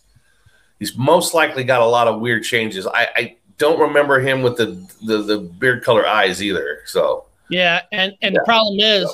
[0.78, 4.56] he's most likely got a lot of weird changes i, I don't remember him with
[4.56, 4.66] the,
[5.04, 9.06] the the beard color eyes either so Yeah, and and the problem is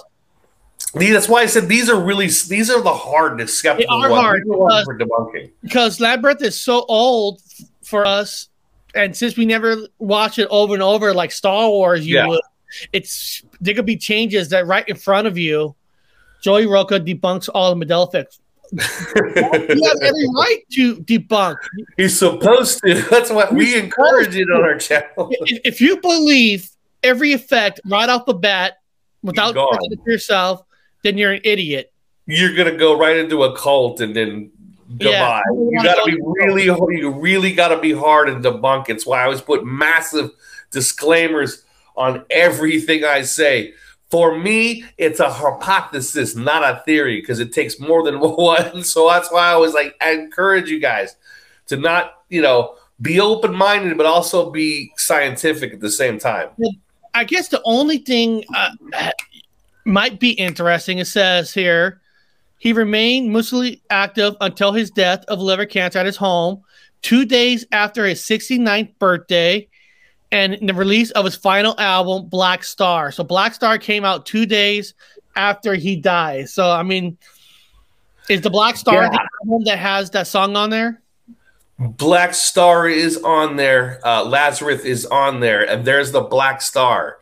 [0.94, 4.10] these, that's why i said these are really these are the hardest skeptical They are
[4.10, 4.22] ones.
[4.22, 7.40] hard These are the because- for debunking because Labyrinth is so old
[7.82, 8.48] for us,
[8.94, 12.26] and since we never watch it over and over like Star Wars, you Yeah.
[12.28, 12.40] would.
[12.92, 15.74] It's there could be changes that right in front of you.
[16.46, 18.38] Joey Roca debunks all the effects.
[18.70, 21.56] you have every right to debunk.
[21.96, 26.70] he's supposed to that's what we encourage it on our channel If, if you believe
[27.02, 28.74] every effect right off the bat
[29.22, 30.62] without checking it yourself,
[31.02, 31.92] then you're an idiot.
[32.26, 34.52] you're gonna go right into a cult and then
[35.00, 35.42] Yeah.
[35.42, 35.42] goodbye.
[35.72, 36.62] You gotta be really
[37.00, 38.88] you really gotta be hard and debunk.
[38.88, 40.30] It's why I always put massive
[40.70, 41.64] disclaimers
[41.96, 43.74] on everything I say.
[44.10, 48.84] For me, it's a hypothesis, not a theory, because it takes more than one.
[48.84, 51.16] So that's why I was like, I encourage you guys
[51.66, 56.50] to not, you know, be open minded, but also be scientific at the same time.
[57.14, 59.10] I guess the only thing uh,
[59.84, 60.98] might be interesting.
[60.98, 62.00] It says here
[62.58, 66.62] he remained mostly active until his death of liver cancer at his home,
[67.02, 69.68] two days after his 69th birthday,
[70.32, 73.12] and the release of his final album, Black Star.
[73.12, 74.94] So Black Star came out two days
[75.36, 76.48] after he died.
[76.48, 77.16] So I mean,
[78.28, 79.10] is the Black Star Yeah.
[79.10, 81.00] the album that has that song on there?
[81.78, 84.00] Black Star is on there.
[84.04, 87.18] Uh, Lazarus is on there, and there's the Black Star.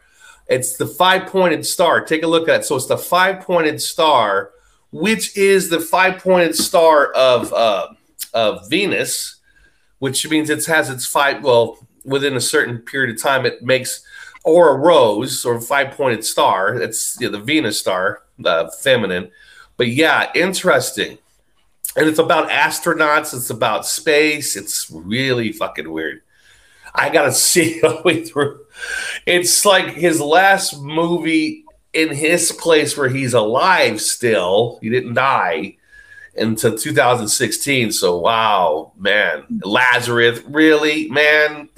[0.47, 2.05] It's the five pointed star.
[2.05, 2.64] Take a look at it.
[2.64, 4.51] So it's the five pointed star,
[4.93, 7.89] which is the five pointed star of uh,
[8.35, 9.36] of Venus,
[10.01, 11.43] which means it has its five.
[11.43, 14.05] Well, within a certain period of time, it makes
[14.44, 16.74] or a rose or five pointed star.
[16.74, 19.31] It's you know, the Venus star, the feminine.
[19.76, 21.18] But yeah, interesting
[21.97, 23.35] and it's about astronauts.
[23.35, 24.56] It's about space.
[24.56, 26.22] It's really fucking weird.
[26.94, 28.60] I gotta see it all the way through.
[29.26, 34.78] It's like his last movie in his place where he's alive still.
[34.82, 35.76] He didn't die
[36.36, 37.93] until 2016.
[37.93, 41.69] So wow, man, Lazarus, really, man.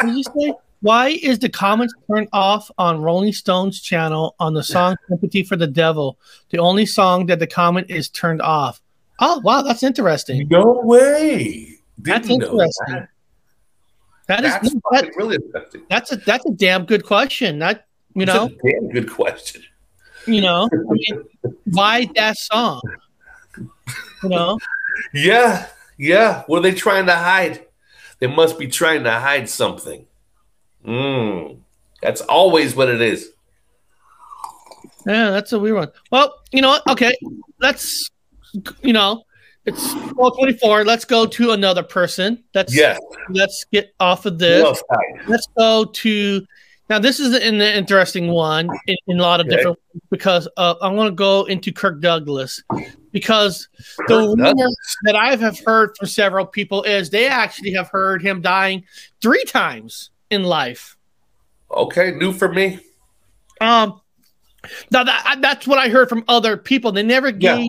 [0.00, 0.52] Say?
[0.80, 5.54] Why is the comments turned off on Rolling Stones channel on the song Sympathy for
[5.56, 6.18] the Devil?
[6.50, 8.80] The only song that the comment is turned off.
[9.20, 10.48] Oh wow, that's interesting.
[10.48, 11.78] No way.
[11.98, 12.86] That's Didn't know interesting.
[12.88, 13.08] that.
[14.26, 15.82] That is That's that- really interesting.
[15.88, 17.58] that's a that's a damn good question.
[17.60, 19.62] That you It's know, a damn good question.
[20.26, 21.24] you know, I mean,
[21.66, 22.80] why that song?
[24.22, 24.58] You know,
[25.12, 25.66] Yeah,
[25.98, 26.44] yeah.
[26.46, 27.66] What are they trying to hide?
[28.18, 30.06] They must be trying to hide something.
[30.86, 31.58] Mm,
[32.00, 33.30] that's always what it is.
[35.06, 35.92] yeah, that's a weird one.
[36.10, 36.86] Well, you know what?
[36.88, 37.14] Okay,
[37.60, 38.10] let's
[38.82, 39.24] you know,
[39.64, 40.84] it's twelve twenty four.
[40.84, 42.44] Let's go to another person.
[42.54, 43.00] Let's Yes.
[43.30, 44.60] Let's get off of this.
[44.60, 45.28] Who else died?
[45.28, 46.46] Let's go to
[46.92, 46.98] now.
[46.98, 49.56] This is an interesting one in, in a lot of Okay.
[49.56, 49.78] different
[50.10, 52.62] because uh, I want to go into Kirk Douglas
[53.12, 54.96] because the Kirk rumor Douglas.
[55.04, 58.84] that I have heard from several people is they actually have heard him dying
[59.22, 60.96] three times in life.
[61.70, 62.78] Okay, new for me.
[63.60, 64.00] Um,
[64.90, 66.92] now that that's what I heard from other people.
[66.92, 67.68] They never gave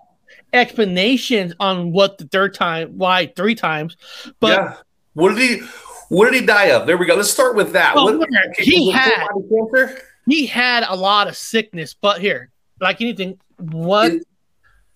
[0.51, 3.95] explanations on what the third time, why three times,
[4.39, 4.49] but.
[4.49, 4.75] yeah.
[5.15, 5.67] What did he?
[6.14, 6.85] What did he die of?
[6.85, 7.15] There we go.
[7.15, 7.95] Let's start with that.
[7.95, 10.02] Well, What- look, okay, he had full body cancer.
[10.27, 14.11] he had a lot of sickness, but here, like anything, what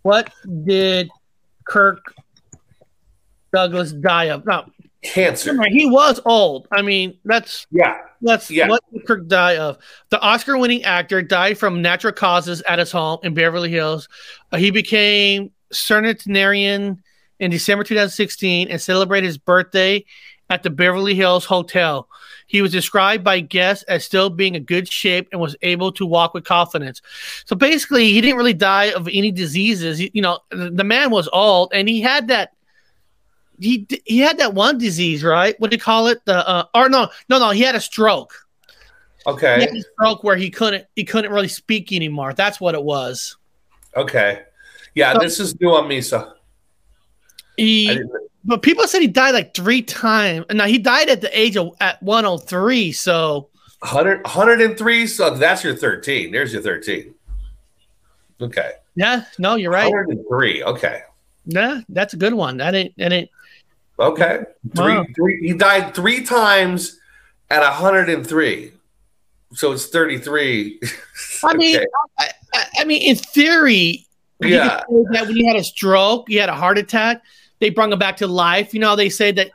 [0.03, 0.31] what
[0.65, 1.09] did
[1.67, 2.13] Kirk
[3.51, 4.45] Douglas die of?
[4.45, 4.65] No,
[5.03, 5.51] cancer.
[5.51, 6.67] Remember, he was old.
[6.71, 7.97] I mean, that's yeah.
[8.21, 8.67] That's Yeah.
[8.67, 9.77] what did Kirk die of.
[10.09, 14.07] The Oscar-winning actor died from natural causes at his home in Beverly Hills.
[14.51, 17.01] Uh, he became centenarian
[17.39, 20.03] in December 2016 and celebrated his birthday
[20.49, 22.07] at the Beverly Hills Hotel.
[22.47, 26.05] He was described by guests as still being in good shape and was able to
[26.05, 27.01] walk with confidence.
[27.45, 29.97] So basically, he didn't really die of any diseases.
[29.97, 32.53] He- you know, the the man was old and he had that
[33.59, 35.59] he he had that one disease, right?
[35.59, 36.19] What do you call it?
[36.25, 38.33] The uh, or no, no, no, he had a stroke.
[39.25, 39.59] He Okay.
[39.61, 42.33] had a stroke where he couldn't he couldn't really speak anymore.
[42.33, 43.35] That's what it was.
[43.97, 44.43] Okay.
[44.95, 45.99] Yeah, So- this is new on me.
[46.01, 46.31] So
[47.57, 47.99] He,
[48.47, 50.45] but people said he died like three times.
[50.51, 52.91] Now he died at the age of at 103.
[52.93, 53.49] So
[53.79, 55.07] 100, 103.
[55.07, 56.31] So that's your 13.
[56.31, 57.13] There's your 13.
[58.39, 58.71] Okay.
[58.95, 59.91] yeah, no, you're right.
[59.91, 60.63] 103.
[60.63, 61.01] Okay.
[61.45, 62.57] Yeah, that's a good one.
[62.57, 63.29] That ain't that ain't
[63.99, 64.41] Okay.
[64.75, 65.05] Three, Wow.
[65.15, 66.99] three, he died three times
[67.49, 68.71] at 103.
[69.53, 70.79] So it's 33.
[71.43, 71.79] I mean,
[72.19, 72.29] I,
[72.79, 74.05] I, mean, in theory,
[74.39, 74.83] Yeah.
[75.11, 77.21] that when you had a stroke, you had a heart attack,
[77.59, 78.73] they brought him back to life.
[78.73, 79.49] You know, they say that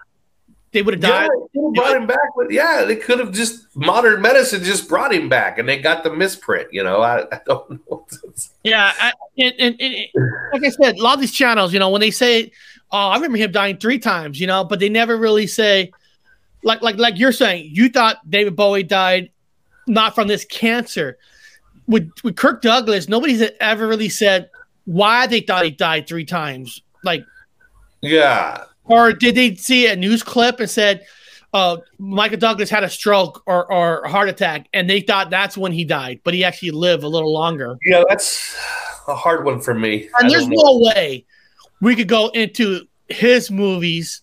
[0.72, 1.30] they would have Yeah, died.
[1.54, 5.28] could've brought him back, but yeah, they could have just modern medicine just brought him
[5.28, 6.68] back, and they got the misprint.
[6.72, 8.06] You know, I, I don't know.
[8.64, 9.96] Yeah, I, and, and, and
[10.52, 12.52] like I said, a lot of these channels, you know, when they say,
[12.90, 15.92] "Oh, I remember him dying three times," you know, but they never really say,
[16.64, 19.30] like, like, like you're saying, you thought David Bowie died
[19.86, 21.18] not from this cancer.
[21.86, 24.48] With with Kirk Douglas, nobody's ever really said
[24.86, 26.80] why they thought he died three times.
[27.04, 27.24] Like,
[28.02, 31.06] Yeah, or did they see a news clip and said,
[31.54, 35.56] uh, Michael Douglas had a stroke or, or a heart attack, and they thought that's
[35.56, 37.76] when he died, but he actually lived a little longer.
[37.84, 38.56] yeah, that's
[39.08, 40.08] a hard one for me.
[40.16, 41.24] I And there's no way
[41.80, 44.22] we could go into his movies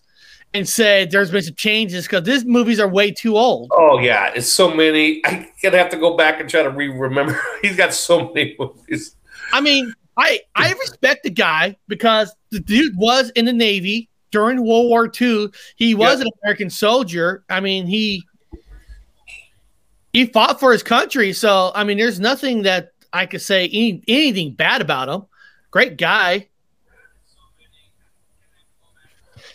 [0.52, 3.70] and say there's been some changes because these movies are way too old.
[3.72, 5.24] Oh yeah, it's so many.
[5.24, 7.40] I gonna have to go back and try to re-remember.
[7.62, 9.14] He's got so many movies.
[9.52, 14.08] I mean, I I respect the guy because the dude was in the Navy.
[14.30, 15.48] during World War II.
[15.76, 17.42] He was an American soldier.
[17.48, 18.22] I mean, he
[20.12, 21.32] he fought for his country.
[21.32, 25.26] So I mean, there's nothing that I could say any, anything bad about him.
[25.70, 26.48] Great guy.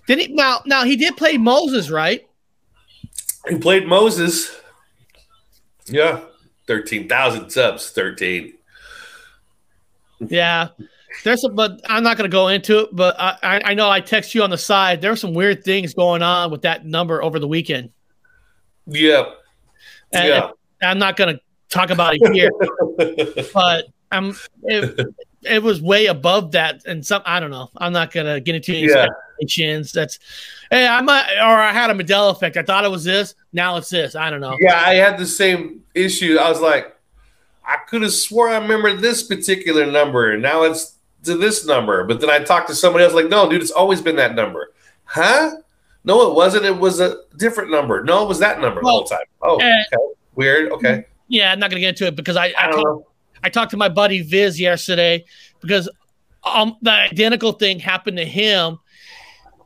[0.07, 0.61] Did he now?
[0.65, 2.27] Now he did play Moses, right?
[3.47, 4.55] He played Moses.
[5.85, 6.21] Yeah,
[6.67, 7.91] thirteen thousand subs.
[7.91, 8.53] Thirteen.
[10.30, 10.69] Yeah.
[11.23, 12.89] There's some, but I'm not going to go into it.
[12.91, 15.02] But I, I, know I text you on the side.
[15.02, 17.91] There were some weird things going on with that number over the weekend.
[18.85, 19.26] Yeah.
[20.11, 20.52] And Yeah.
[20.81, 22.52] I'm not going to talk about it here,
[23.53, 24.35] but I'm.
[24.64, 25.07] It,
[25.43, 27.69] it was way above that, and some I don't know.
[27.77, 29.07] I'm not going to get into any Yeah.
[29.38, 29.91] speculations.
[29.91, 30.19] That's,
[30.72, 32.57] hey, I might, or I had a Mandela effect.
[32.57, 33.35] I thought it was this.
[33.53, 34.15] Now it's this.
[34.15, 34.57] I don't know.
[34.60, 36.38] Yeah, I had the same issue.
[36.39, 36.94] I was like,
[37.67, 42.03] I could have swore I remember this particular number, and now it's to this number.
[42.03, 44.71] But then I talked to somebody else, like, no, dude, it's always been that number.
[45.05, 45.51] Huh?
[46.03, 46.65] No, it wasn't.
[46.65, 48.03] It was a different number.
[48.03, 49.25] No, it was that number the whole time.
[49.41, 49.83] Oh, eh.
[49.93, 50.03] okay.
[50.35, 50.71] Weird.
[50.73, 51.05] Okay.
[51.27, 53.09] Yeah, I'm not going to get into it because I I, I talked.
[53.43, 55.25] I talked to my buddy Viz yesterday
[55.61, 55.89] because
[56.43, 58.77] um the identical thing happened to him,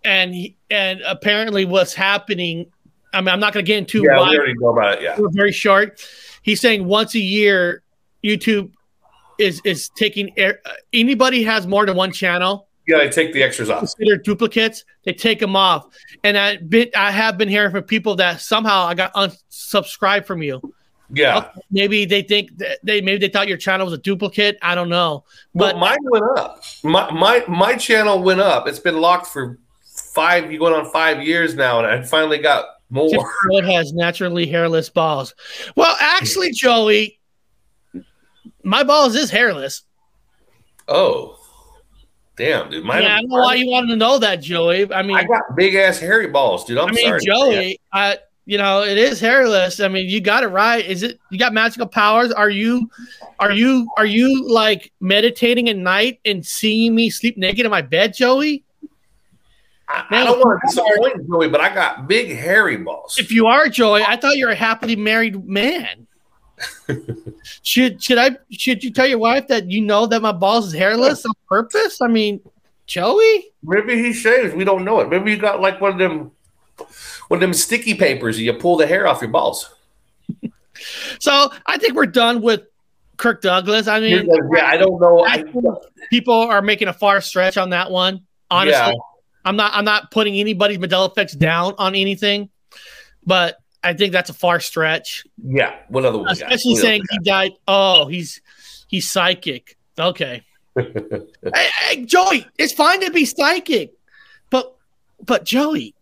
[0.06, 2.72] and he, and apparently what's happening.
[3.12, 4.30] I mean, I'm not going to get into Yeah, why.
[4.30, 5.02] we already know about it.
[5.02, 5.20] Yeah.
[5.20, 6.06] We're very short.
[6.44, 7.82] He's saying once a year,
[8.24, 8.72] YouTube
[9.38, 10.60] is is taking air,
[10.94, 13.80] anybody has more than one channel Yeah, they take the extras off.
[13.80, 15.88] considered duplicates, they take them off.
[16.24, 20.42] And I been I have been hearing from people that somehow I got unsubscribed from
[20.42, 20.62] you.
[21.12, 21.38] Yeah.
[21.38, 24.58] Uh, maybe they think that they maybe they thought your channel was a duplicate.
[24.62, 25.24] I don't know.
[25.56, 26.64] But mine went up.
[26.84, 28.68] My my my channel went up.
[28.68, 30.52] It's been locked for five.
[30.52, 33.10] You going on five years now, and I finally got more.
[33.48, 35.34] Floyd has naturally hairless balls.
[35.76, 37.19] Well, actually, Joey,
[38.70, 39.84] my balls is hairless.
[40.88, 41.40] Oh,
[42.36, 42.84] damn, dude!
[42.84, 44.92] Mine, yeah, I don't know why you wanted to know that, Joey.
[44.94, 46.78] I mean, I got big ass hairy balls, dude.
[46.78, 48.18] I'm I mean, sorry, Joey, I
[48.50, 49.80] you know, it is hairless.
[49.80, 50.84] I mean, you got it right.
[50.84, 52.32] Is it you got magical powers?
[52.32, 52.90] Are you
[53.40, 57.84] are you are you like meditating at night and seeing me sleep naked in my
[57.84, 58.64] bed, Joey?
[59.88, 63.18] I, I don't want to disappoint Joey, but I got big hairy balls.
[63.20, 66.08] If you are Joey, I thought you were a happily married man.
[67.64, 70.74] should should I should you tell your wife that you know that my balls is
[70.74, 72.02] hairless on purpose?
[72.02, 72.42] I mean,
[72.88, 73.52] Joey?
[73.64, 74.54] Maybe he shaves.
[74.54, 75.10] We don't know it.
[75.10, 76.32] Maybe you got like one of them,
[77.28, 78.38] one of them sticky papers.
[78.38, 79.70] and You pull the hair off your balls.
[81.20, 82.62] So I think we're done with
[83.18, 83.90] Kirk Douglas.
[83.90, 85.26] I mean, yeah, I don't know.
[85.26, 85.44] I,
[86.10, 88.26] people are making a far stretch on that one.
[88.50, 88.94] Honestly, Yeah.
[89.44, 89.74] I'm not.
[89.74, 92.50] I'm not putting anybody's Mandela effects down on anything,
[93.26, 95.24] but I think that's a far stretch.
[95.44, 95.76] yeah.
[95.88, 96.28] What other one?
[96.30, 97.52] Especially saying he died.
[97.68, 98.42] Oh, he's
[98.88, 99.78] he's psychic.
[99.98, 100.44] Okay,
[100.76, 103.94] hey, hey, Joey, it's fine to be psychic,
[104.50, 104.76] but
[105.26, 105.94] but Joey,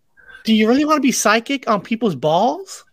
[0.44, 2.84] do you really want to be psychic on people's balls?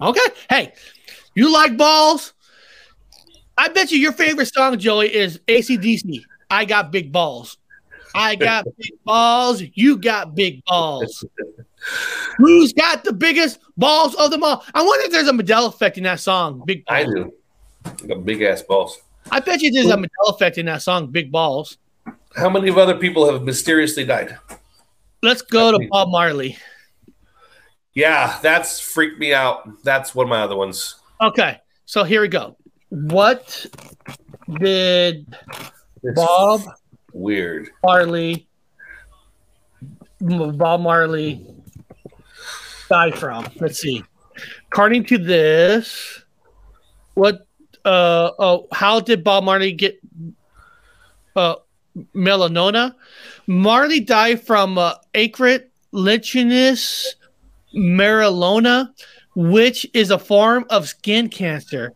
[0.00, 0.20] Okay,
[0.50, 0.72] hey,
[1.34, 2.32] you like balls?
[3.56, 6.22] I bet you your favorite song, Joey, is ACDC.
[6.50, 7.58] I got big balls.
[8.14, 9.62] I got big balls.
[9.74, 11.24] You got big balls.
[12.38, 14.64] Who's got the biggest balls of them all?
[14.74, 16.98] I wonder if there's a Mandela effect in that song, Big Balls.
[16.98, 17.32] I do.
[18.06, 18.98] Got big ass balls.
[19.30, 21.78] I bet you there's a Mandela effect in that song, Big Balls.
[22.36, 24.38] How many of other people have mysteriously died?
[25.22, 26.56] Let's go to Bob Marley.
[27.94, 29.82] Yeah, that's freaked me out.
[29.84, 30.96] That's one of my other ones.
[31.20, 32.56] Okay, so here we go.
[32.88, 33.66] What
[34.58, 35.36] did
[36.14, 36.62] Bob
[37.12, 37.70] Weird.
[37.84, 38.48] Marley
[40.20, 41.46] Bob Marley
[42.92, 43.46] die from?
[43.56, 44.04] Let's see.
[44.70, 46.22] According to this,
[47.14, 47.46] what
[47.84, 49.98] uh oh how did Bob Marley get
[51.34, 51.56] uh
[52.14, 52.94] melanoma?
[53.46, 55.60] Marley died from uh, acral
[55.92, 57.14] lentiginous
[57.74, 58.88] melanoma,
[59.34, 61.92] which is a form of skin cancer.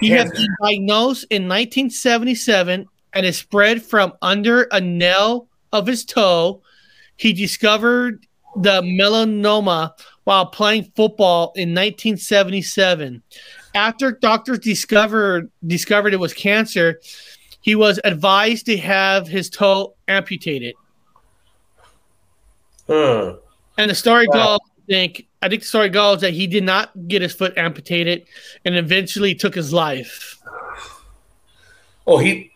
[0.00, 6.04] He had been diagnosed in 1977 and it spread from under a nail of his
[6.04, 6.62] toe.
[7.16, 8.26] He discovered
[8.56, 9.92] the melanoma
[10.24, 13.22] while playing football in 1977.
[13.74, 17.00] After doctors discovered discovered it was cancer,
[17.60, 20.74] he was advised to have his toe amputated.
[22.86, 23.36] Huh.
[23.78, 24.56] And the story Wow.
[24.56, 27.56] goes, I think, I think the story goes that he did not get his foot
[27.56, 28.24] amputated,
[28.64, 30.38] and eventually took his life.
[32.06, 32.50] Oh, he,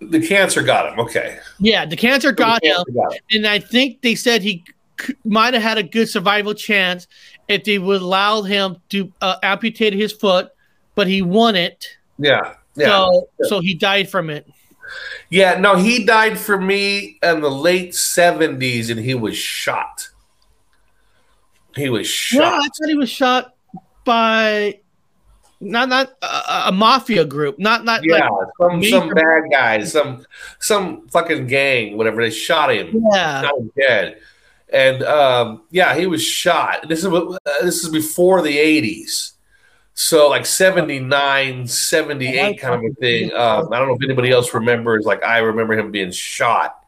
[0.00, 0.98] the cancer got him.
[1.00, 1.38] Okay.
[1.60, 3.20] Yeah, the cancer got The him, got him.
[3.32, 4.64] and I think they said he
[5.24, 7.06] might have had a good survival chance
[7.48, 10.50] if they would allow him to uh, amputate his foot,
[10.94, 11.86] but he won it.
[12.18, 12.54] Yeah.
[12.76, 12.86] Yeah.
[12.86, 14.48] So, so he died from it.
[15.30, 20.08] Yeah, no, he died for me in the late 70s and he was shot.
[21.74, 22.40] He was shot.
[22.40, 22.58] Yeah.
[22.58, 23.54] I thought he was shot
[24.04, 24.80] by
[25.60, 30.24] not not a, a mafia group, not not Yeah, like some some bad guys, some
[30.60, 32.22] some fucking gang, whatever.
[32.22, 33.04] They shot him.
[33.12, 33.42] Yeah.
[33.42, 34.20] shot him dead.
[34.72, 36.88] And um, yeah, he was shot.
[36.88, 39.34] This is uh, this is before the eighties,
[39.94, 43.32] so like 79, 78 kind of a thing.
[43.32, 45.04] Um, I don't know if anybody else remembers.
[45.04, 46.80] Like I remember him being shot.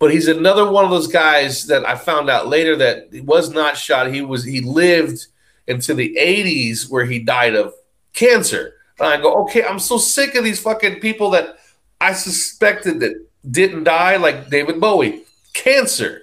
[0.00, 3.50] But he's another one of those guys that I found out later that he was
[3.50, 4.12] not shot.
[4.12, 5.28] He was he lived
[5.68, 7.72] into the 80s where he died of
[8.12, 8.74] cancer.
[8.98, 11.56] And I go, okay, I'm so sick of these fucking people that
[12.00, 15.22] I suspected that didn't die, like David Bowie,
[15.54, 16.22] cancer.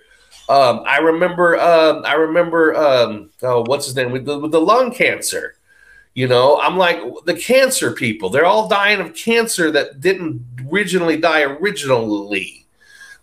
[0.50, 4.60] Um, I remember, um, I remember, um, oh, what's his name with the, with the
[4.60, 5.56] lung cancer.
[6.16, 8.30] You know, I'm like the cancer people.
[8.30, 12.66] They're all dying of cancer that didn't originally die originally.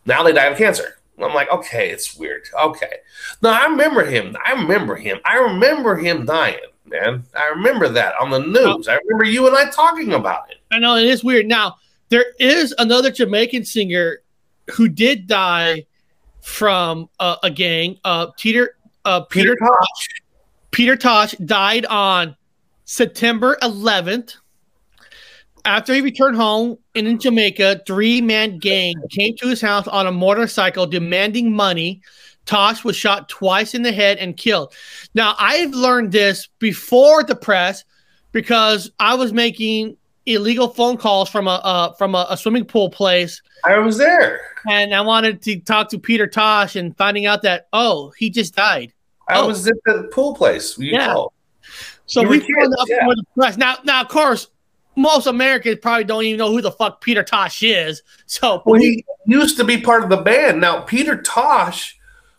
[0.07, 0.99] Now they die of cancer.
[1.19, 2.45] I'm like, okay, it's weird.
[2.59, 2.99] Okay.
[3.43, 4.37] No, I remember him.
[4.47, 5.19] I remember him.
[5.25, 7.25] I remember him dying, man.
[7.35, 8.87] I remember that on the news.
[8.87, 10.59] I remember you and I talking about it.
[10.71, 11.47] I know it is weird.
[11.47, 11.77] Now
[12.09, 14.21] there is another Jamaican singer
[14.71, 15.87] who did die
[16.47, 17.99] from uh, a gang.
[18.05, 20.09] Uh, Peter uh, Peter Tosh.
[20.71, 22.37] Peter Tosh died on
[22.85, 24.37] September 11th.
[25.65, 30.07] After he returned home and in Jamaica, three man gang came to his house on
[30.07, 32.01] a motorcycle demanding money.
[32.47, 34.73] Tosh was shot twice in the head and killed.
[35.15, 37.85] Now, I've learned this before the press
[38.31, 39.97] because I was making
[40.27, 43.41] illegal phone calls from a uh, from a, a swimming pool place.
[43.65, 47.69] I was there, and I wanted to talk to Peter Tosh and finding out that
[47.73, 48.93] oh, he just died.
[49.29, 49.49] I Oh.
[49.49, 50.79] was at the pool place.
[50.79, 51.13] Yeah.
[51.13, 51.33] called.
[52.07, 53.05] So You we found out yeah.
[53.05, 53.57] for the press.
[53.57, 54.49] Now, now, of course,
[54.95, 58.03] most Americans probably don't even know who the fuck Peter Tosh is.
[58.27, 60.61] So Well, he used to be part of the band.
[60.61, 61.99] Now, Peter Tosh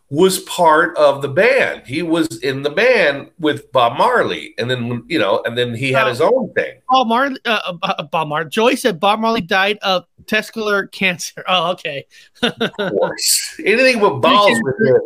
[0.09, 1.85] was part of the band.
[1.85, 5.91] He was in the band with Bob Marley, and then you know, and then he
[5.91, 6.79] had his own thing.
[6.89, 8.49] Bob Marley, uh, uh, Bob Marley.
[8.49, 11.33] Joy said Bob Marley died of testicular cancer.
[11.49, 12.05] Oh, okay.
[12.41, 15.01] Of course, anything with balls with it.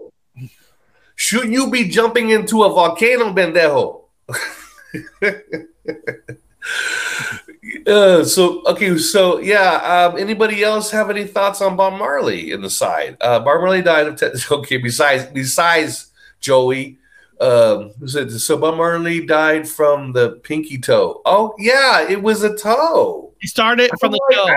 [1.16, 4.06] Shouldn't you be jumping into a volcano, bendejo?
[7.88, 10.08] uh, so okay, so yeah.
[10.12, 13.18] Um, anybody else have any thoughts on Bob Marley in the side?
[13.22, 14.78] Uh, Bob Marley died of te- okay.
[14.78, 16.08] Besides, besides
[16.40, 16.98] Joey,
[17.40, 18.58] um, who said so?
[18.58, 21.22] Bob Marley died from the pinky toe.
[21.26, 23.34] Oh yeah, it was a toe.
[23.40, 24.56] He started from the toe.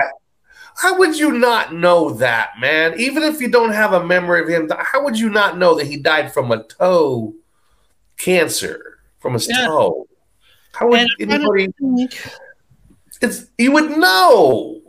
[0.77, 2.99] How would you not know that, man?
[2.99, 5.87] Even if you don't have a memory of him, how would you not know that
[5.87, 7.33] he died from a toe
[8.17, 9.67] cancer from his Yeah.
[9.67, 10.07] toe?
[10.73, 11.67] How would And anybody?
[13.21, 14.81] It's you would know.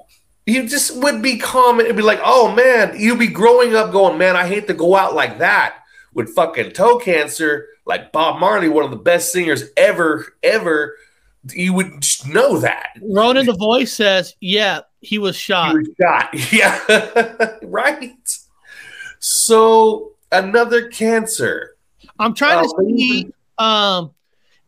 [0.47, 1.81] You just would be calm.
[1.81, 4.95] It'd be like, oh man, you'd be growing up going, man, I hate to go
[4.95, 5.79] out like that
[6.15, 10.95] with fucking toe cancer, like Bob Marley, one of the best singers ever, ever.
[11.53, 12.91] You would know that.
[13.03, 16.29] Ronan the voice says, "Yeah, he was shot." shot.
[16.53, 18.39] Yeah, right.
[19.19, 21.77] So another cancer.
[22.19, 24.13] I'm trying Oh, to see um,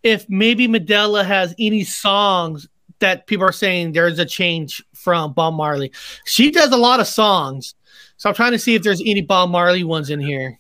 [0.03, 2.69] if maybe Medella has any songs
[3.01, 5.93] that people are saying there's a change from Bob Marley.
[6.25, 7.75] She does a lot of songs,
[8.17, 10.59] so I'm trying to see if there's any Bob Marley ones in here.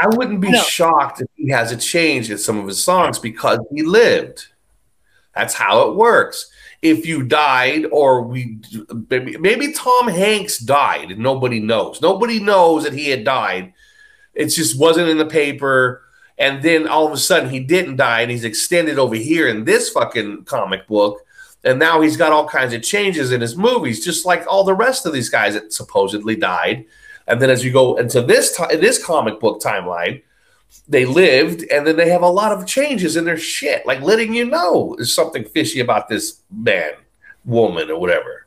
[0.00, 0.62] I wouldn't be No.
[0.62, 4.46] shocked if he has a change in some of his songs because he lived.
[5.34, 6.50] That's how it works.
[6.82, 8.58] If you died, or we
[9.08, 12.00] maybe, maybe Tom Hanks died and nobody knows.
[12.02, 13.72] Nobody knows that he had died.
[14.34, 16.02] It just wasn't in the paper.
[16.38, 19.64] And then all of a sudden he didn't die and he's extended over here in
[19.64, 21.20] this fucking comic book.
[21.64, 24.74] And now he's got all kinds of changes in his movies, just like all the
[24.74, 26.84] rest of these guys that supposedly died.
[27.28, 30.22] And then as you go into this ti- this comic book timeline,
[30.88, 34.34] they lived, and then they have a lot of changes in their shit, like letting
[34.34, 36.92] you know there's something fishy about this man,
[37.44, 38.46] woman, or whatever.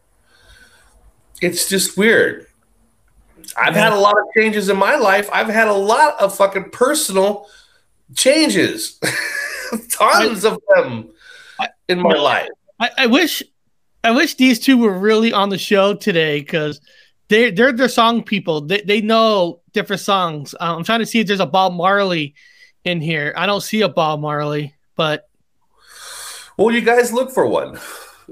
[1.42, 2.48] It's just weird.
[3.58, 5.30] I've had a lot of changes in my life.
[5.32, 7.48] I've had a lot of fucking personal
[8.16, 9.00] changes,
[9.92, 11.10] tons of them
[11.88, 12.50] in my life.
[12.80, 13.44] I, I wish,
[14.04, 16.82] I wish these two were really on the show today because
[17.28, 18.62] they they're the song people.
[18.62, 20.54] They they know different songs.
[20.60, 22.36] Um, I'm trying to see if there's a Bob Marley
[22.84, 23.34] in here.
[23.36, 25.28] I don't see a Bob Marley, but
[26.58, 27.80] Well, you guys look for one.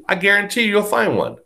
[0.08, 1.38] I guarantee you'll find one.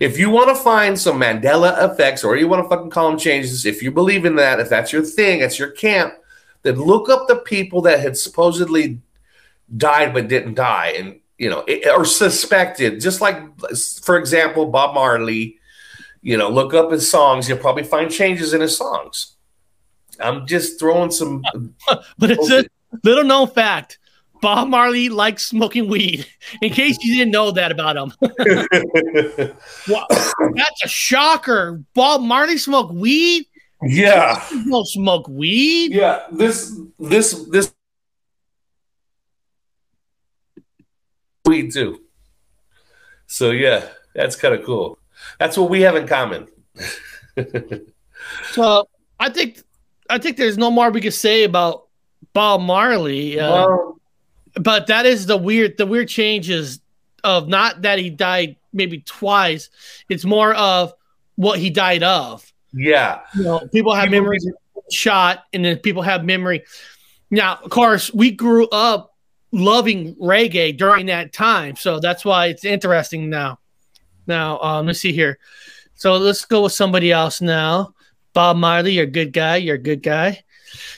[0.00, 3.18] If you want to find some Mandela effects or you want to fucking call them
[3.18, 6.14] changes, if you believe in that, if that's your thing, that's your camp,
[6.62, 9.00] then look up the people that had supposedly
[9.76, 13.36] died but didn't die and, you know, or suspected, just like,
[14.04, 15.58] for example, Bob Marley.
[16.22, 17.48] you know, look up his songs.
[17.48, 19.34] You'll probably find changes in his songs.
[20.20, 21.42] I'm just throwing some.
[22.16, 22.64] but it's a
[23.02, 23.98] little known fact.
[24.40, 26.28] Bob Marley likes smoking weed.
[26.62, 28.12] In case you didn't know that about him.
[29.88, 30.06] wow,
[30.54, 31.82] that's a shocker.
[31.92, 33.46] Bob Marley smoked weed.
[33.82, 34.40] Yeah.
[34.48, 35.90] He don't smoke weed.
[35.90, 37.74] Yeah, this this this
[41.44, 42.00] weed do.
[43.26, 44.98] So yeah, that's kind of cool.
[45.38, 46.48] That's what we have in common.
[48.52, 48.88] So
[49.18, 49.62] I think
[50.08, 51.88] I think there's no more we can say about
[52.32, 53.38] Bob Marley.
[53.38, 53.88] Uh, Well-
[54.56, 56.80] but that is the weird the weird changes
[57.24, 59.70] of not that he died maybe twice.
[60.10, 60.92] It's more of
[61.36, 62.52] what he died of.
[62.74, 63.20] Yeah.
[63.34, 64.46] You know, people have memories
[64.90, 66.64] shot, and then people have memory.
[67.30, 69.11] Now, of course, we grew up
[69.52, 73.58] loving reggae during that time, so that's why it's interesting now.
[74.26, 75.38] Now, um, let's see here.
[75.94, 77.94] So let's go with somebody else now.
[78.32, 79.56] Bob Marley, you're a good guy.
[79.56, 80.42] You're a good guy.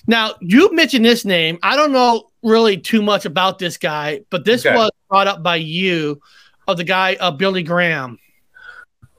[0.06, 1.59] Now, you mentioned this name.
[1.62, 4.74] I don't know really too much about this guy, but this Okay.
[4.74, 6.20] was brought up by you
[6.68, 8.18] of the guy, uh, Billy Graham.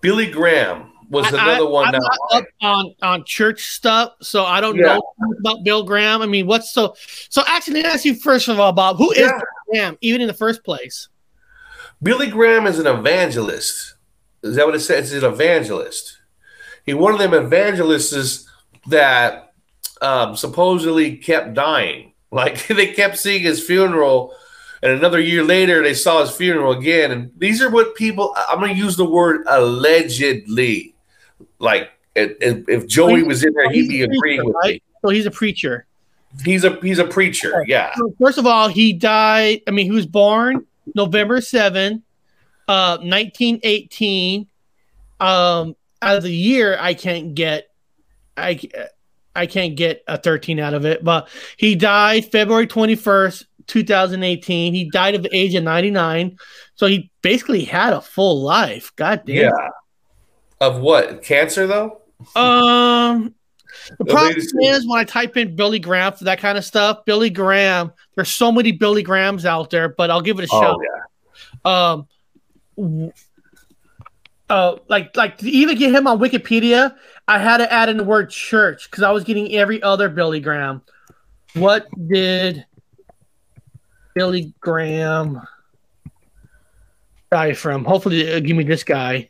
[0.01, 1.87] Billy Graham was another I- one.
[1.95, 2.37] I'm now.
[2.37, 4.95] up on on church stuff, so I don't Yeah.
[4.95, 5.01] know
[5.39, 6.21] about Bill Graham.
[6.21, 6.95] I mean, what's so?
[7.29, 9.31] So actually, let me ask you first of all, Bob, who is Yeah.
[9.31, 9.41] Bill
[9.71, 11.07] Graham, even in the first place?
[12.03, 13.95] Billy Graham is an evangelist.
[14.43, 15.11] Is that what it says?
[15.11, 16.17] He's an evangelist.
[16.85, 18.47] He one of them evangelists
[18.87, 19.53] that
[20.01, 22.11] um, supposedly kept dying.
[22.31, 24.33] Like they kept seeing his funeral,
[24.83, 27.11] and another year later they saw his funeral again.
[27.11, 28.35] And these are what people.
[28.49, 30.94] I'm going to use the word allegedly.
[31.59, 34.73] Like if, if- Joey was in there, he'd be agreeing preacher, with right?
[34.75, 34.81] me.
[35.03, 35.85] So he's a preacher.
[36.43, 37.63] He's a he's a preacher.
[37.67, 37.93] Yeah.
[37.95, 39.61] So first of all, he died.
[39.67, 42.03] I mean, he was born November 7,
[42.67, 44.47] uh, 1918.
[45.19, 47.69] Um, out of the year, I can't get,
[48.35, 48.59] I,
[49.33, 54.73] I can't get a 13 out of it, but he died February 21st, 2018.
[54.73, 56.37] He died of the age of 99.
[56.75, 58.91] So he basically had a full life.
[58.97, 59.35] God damn.
[59.37, 59.69] Yeah.
[60.61, 61.23] Of what?
[61.23, 62.01] Cancer though?
[62.35, 63.35] Um,
[63.99, 67.29] the problem is when I type in Billy Graham for that kind of stuff, Billy
[67.29, 70.81] Graham, there's so many Billy Grahams out there, but I'll give it a Oh,
[71.63, 71.71] shot.
[71.71, 72.07] Um,
[72.77, 73.11] w-
[74.49, 76.95] uh, like like to even get him on Wikipedia,
[77.27, 80.39] I had to add in the word church because I was getting every other Billy
[80.39, 80.81] Graham.
[81.53, 82.65] What did
[84.13, 85.41] Billy Graham
[87.31, 87.83] die from?
[87.85, 89.29] Hopefully, it'll give me this guy.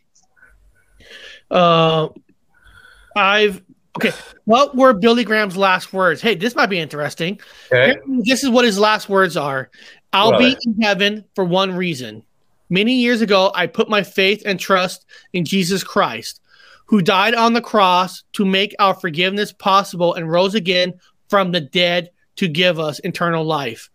[1.50, 2.08] Uh,
[3.16, 3.62] I've
[3.96, 4.12] okay.
[4.44, 6.20] What were Billy Graham's last words?
[6.20, 7.40] Hey, this might be interesting.
[7.72, 7.96] Okay.
[8.20, 9.70] This is what his last words are.
[10.12, 12.22] I'll be in heaven for one reason.
[12.70, 16.40] Many years ago, I put my faith and trust in Jesus Christ,
[16.86, 20.94] who died on the cross to make our forgiveness possible and rose again
[21.28, 23.90] from the dead to give us eternal life.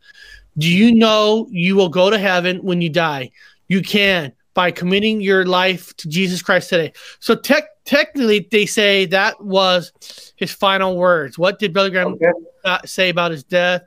[0.57, 3.32] Do you know you will go to heaven when you die?
[3.68, 6.94] You can by committing your life to Jesus Christ today.
[7.19, 9.91] So tech technically, they say that was
[10.36, 11.38] his final words.
[11.38, 12.18] What did Billy Graham
[12.64, 13.84] uh, say about his death?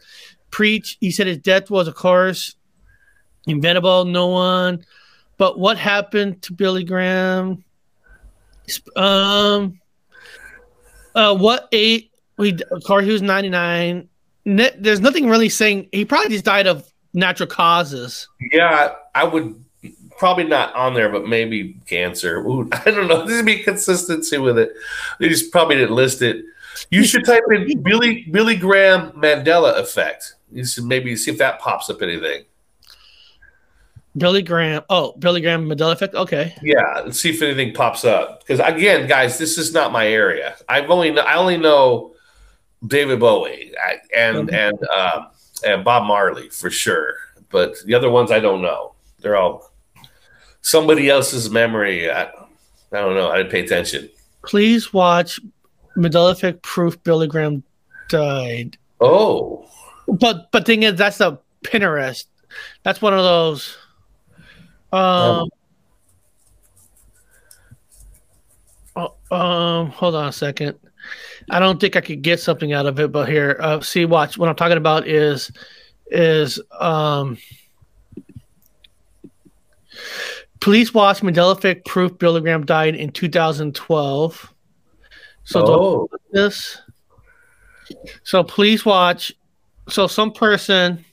[0.50, 0.96] Preach.
[1.00, 2.54] He said his death was, of course,
[3.46, 4.04] inventable.
[4.04, 4.84] No one.
[5.36, 7.64] But what happened to Billy Graham?
[8.96, 9.80] Um.
[11.14, 11.36] Uh.
[11.36, 12.10] What age?
[12.36, 14.08] We of course he was ninety nine.
[14.44, 18.28] Ne- there's nothing really saying he probably just died of natural causes.
[18.52, 19.63] Yeah, I would
[20.24, 22.38] probably not on there, but maybe cancer.
[22.38, 23.26] Ooh, I don't know.
[23.26, 24.72] There's be consistency with it.
[25.20, 26.46] They just probably didn't list it.
[26.88, 30.36] You should type in Billy Billy Graham Mandela effect.
[30.50, 32.44] You should maybe see if that pops up anything.
[34.16, 34.82] Billy Graham.
[34.88, 36.14] Oh, Billy Graham Mandela effect.
[36.14, 36.54] Okay.
[36.62, 38.40] Yeah, let's see if anything pops up.
[38.40, 40.56] Because again, guys, this is not my area.
[40.70, 42.14] I've only I only know
[42.86, 43.74] David Bowie
[44.16, 45.26] and and uh,
[45.66, 47.14] and Bob Marley for sure,
[47.50, 48.94] but the other ones I don't know.
[49.20, 49.73] They're all
[50.64, 52.10] somebody else's memory.
[52.10, 52.30] I, I
[52.90, 53.30] don't know.
[53.30, 54.08] I didn't pay attention.
[54.44, 55.38] Please watch
[55.96, 57.62] Mandela proof Billy Graham
[58.08, 58.76] died.
[59.00, 59.68] Oh,
[60.08, 62.24] But but thing is, that's a Pinterest.
[62.82, 63.76] That's one of those.
[64.92, 65.48] Um.
[68.96, 69.90] oh, um.
[69.90, 70.78] Hold on a second.
[71.50, 74.38] I don't think I could get something out of it, but here, uh, see, watch.
[74.38, 75.50] What I'm talking about is
[76.06, 77.38] is um.
[80.64, 84.54] Police watch Mandela proof Billy Graham died in 2012.
[85.44, 86.08] So Oh.
[86.32, 86.80] this.
[88.22, 89.30] So please watch.
[89.90, 91.04] So some person.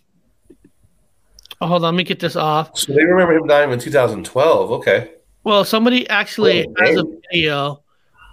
[1.59, 2.77] Oh, hold on, let me get this off.
[2.77, 4.71] so they remember him dying in 2012.
[4.71, 5.11] Okay.
[5.43, 7.83] Well, somebody actually Oh, has a video.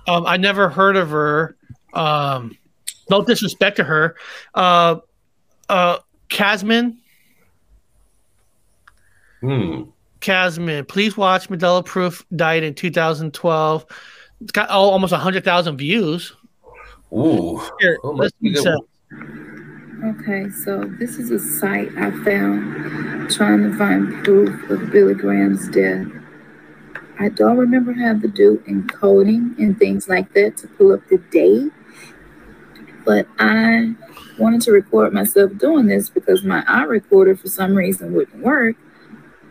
[0.06, 1.56] Um, I never heard of her.
[1.94, 2.56] Um,
[3.10, 4.14] no disrespect to her.
[4.54, 5.00] Uh,
[5.68, 6.98] uh, Casman.
[9.40, 9.82] Hmm.
[10.20, 10.84] Casman.
[10.84, 13.86] Please watch Mandela Proof died in 2012.
[14.40, 16.34] It's got oh, almost 100,000 views.
[17.12, 17.60] Ooh.
[17.80, 18.62] Here, Oh, let's must be do good.
[18.62, 18.86] so.
[20.04, 25.68] Okay, so this is a site I found trying to find proof of Billy Graham's
[25.68, 26.06] death.
[27.18, 31.18] I don't remember how to do encoding and things like that to pull up the
[31.32, 31.72] date,
[33.04, 33.92] but I
[34.38, 38.76] wanted to record myself doing this because my iRecorder for some reason wouldn't work.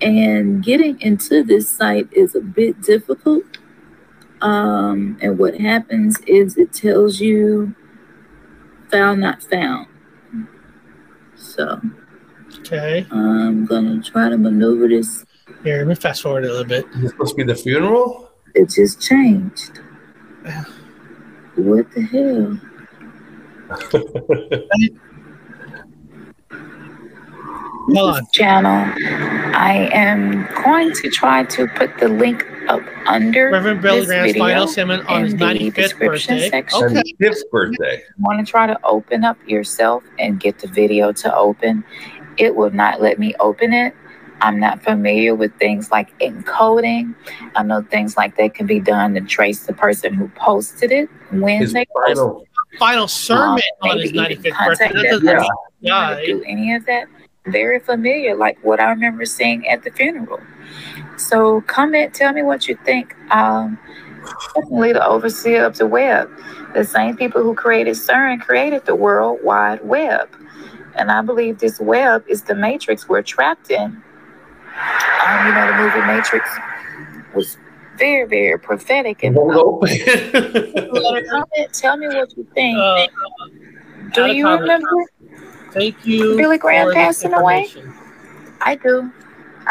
[0.01, 3.43] And getting into this site is a bit difficult.
[4.41, 7.73] Um, and what happens is it tells you
[8.91, 9.87] found not found.
[11.35, 11.81] So
[12.59, 13.05] Okay.
[13.11, 15.25] I'm gonna try to maneuver this.
[15.63, 16.85] Here, let me fast forward a little bit.
[16.95, 18.31] Is it supposed to be the funeral?
[18.55, 19.79] It just changed.
[21.55, 22.59] What the hell?
[27.95, 28.27] Hold on.
[28.33, 28.93] Channel.
[29.55, 34.31] I am going to try to put the link up under Reverend Billy this Graham's
[34.33, 36.49] video final sermon on his in the 95th description birthday.
[36.49, 36.83] section.
[36.83, 37.03] Okay.
[37.19, 38.03] Fifth birthday.
[38.19, 41.83] want to try to open up yourself and get the video to open,
[42.37, 43.95] it will not let me open it.
[44.41, 47.15] I'm not familiar with things like encoding.
[47.55, 51.09] I know things like that can be done to trace the person who posted it
[51.31, 52.47] when His they posted final.
[52.77, 54.49] Final sermon Um, on his 95th birthday.
[54.51, 55.39] contact That that doesn't person.
[55.39, 55.49] mean
[55.81, 56.25] he how to died.
[56.27, 57.07] do any of that.
[57.47, 60.39] Very familiar, like what I remember seeing at the funeral.
[61.17, 63.15] So comment, tell me what you think.
[63.31, 63.79] Um,
[64.55, 66.29] definitely the overseer of the web.
[66.73, 70.29] The same people who created CERN created the World Wide Web.
[70.95, 74.01] And I believe this web is the matrix we're trapped in.
[75.25, 76.49] Um, you know, the movie Matrix
[77.35, 77.57] was
[77.97, 79.23] very, very prophetic.
[79.23, 79.87] And Won't
[81.29, 82.77] comment, tell me what you think.
[82.77, 83.07] Uh,
[84.13, 84.83] do add a you comment.
[85.75, 86.35] Remember Thank you.
[86.37, 87.71] Billy Graham passing away?
[88.61, 89.11] I do.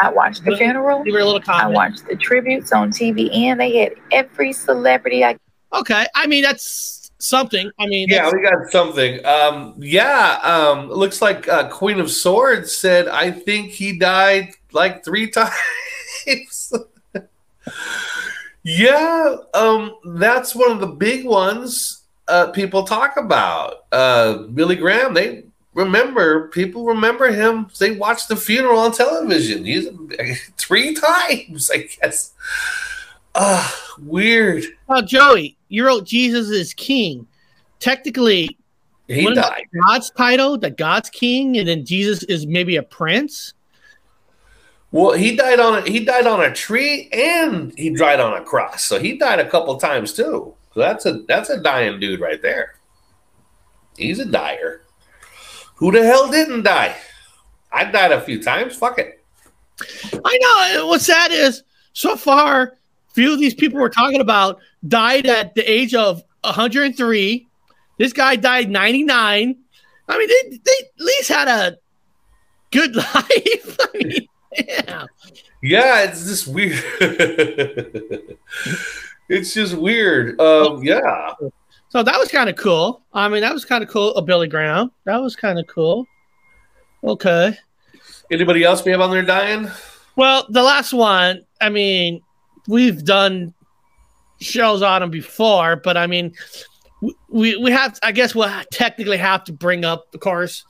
[0.01, 1.01] I watched the Leave- funeral.
[1.01, 5.23] Leave her a little I watched the tributes on TV, and They had every celebrity
[5.23, 5.37] I
[5.73, 6.05] Okay.
[6.15, 7.69] I mean, that's something.
[7.79, 9.25] I mean, Yeah, we got something.
[9.25, 15.03] Um, yeah, um, looks like uh, Queen of Swords said, I think he died like
[15.03, 16.73] three times.
[18.63, 23.85] yeah, um, that's one of the big ones uh, people talk about.
[23.91, 25.43] Uh, Billy Graham, they
[25.77, 27.67] remember, people remember him.
[27.79, 29.63] They watched the funeral on television.
[29.63, 29.87] He's
[30.57, 32.33] three times, I guess.
[33.35, 34.65] Uh, weird.
[34.87, 37.27] Well, Joey, you wrote Jesus is King.
[37.79, 38.57] Technically,
[39.07, 39.63] He died.
[39.87, 43.53] God's title, that God's King, and then Jesus is maybe a prince.
[44.91, 48.43] Well, he died on a he died on a tree and he died on a
[48.43, 48.85] cross.
[48.85, 50.55] So he died a couple times too.
[50.73, 52.75] So that's a that's a dying dude right there.
[53.97, 54.86] He's a dyer.
[55.77, 56.95] Who the hell didn't die?
[57.71, 58.75] I died a few times.
[58.75, 59.23] Fuck it.
[60.25, 60.37] I
[60.77, 60.87] know.
[60.87, 61.63] What's sad is
[61.93, 62.77] so far,
[63.13, 67.47] few of these people we're talking about died at the age of 103.
[67.97, 69.57] This guy died 99.
[70.09, 71.77] I mean, they, they at least had a
[72.71, 73.77] good life.
[73.79, 74.27] I mean,
[74.57, 75.05] yeah.
[75.61, 76.83] Yeah, it's just weird.
[79.29, 80.39] it's just weird.
[80.39, 81.33] Um, yeah.
[81.97, 83.01] So that was kind of cool.
[83.11, 84.13] I mean, that was kind of cool.
[84.17, 84.91] A Billy Graham.
[85.05, 86.05] That was kind of cool.
[87.03, 87.57] Okay.
[88.29, 89.67] Anybody else we have on there dying?
[90.15, 92.21] Well, the last one, I mean,
[92.67, 93.51] we've done
[94.39, 96.33] shows on them before, but I mean,
[97.29, 97.97] we we have.
[98.03, 100.65] I guess we'll technically have to bring up, of course,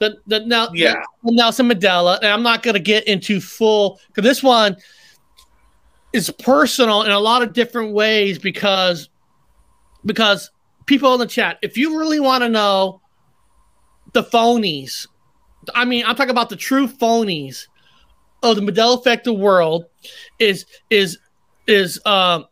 [0.00, 1.02] the the now Yeah.
[1.22, 4.78] the Nelson Mandela, and I'm not going to get into full because this one
[6.14, 9.10] is personal in a lot of different ways because
[10.06, 10.50] because
[10.86, 13.00] people in the chat, if you really want to know
[14.12, 15.06] the phonies,
[15.74, 17.66] I mean, I'm talking about the true phonies
[18.42, 19.84] of the Mandela effect of world
[20.38, 21.18] is is
[21.66, 22.46] is um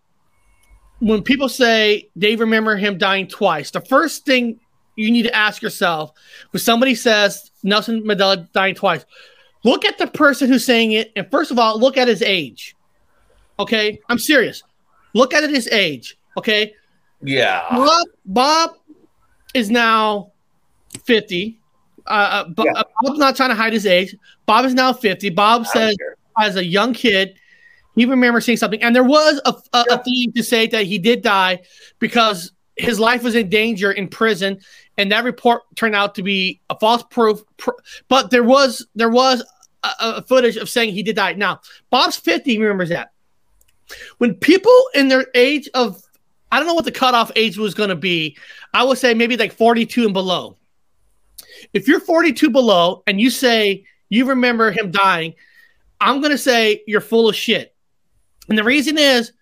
[1.01, 4.61] when people say they remember him dying twice, the first thing
[4.97, 6.13] you need to ask yourself
[6.51, 9.05] when somebody says Nelson Mandela dying twice,
[9.65, 12.77] look at the person who's saying it, and first of all, look at his age.
[13.59, 14.63] Okay, I'm serious.
[15.15, 16.17] Look at his age.
[16.37, 16.75] Okay,
[17.23, 17.65] Yeah.
[17.71, 18.71] Bob, Bob
[19.55, 20.33] is now
[21.05, 21.59] 50.
[22.07, 24.17] Uh, uh, Bo- uh, Bob's not trying to hide his age.
[24.47, 25.31] Bob is now 50.
[25.31, 25.95] Bob says,
[26.39, 27.37] as a young kid,
[27.97, 28.83] he remembers seeing something.
[28.83, 31.61] And there was a, a, a theme to say that he did die
[31.99, 34.59] because his life was in danger in prison.
[34.97, 37.43] And that report turned out to be a false proof.
[37.59, 37.71] Pr-
[38.09, 39.45] But there was there was
[39.83, 41.35] a, a footage of saying he did die.
[41.35, 41.61] Now,
[41.91, 43.13] Bob's 50, he remembers that.
[44.19, 46.03] when people in their age of
[46.53, 48.37] I don't know what the cutoff age was going to be.
[48.75, 50.57] I would say maybe like 42 and below.
[51.73, 55.35] If you're 42 below and you say you remember him dying,
[56.01, 57.75] I'm going to say you're full of shit.
[58.49, 59.33] And the reason is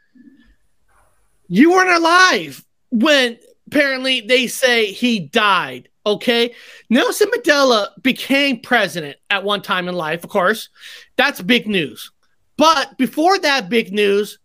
[1.49, 5.89] you weren't alive when apparently they say he died.
[6.05, 6.55] Okay.
[6.91, 10.69] Nelson Mandela became president at one time in life, of course.
[11.17, 12.11] That's big news.
[12.57, 14.39] But before that big news,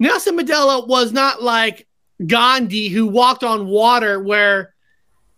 [0.00, 1.86] Nelson Mandela was not like
[2.26, 4.74] Gandhi who walked on water where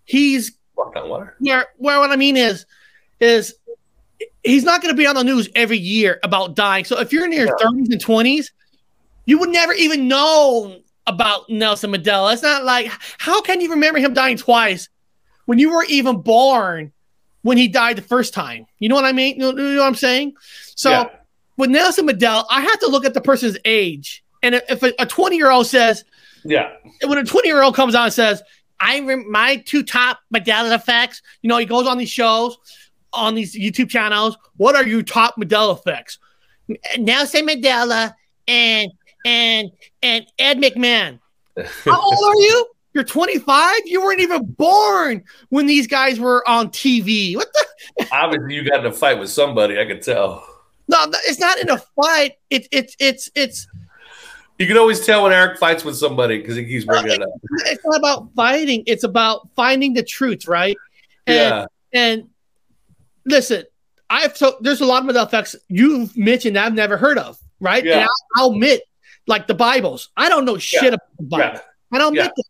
[0.05, 1.34] he's walked on water.
[1.40, 2.64] Where where what I mean is
[3.20, 3.55] is
[4.43, 6.84] he's not going to be on the news every year about dying.
[6.84, 7.52] So if you're in your Yeah.
[7.66, 8.51] 30s and 20s,
[9.26, 12.32] you would never even know about Nelson Mandela.
[12.32, 14.89] It's not like how can you remember him dying twice
[15.47, 16.93] when you weren't even born
[17.43, 18.66] when he died the first time?
[18.78, 19.34] You know what I mean?
[19.34, 20.34] You know, you know what I'm saying?
[20.76, 21.09] So Yeah.
[21.56, 24.22] with Nelson Mandela, I have to look at the person's age.
[24.43, 26.05] And if a 20 year old says,
[26.44, 26.73] Yeah.
[27.05, 28.43] when a 20 year old comes on and says,
[28.81, 32.56] I rem- my two top Mandela effects, you know, he goes on these shows,
[33.12, 34.36] on these YouTube channels.
[34.56, 36.19] What are your top Mandela effects?
[36.98, 38.14] Nelson Mandela
[38.48, 38.90] and
[39.24, 39.70] and
[40.02, 41.20] and Ed McMahon.
[41.85, 42.66] How old are you?
[42.94, 43.81] You're 25.
[43.86, 47.36] You weren't even born when these guys were on TV.
[47.36, 48.09] What the?
[48.12, 49.78] Obviously, you got in a fight with somebody.
[49.78, 50.44] I could tell.
[50.89, 52.32] No, no, it's not in a fight.
[52.51, 53.66] It's it's it's it's
[54.62, 57.30] You can always tell when Eric fights with somebody because he keeps bringing it up.
[57.66, 58.84] it's not about fighting.
[58.86, 60.76] It's about finding the truth, right?
[61.26, 61.66] And Yeah.
[61.93, 62.28] and
[63.24, 63.64] listen,
[64.09, 67.84] I've so there's a lot of Mandela effects you've mentioned I've never heard of, right?
[67.84, 67.93] Yeah.
[67.94, 68.82] And I'll, I'll admit,
[69.26, 70.89] like the Bibles, I don't know shit Yeah.
[70.90, 71.44] about the Bible.
[71.55, 71.60] Yeah.
[71.93, 72.44] I don't admit that.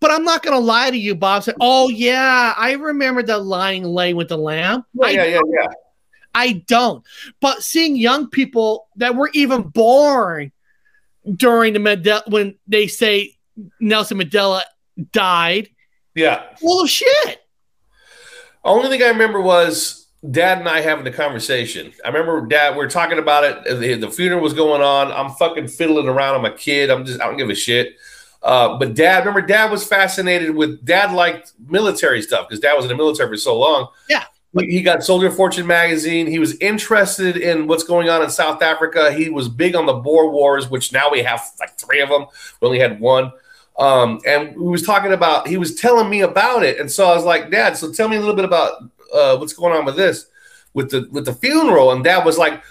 [0.00, 1.44] But I'm not gonna lie to you, Bob.
[1.44, 4.84] Said, oh yeah, I remember the lying lay with the lamb.
[4.92, 5.66] Yeah, I yeah, yeah, yeah.
[6.34, 7.02] I don't.
[7.40, 10.52] But seeing young people that were even born
[11.36, 13.34] during the Mandela when they say
[13.80, 14.62] Nelson Mandela
[15.12, 15.68] died,
[16.14, 16.42] Yeah.
[16.60, 17.40] full of shit.
[18.64, 21.92] Only thing I remember was Dad and I having the conversation.
[22.04, 23.78] I remember Dad, we were talking about it.
[23.80, 25.12] The, the funeral was going on.
[25.12, 26.34] I'm fucking fiddling around.
[26.36, 26.90] I'm a kid.
[26.90, 27.96] I'm just, I don't give a shit.
[28.42, 32.84] Uh, but Dad, remember, Dad was fascinated with, Dad liked military stuff because Dad was
[32.84, 33.88] in the military for so long.
[34.08, 34.24] Yeah.
[34.56, 36.26] He got Soldier Fortune magazine.
[36.26, 39.12] He was interested in what's going on in South Africa.
[39.12, 42.26] He was big on the Boer Wars, which now we have like three of them.
[42.60, 43.32] We only had one.
[43.78, 46.78] Um, and we was talking about, he was telling me about it.
[46.78, 49.52] And so I was like, Dad, so tell me a little bit about uh, what's
[49.52, 50.26] going on with this,
[50.74, 51.90] with the with the funeral.
[51.90, 52.62] And Dad was like,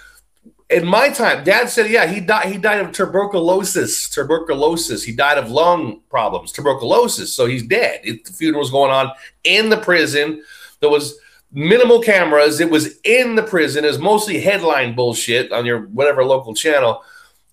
[0.70, 2.50] in my time, Dad said, yeah, he died.
[2.50, 4.08] He died of tuberculosis.
[4.08, 5.04] Tuberculosis.
[5.04, 6.52] He died of lung problems.
[6.52, 7.34] Tuberculosis.
[7.34, 8.00] So he's dead.
[8.02, 9.12] It, the funeral was going on
[9.44, 10.42] in the prison.
[10.80, 11.18] There was
[11.54, 12.60] minimal cameras.
[12.60, 13.84] It was in the prison.
[13.84, 17.02] It was mostly headline bullshit on your whatever local channel.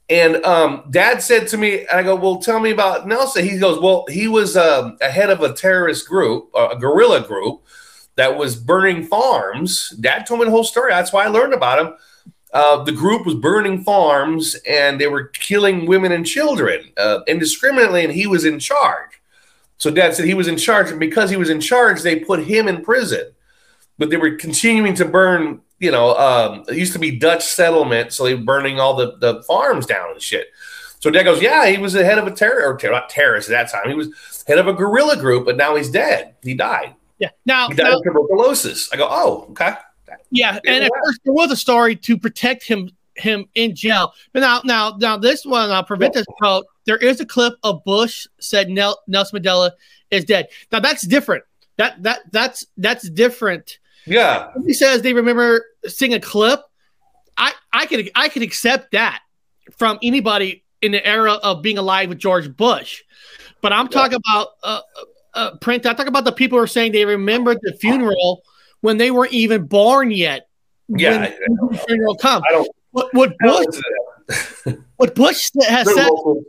[0.09, 3.57] And um, Dad said to me, and I go, "Well, tell me about Nelson." He
[3.57, 7.63] goes, "Well, he was um, a head of a terrorist group, uh, a guerrilla group
[8.15, 10.91] that was burning farms." Dad told me the whole story.
[10.91, 11.93] That's why I learned about him.
[12.53, 18.03] Uh, the group was burning farms and they were killing women and children uh, indiscriminately,
[18.03, 19.21] and he was in charge.
[19.77, 22.43] So Dad said he was in charge, and because he was in charge, they put
[22.43, 23.31] him in prison.
[24.01, 25.61] But they were continuing to burn.
[25.77, 29.15] You know, um, it used to be Dutch settlement, so they were burning all the,
[29.17, 30.47] the farms down and shit.
[30.99, 33.49] So Dad goes, "Yeah, he was the head of a terror, or ter- not terrorist
[33.49, 33.87] at that time.
[33.89, 36.33] He was head of a guerrilla group, but now he's dead.
[36.41, 36.95] He died.
[37.19, 37.29] Yeah.
[37.45, 39.75] Now, He died now of tuberculosis." I go, "Oh, okay."
[40.31, 44.13] yeah, and at first there was a story to protect him him in jail.
[44.33, 46.65] But now now now this one uh, prevent this quote.
[46.85, 49.71] There is a clip of Bush said Nel- Nelson Mandela
[50.09, 50.47] is dead.
[50.71, 51.43] Now that's different.
[51.77, 53.79] That that that's that's different.
[54.05, 54.51] Yeah.
[54.65, 56.61] He says they remember seeing a clip.
[57.37, 59.21] I I could I could accept that
[59.77, 63.01] from anybody in the era of being alive with George Bush,
[63.61, 65.03] but I'm talking about uh, uh,
[65.35, 65.85] uh, print.
[65.85, 68.43] I talk about the people who are saying they remembered the funeral
[68.81, 70.47] when they weren't even born yet.
[70.89, 71.35] Yeah, when I-
[71.71, 72.41] the funeral come.
[72.47, 72.69] I don't.
[72.91, 73.81] What, what Bush
[74.97, 76.07] what Bush has They're said.
[76.09, 76.43] local.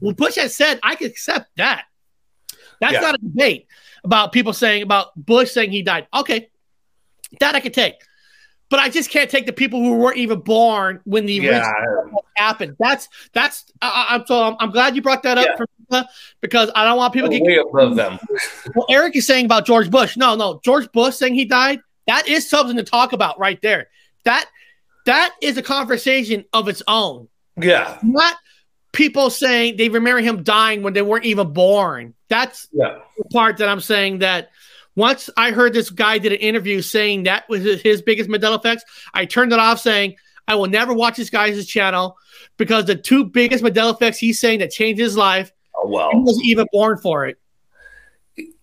[0.00, 1.84] What Bush has said, I could accept that.
[2.80, 3.00] That's Yeah.
[3.00, 3.66] not a debate
[4.04, 6.06] about people saying about Bush saying he died.
[6.14, 6.48] Okay,
[7.40, 7.94] that I could take,
[8.70, 11.70] but I just can't take the people who weren't even born when the Yeah.
[12.36, 12.76] happened.
[12.78, 13.64] That's that's.
[13.82, 15.56] I, I'm so I'm, I'm glad you brought that up Yeah.
[15.56, 16.04] for,
[16.40, 17.66] because I don't want people to get.
[17.70, 18.18] above them.
[18.74, 20.16] Well, Eric is saying about George Bush.
[20.16, 21.80] No, no, George Bush saying he died.
[22.06, 23.88] That is something to talk about right there.
[24.24, 24.46] That
[25.06, 27.28] that is a conversation of its own.
[27.60, 27.98] Yeah.
[28.02, 28.36] Not
[28.92, 32.14] people saying they remember him dying when they weren't even born.
[32.28, 32.98] That's Yeah.
[33.16, 34.50] the part that I'm saying that
[34.96, 38.84] once I heard this guy did an interview saying that was his biggest Mandela effects,
[39.14, 40.16] I turned it off saying,
[40.48, 42.16] I will never watch this guy's channel
[42.56, 45.52] because the two biggest Mandela effects he's saying that changed his life.
[45.76, 47.38] Oh well, he wasn't even born for it.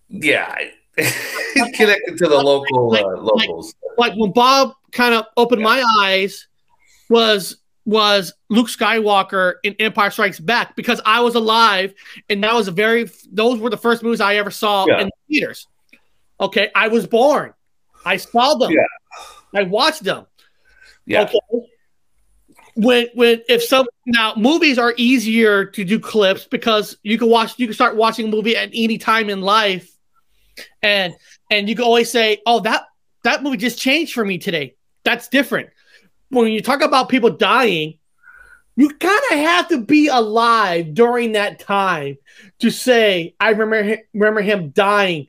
[0.08, 0.54] Yeah,
[0.96, 3.74] connected to the local like, uh, locals.
[3.96, 6.48] Like, like when Bob kind of opened my eyes
[7.08, 11.94] was was Luke Skywalker in Empire Strikes Back because I was alive
[12.28, 15.02] and that was a very those were the first movies I ever saw Yeah.
[15.02, 15.66] in theaters.
[16.40, 17.54] Okay, I was born.
[18.04, 18.72] I saw them.
[18.72, 18.84] Yeah.
[19.54, 20.26] I watched them.
[21.06, 21.22] Yeah.
[21.22, 21.38] Okay.
[22.74, 27.54] When when if some now movies are easier to do clips because you can watch
[27.58, 29.90] you can start watching a movie at any time in life
[30.82, 31.14] and
[31.50, 32.82] and you can always say, "Oh, that
[33.22, 35.70] that movie just changed for me today." That's different.
[36.30, 37.98] When you talk about people dying,
[38.76, 42.18] you kind of have to be alive during that time
[42.58, 45.28] to say, "I remember him, remember him dying."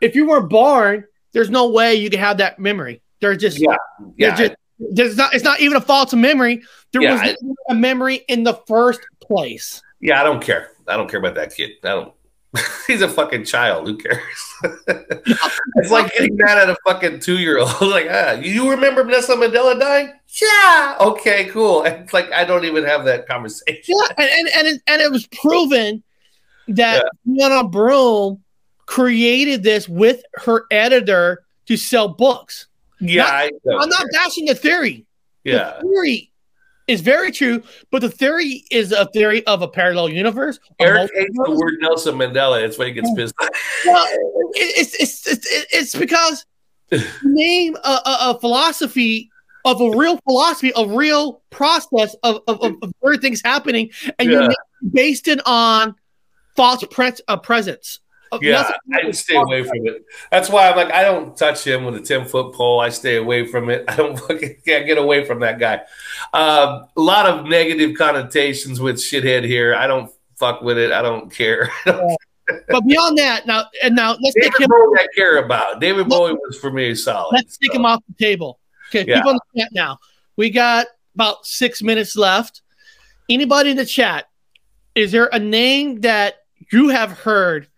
[0.00, 3.02] If you weren't born, there's no way you can have that memory.
[3.20, 3.76] There's just Yeah,
[4.16, 4.34] yeah.
[4.34, 6.62] just there's not it's not even a fault of memory.
[6.92, 7.36] There Yeah, was I-
[7.68, 9.82] a memory in the first place.
[10.00, 10.70] Yeah, I don't care.
[10.86, 11.72] I don't care about that kid.
[11.84, 12.12] I don't.
[12.86, 13.86] He's a fucking child.
[13.86, 14.22] Who cares?
[14.86, 17.80] it's like getting mad at a fucking two year old.
[17.82, 20.12] like, ah, you remember Nelson Mandela dying?
[20.40, 20.96] Yeah.
[21.00, 21.84] Okay, cool.
[21.84, 23.82] It's like I don't even have that conversation.
[23.86, 26.02] Yeah, and and and it, and it was proven
[26.68, 28.42] that Fiona Broome
[28.86, 32.66] created this with her editor to sell books.
[33.00, 33.50] Yeah, Not- I
[33.82, 35.06] I'm not bashing the theory.
[35.44, 35.78] Yeah.
[35.80, 36.32] The theory
[36.88, 40.58] is very true, but the theory is a theory of a parallel universe.
[40.80, 42.60] Eric hates the word Nelson Mandela.
[42.62, 43.34] That's why he gets pissed.
[43.86, 44.06] Well,
[44.54, 46.44] it's it's it's, it's because
[47.22, 49.30] name a, a, a philosophy
[49.64, 54.30] of a real philosophy, a real process of of, of, of certain things happening, and
[54.30, 54.40] Yeah.
[54.40, 55.94] you're based it on
[56.56, 58.00] false pre- uh, presence.
[58.40, 60.04] Yeah, I stay away from it.
[60.30, 62.80] That's why I'm like, I don't touch him with a 10 foot pole.
[62.80, 63.84] I stay away from it.
[63.88, 65.80] I don't fucking can't get away from that guy.
[66.32, 69.74] Um, a lot of negative connotations with shithead here.
[69.74, 70.92] I don't fuck with it.
[70.92, 71.70] I don't care.
[71.84, 74.68] but beyond that, now and now let's David take him.
[74.70, 75.80] Bowie, I care about.
[75.80, 77.32] David Bowie was for me solid.
[77.32, 78.58] Let's take him off the table.
[78.90, 79.16] Okay, Yeah.
[79.16, 79.98] people in the chat now.
[80.36, 82.62] We got about six minutes left.
[83.28, 84.26] Anybody in the chat,
[84.94, 87.68] is there a name that you have heard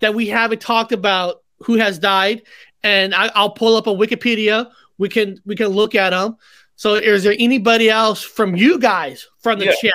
[0.00, 2.42] that we haven't talked about who has died?
[2.82, 4.70] And I, I'll pull up a Wikipedia.
[4.98, 6.36] We can we can look at them.
[6.76, 9.74] So, is there anybody else from you guys from the Yeah.
[9.80, 9.92] chat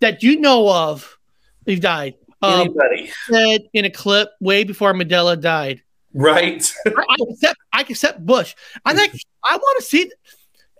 [0.00, 1.18] that you know of
[1.66, 2.14] who died?
[2.42, 3.10] Um, Anybody.
[3.30, 5.82] said in a clip way before Mandela died.
[6.14, 6.70] Right.
[6.86, 7.58] I, I accept.
[7.72, 8.54] I accept Bush.
[8.84, 9.14] I think
[9.44, 10.10] I want to see.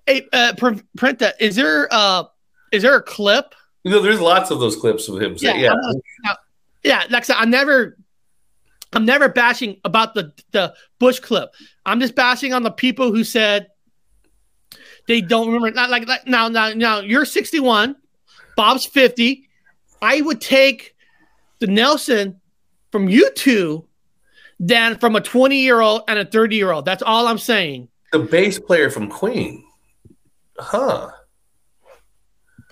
[0.06, 1.40] Hey, uh, print that.
[1.40, 2.24] Is there uh,
[2.72, 3.54] is there a clip?
[3.84, 5.70] You know, there's lots of those clips of him saying, yeah.
[5.70, 6.36] Not- now-
[6.82, 6.98] yeah.
[7.10, 7.96] Like I said, I'm never,
[8.92, 11.50] I'm never bashing about the the Bush clip.
[11.84, 13.68] I'm just bashing on the people who said
[15.08, 15.70] they don't remember.
[15.70, 17.00] Not like, like now, now, now.
[17.00, 17.96] You're 61.
[18.56, 19.48] Bob's 50.
[20.02, 20.94] I would take
[21.58, 22.40] the Nelson
[22.92, 23.86] from you two
[24.60, 26.84] than from a 20 year old and a 30 year old.
[26.84, 27.88] That's all I'm saying.
[28.12, 29.64] The bass player from Queen.
[30.58, 31.10] Huh.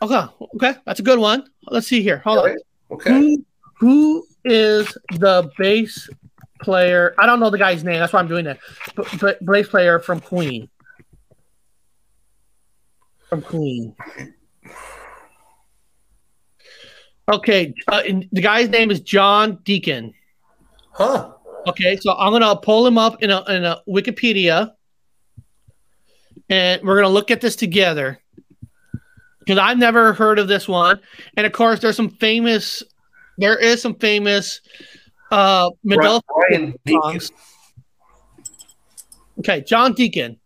[0.03, 0.27] Okay,
[0.57, 1.49] okay, that's a good one.
[1.69, 2.19] Let's see here.
[2.19, 2.57] Hold on.
[2.91, 3.11] Okay.
[3.11, 3.47] Who,
[3.79, 6.09] who is the bass
[6.63, 7.15] player?
[7.19, 7.99] I don't know the guy's name.
[7.99, 8.59] That's why I'm doing that.
[8.95, 10.69] But, but bass player from Queen.
[13.29, 13.95] From Queen.
[17.33, 20.15] Okay, uh, the guy's name is John Deacon.
[20.93, 21.33] Huh.
[21.67, 24.71] Okay, so I'm gonna pull him up in a in a Wikipedia,
[26.49, 28.23] and we're gonna look at this together
[29.41, 31.01] because I've never heard of this one.
[31.37, 32.85] And of course, there's some famous.
[33.39, 34.61] There is some famous
[35.31, 37.21] uh Mandela Brian Deacon.
[39.41, 40.39] Okay, John Deacon.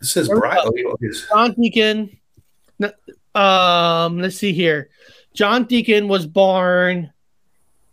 [0.00, 0.60] This is Brian.
[0.66, 0.96] oh,
[1.30, 2.18] John Deacon.
[3.34, 4.90] Um, let's see here.
[5.34, 7.12] John Deacon was born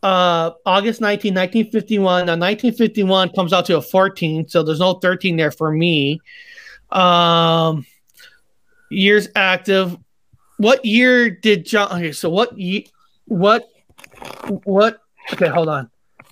[0.01, 2.25] uh August 19, 1951.
[2.25, 6.19] Now 1951 comes out to a 14, so there's no 13 there for me.
[6.91, 7.85] Um
[8.89, 9.97] years active.
[10.57, 12.91] What year did John okay, so what ye
[13.25, 13.67] what
[14.63, 14.99] what
[15.33, 15.89] okay, hold on.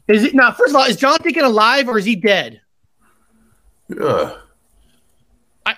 [0.08, 2.62] Is it now first of all, is John Deacon alive or is he dead?
[3.90, 4.36] Yeah.
[5.66, 5.76] I,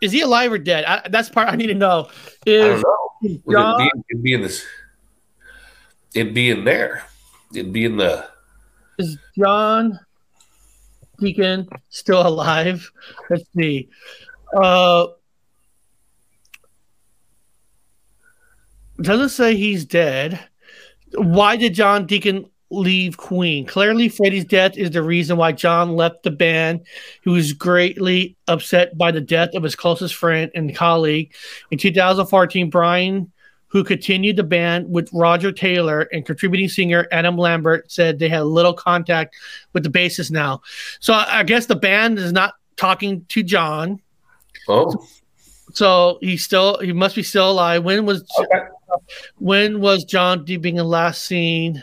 [0.00, 0.84] Is he alive or dead?
[0.84, 2.08] I, that's part I need to know.
[2.46, 3.40] Is know.
[3.50, 4.64] John, it, be, it'd be in this.
[6.14, 7.04] It'd be in there.
[7.54, 8.26] It'd be in the.
[8.98, 9.98] is John
[11.18, 12.90] Deacon still alive?
[13.28, 13.88] Let's see.
[14.54, 15.06] Uh,
[19.00, 20.40] doesn't say he's dead.
[21.14, 23.66] Why did John Deacon leave Queen.
[23.66, 26.86] Clearly, Freddie's death is the reason why John left the band.
[27.22, 31.34] He was greatly upset by the death of his closest friend and colleague.
[31.70, 33.30] In 2014, Brian,
[33.66, 38.42] who continued the band with Roger Taylor and contributing singer Adam Lambert, said they had
[38.42, 39.34] little contact
[39.72, 40.62] with the bassist now.
[41.00, 44.00] So I guess the band is not talking to John.
[44.68, 45.06] Oh.
[45.72, 47.84] So he's still he must be still alive.
[47.84, 48.24] When was
[49.38, 51.82] when was John Deacon last seen?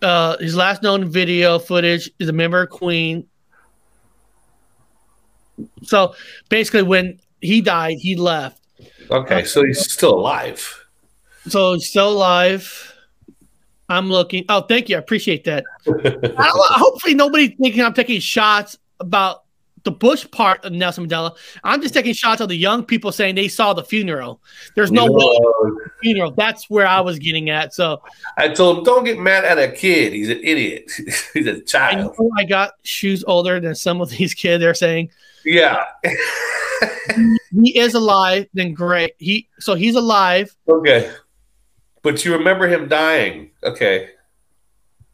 [0.00, 3.26] Uh, his last known video footage is a member of Queen.
[5.82, 6.14] So
[6.48, 8.60] basically, when he died, he left.
[9.10, 10.84] Okay, so he's still alive.
[11.48, 12.94] So he's still alive.
[13.88, 14.44] I'm looking.
[14.48, 14.96] Oh, thank you.
[14.96, 15.64] I appreciate that.
[15.86, 19.42] I, hopefully, nobody thinking I'm taking shots about
[19.84, 21.36] the Bush part of Nelson Mandela.
[21.64, 24.40] I'm just taking shots of the young people saying they saw the funeral.
[24.74, 25.08] There's no
[26.02, 26.30] funeral.
[26.32, 27.74] That's where I was getting at.
[27.74, 28.02] So
[28.36, 30.12] I told him, don't get mad at a kid.
[30.12, 30.90] He's an idiot.
[31.34, 32.14] He's a child.
[32.18, 34.60] know I got shoes older than some of these kids.
[34.62, 35.10] They're saying
[35.44, 35.84] Yeah.
[37.62, 38.46] he is alive.
[38.54, 39.14] Then great.
[39.18, 40.54] He so he's alive.
[40.68, 41.12] Okay.
[42.02, 43.50] But you remember him dying.
[43.62, 44.10] Okay.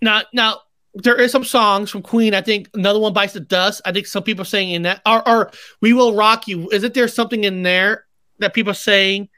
[0.00, 0.60] Now, now
[1.02, 2.34] there is some songs from Queen.
[2.34, 3.80] I think another one bites the dust.
[3.84, 5.50] I think some people are saying in that, or, or
[5.80, 8.06] "We Will Rock You." Isn't there something in there
[8.38, 9.28] that people are saying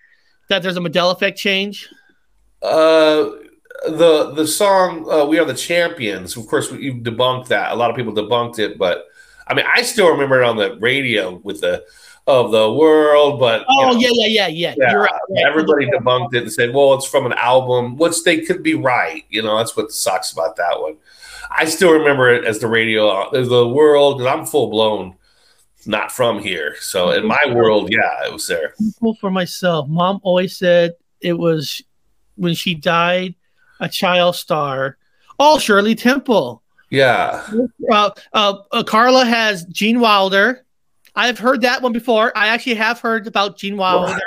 [0.49, 1.89] that there's a Mandela effect change?
[2.62, 3.31] Uh,
[3.87, 7.73] the the song uh, "We Are the Champions." Of course, you debunked that.
[7.73, 9.07] A lot of people debunked it, but
[9.47, 11.85] I mean, I still remember it on the radio with the
[12.27, 13.41] of the world.
[13.41, 14.74] But you Oh know, yeah, yeah, yeah, yeah.
[14.77, 15.11] yeah, You're right.
[15.31, 15.45] right.
[15.47, 19.24] everybody debunked it and said, "Well, it's from an album," which they could be right.
[19.31, 20.97] You know, that's what sucks about that one.
[21.51, 25.16] I still remember it as the radio, as the world, because I'm full blown
[25.86, 26.77] not from here.
[26.81, 28.74] So in my world, yeah, it was there.
[29.01, 31.82] Well, for myself, mom always said it was
[32.36, 33.35] when she died,
[33.81, 34.98] a child star.
[35.39, 36.62] Oh, Shirley Temple.
[36.90, 37.47] Yeah.
[37.90, 40.64] Uh, uh, uh, Carla has Gene Wilder.
[41.14, 42.36] I've heard that one before.
[42.36, 44.18] I actually have heard about Gene Wilder.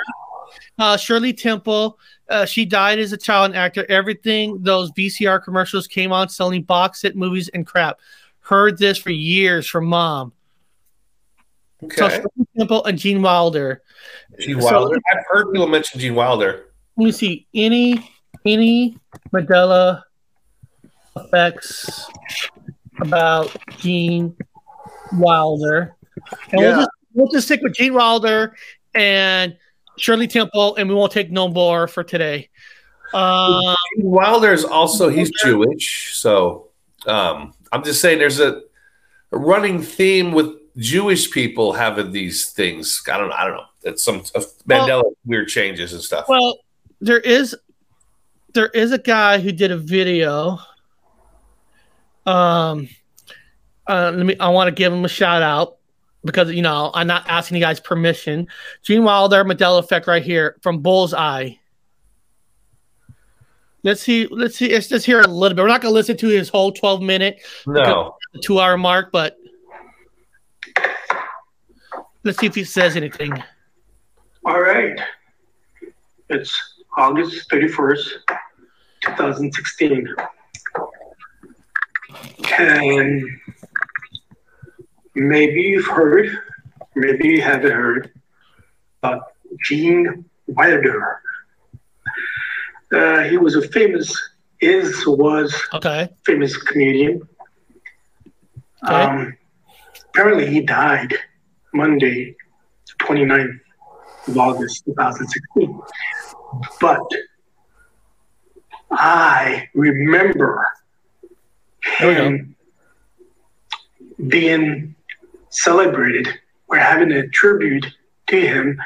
[0.78, 1.98] Uh, Shirley Temple.
[2.28, 3.86] Uh, she died as a child and actor.
[3.88, 7.98] Everything those VCR commercials came on selling box set movies and crap.
[8.40, 10.32] Heard this for years from mom.
[11.96, 12.16] So Okay.
[12.16, 13.82] Shirley Temple and Gene Wilder.
[14.40, 14.96] Gene So- Wilder.
[15.10, 16.66] I've heard people mention Gene Wilder.
[16.96, 18.10] let me see any
[18.46, 18.96] any
[19.32, 20.02] Mandela
[21.16, 22.06] effects
[23.00, 24.36] about Gene
[25.14, 25.96] Wilder.
[26.50, 26.76] And we'll, Yeah.
[26.76, 28.54] just, we'll just stick with Gene Wilder
[28.94, 29.56] and
[29.96, 32.48] Shirley Temple, and we won't take no more for today.
[33.12, 36.68] Uh, Wilder's also he's Jewish, so
[37.06, 38.62] um, I'm just saying there's a,
[39.30, 43.02] a running theme with Jewish people having these things.
[43.10, 43.66] I don't I don't know.
[43.84, 46.26] It's some uh, Mandela weird changes and stuff.
[46.28, 46.58] well,
[47.00, 47.54] there is
[48.54, 50.58] there is a guy who did a video.
[52.26, 52.88] Um,
[53.86, 54.36] uh, let me.
[54.40, 55.76] I want to give him a shout out
[56.24, 58.48] because you know I'm not asking you guys permission.
[58.82, 61.50] Gene Wilder, Mandela effect, right here from Bullseye.
[63.82, 64.26] Let's see.
[64.30, 64.72] Let's see.
[64.72, 65.60] Let's just hear a little bit.
[65.62, 68.16] We're not going to listen to his whole 12 minute, No.
[68.40, 69.36] two hour mark, but
[72.22, 73.32] let's see if he says anything.
[74.46, 74.98] All right.
[76.30, 76.58] It's
[76.96, 78.08] August 31st,
[79.02, 80.08] 2016.
[82.58, 83.22] And
[85.14, 86.36] maybe you've heard,
[86.94, 88.10] maybe you haven't heard
[89.02, 89.32] about
[89.64, 91.20] Gene Wilder.
[92.92, 94.16] Uh, he was a famous,
[94.60, 96.08] is, was okay.
[96.24, 97.26] famous comedian.
[98.82, 99.36] Um,
[100.10, 101.14] apparently, he died
[101.72, 102.36] Monday,
[103.00, 103.60] 29th
[104.28, 105.80] of August 2016.
[106.80, 107.02] But
[108.90, 110.66] I remember
[111.82, 112.54] him
[114.28, 114.93] being
[115.54, 116.28] celebrated.
[116.68, 117.86] We're having a tribute
[118.28, 118.80] to him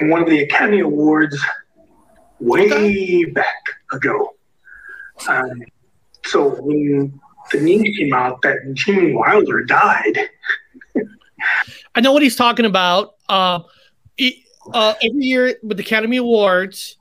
[0.00, 1.38] in one of the Academy Awards
[2.38, 3.62] way back
[3.92, 4.34] ago.
[5.28, 5.62] Um,
[6.26, 7.20] so when
[7.52, 10.18] the news came out that Gene Wilder died,
[11.94, 13.14] I know what he's talking about.
[13.28, 13.60] Uh,
[14.16, 16.96] he- uh, every year with the Academy Awards,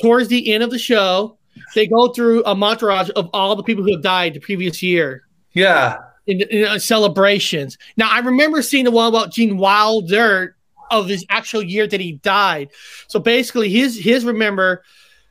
[0.00, 1.38] towards the end of the show,
[1.74, 5.22] they go through a montage of all the people who have died the previous year.
[5.54, 5.96] Yeah.
[6.28, 7.78] In, in uh, celebrations.
[7.96, 10.56] Now, I remember seeing the one about Gene Wilder
[10.90, 12.68] of his actual year that he died.
[13.06, 14.84] So basically, his his remember,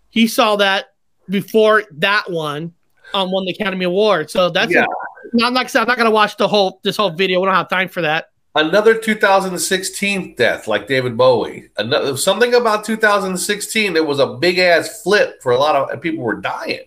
[0.10, 0.94] he saw that
[1.30, 2.74] before that one
[3.14, 4.32] on one of the Academy Award.
[4.32, 4.86] So that's Yeah.
[5.34, 5.74] now, I'm not.
[5.76, 7.40] I'm not gonna watch the whole this whole video.
[7.42, 8.30] We don't have time for that.
[8.56, 11.70] Another 2016 death, like David Bowie.
[11.78, 13.94] Another something about 2016.
[13.94, 16.86] There was a big ass flip for a lot of people were dying.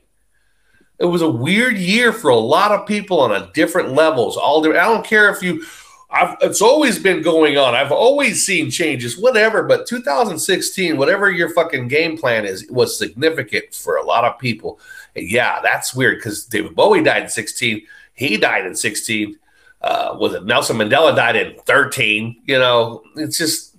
[1.00, 4.36] It was a weird year for a lot of people on a different levels.
[4.36, 4.82] All different.
[4.84, 5.64] I don't care if you.
[6.12, 7.74] I've, it's always been going on.
[7.74, 9.62] I've always seen changes, whatever.
[9.62, 14.80] But 2016, whatever your fucking game plan is, was significant for a lot of people.
[15.16, 17.82] And yeah, that's weird because David Bowie died in 16.
[18.14, 19.38] He died in 16.
[19.82, 22.42] Uh, was it Nelson Mandela died in 13?
[22.44, 23.76] You know, it's just,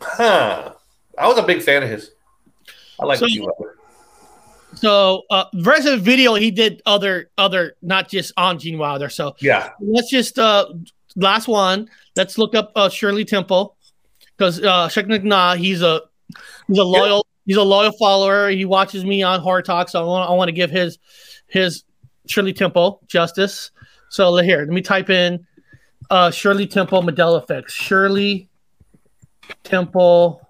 [0.00, 0.74] huh.
[1.16, 2.10] I was a big fan of his.
[3.00, 3.77] I like So- Wilder.
[4.80, 9.08] So, uh, the video, he did other, other, not just on Gene Wilder.
[9.08, 9.70] So, Yeah.
[9.80, 10.66] let's just, uh,
[11.16, 11.88] last one.
[12.16, 13.76] Let's look up uh, Shirley Temple
[14.36, 16.02] because uh, Sheikh Nah, he's a,
[16.68, 18.50] he's a loyal, he's a loyal follower.
[18.50, 20.98] He watches me on Horror Talk, so I want, I want to give his,
[21.48, 21.82] his
[22.28, 23.72] Shirley Temple justice.
[24.10, 25.44] So here, let me type in
[26.10, 27.72] uh, Shirley Temple Mandela effects.
[27.72, 28.48] Shirley
[29.64, 30.46] Temple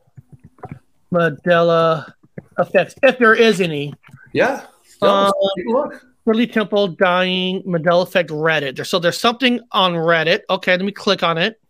[1.13, 2.13] Mandela
[2.59, 3.95] effects, if there is any.
[4.33, 4.67] Yeah.
[5.03, 5.33] Um,
[5.67, 6.05] look.
[6.27, 8.85] Shirley Temple dying Mandela effect Reddit.
[8.87, 10.41] So there's something on Reddit.
[10.51, 11.61] Okay, let me click on it.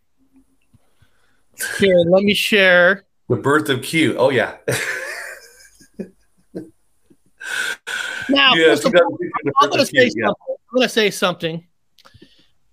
[1.79, 3.05] Here, let me share.
[3.29, 4.17] The birth of Q.
[4.19, 4.57] Oh, yeah.
[8.29, 9.03] Now, Yeah, all, does- she does
[9.61, 10.27] I'm going to the say yeah.
[10.27, 10.57] something.
[10.71, 11.67] I'm going to say something.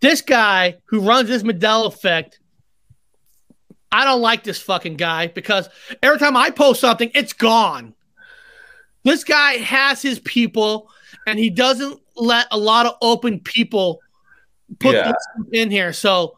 [0.02, 2.40] This guy who runs this Mandela effect,
[3.92, 5.70] I don't like this fucking guy because
[6.04, 7.94] every time I post something, it's gone.
[9.06, 10.90] This guy has his people,
[11.28, 14.02] and he doesn't let a lot of open people
[14.80, 15.14] put Yeah.
[15.54, 15.94] in here.
[15.94, 16.38] So,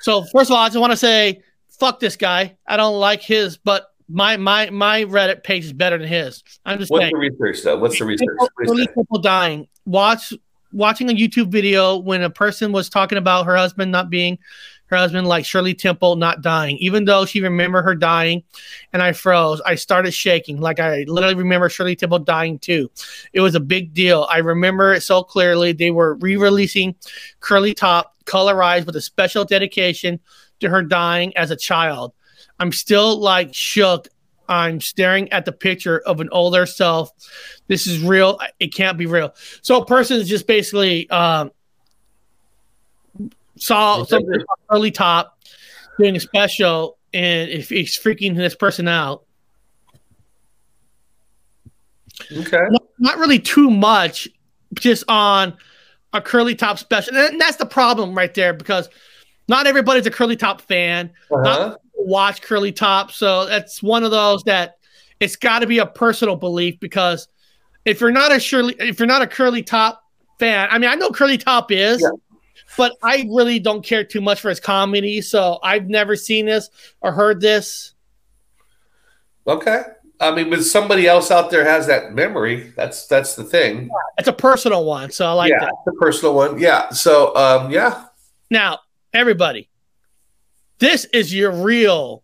[0.00, 2.56] so first of all, I just want to say, fuck this guy.
[2.66, 6.42] I don't like his, but my my my Reddit page is better than his.
[6.64, 7.76] I'm just What's saying the research, though?
[7.78, 8.28] What's the research?
[8.58, 9.68] people, is people dying.
[9.84, 10.32] Watch
[10.72, 14.38] watching a YouTube video when a person was talking about her husband not being
[14.86, 18.42] her husband, like Shirley Temple not dying, even though she remembered her dying,
[18.92, 19.60] and I froze.
[19.66, 22.90] I started shaking, like I literally remember Shirley Temple dying too.
[23.32, 24.26] It was a big deal.
[24.30, 25.72] I remember it so clearly.
[25.72, 26.94] They were re-releasing
[27.40, 30.20] Curly Top, colorized with a special dedication
[30.60, 32.12] to her dying as a child.
[32.58, 34.08] I'm still like shook.
[34.48, 37.10] I'm staring at the picture of an older self.
[37.66, 38.38] This is real.
[38.60, 39.34] It can't be real.
[39.62, 41.50] So a person is just basically um,
[43.58, 45.38] saw something early top
[45.98, 49.24] doing a special, and if he's freaking this person out.
[52.32, 52.66] Okay.
[52.70, 54.28] Not, not really too much,
[54.74, 55.56] just on
[56.12, 57.16] a curly top special.
[57.16, 58.88] And that's the problem right there because
[59.48, 61.12] not everybody's a curly top fan.
[61.30, 61.42] Uh-huh.
[61.42, 63.12] Not watch curly top.
[63.12, 64.78] So that's one of those that
[65.20, 67.28] it's got to be a personal belief because
[67.84, 70.02] if you're not a Shirley, if you're not a curly top
[70.38, 72.06] fan, I mean, I know curly top is,
[72.76, 75.20] but I really don't care too much for his comedy.
[75.20, 76.70] So I've never seen this
[77.00, 77.94] or heard this.
[79.46, 79.82] Okay.
[80.18, 82.72] I mean, but somebody else out there has that memory.
[82.74, 83.90] That's that's the thing.
[84.18, 85.10] It's a personal one.
[85.10, 85.74] So I like yeah, that.
[85.84, 86.58] the personal one.
[86.58, 86.88] Yeah.
[86.90, 88.06] So, um, yeah.
[88.50, 88.80] Now,
[89.12, 89.68] everybody,
[90.78, 92.22] this is your real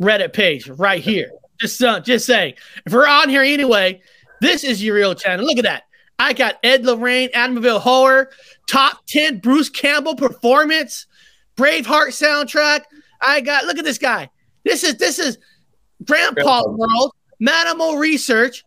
[0.00, 1.30] Reddit page right here.
[1.60, 2.54] Just, uh, just saying,
[2.86, 4.00] if we're on here anyway,
[4.40, 5.44] this is your real channel.
[5.44, 5.84] Look at that.
[6.18, 8.30] I got Ed Lorraine, Amityville Horror,
[8.68, 11.06] top 10 Bruce Campbell performance,
[11.56, 12.82] Braveheart soundtrack.
[13.20, 14.30] I got, look at this guy.
[14.64, 15.38] This is, this is
[16.04, 18.64] Grandpa World, Manimal Research,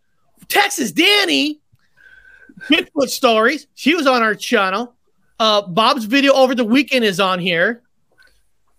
[0.48, 1.60] Texas Danny,
[2.70, 3.66] Bigfoot Stories.
[3.74, 4.94] She was on our channel.
[5.38, 7.82] Uh, Bob's video over the weekend is on here.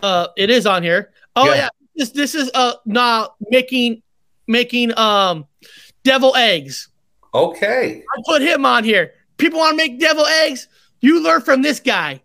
[0.02, 1.12] Uh, it is on here.
[1.36, 1.56] Oh Yeah.
[1.56, 4.02] yeah, this this is uh now making
[4.48, 5.46] making um
[6.04, 6.90] devil eggs.
[7.34, 8.04] Okay.
[8.18, 9.14] I put him on here.
[9.38, 10.68] People want to make devil eggs.
[11.02, 12.22] You learn from this guy.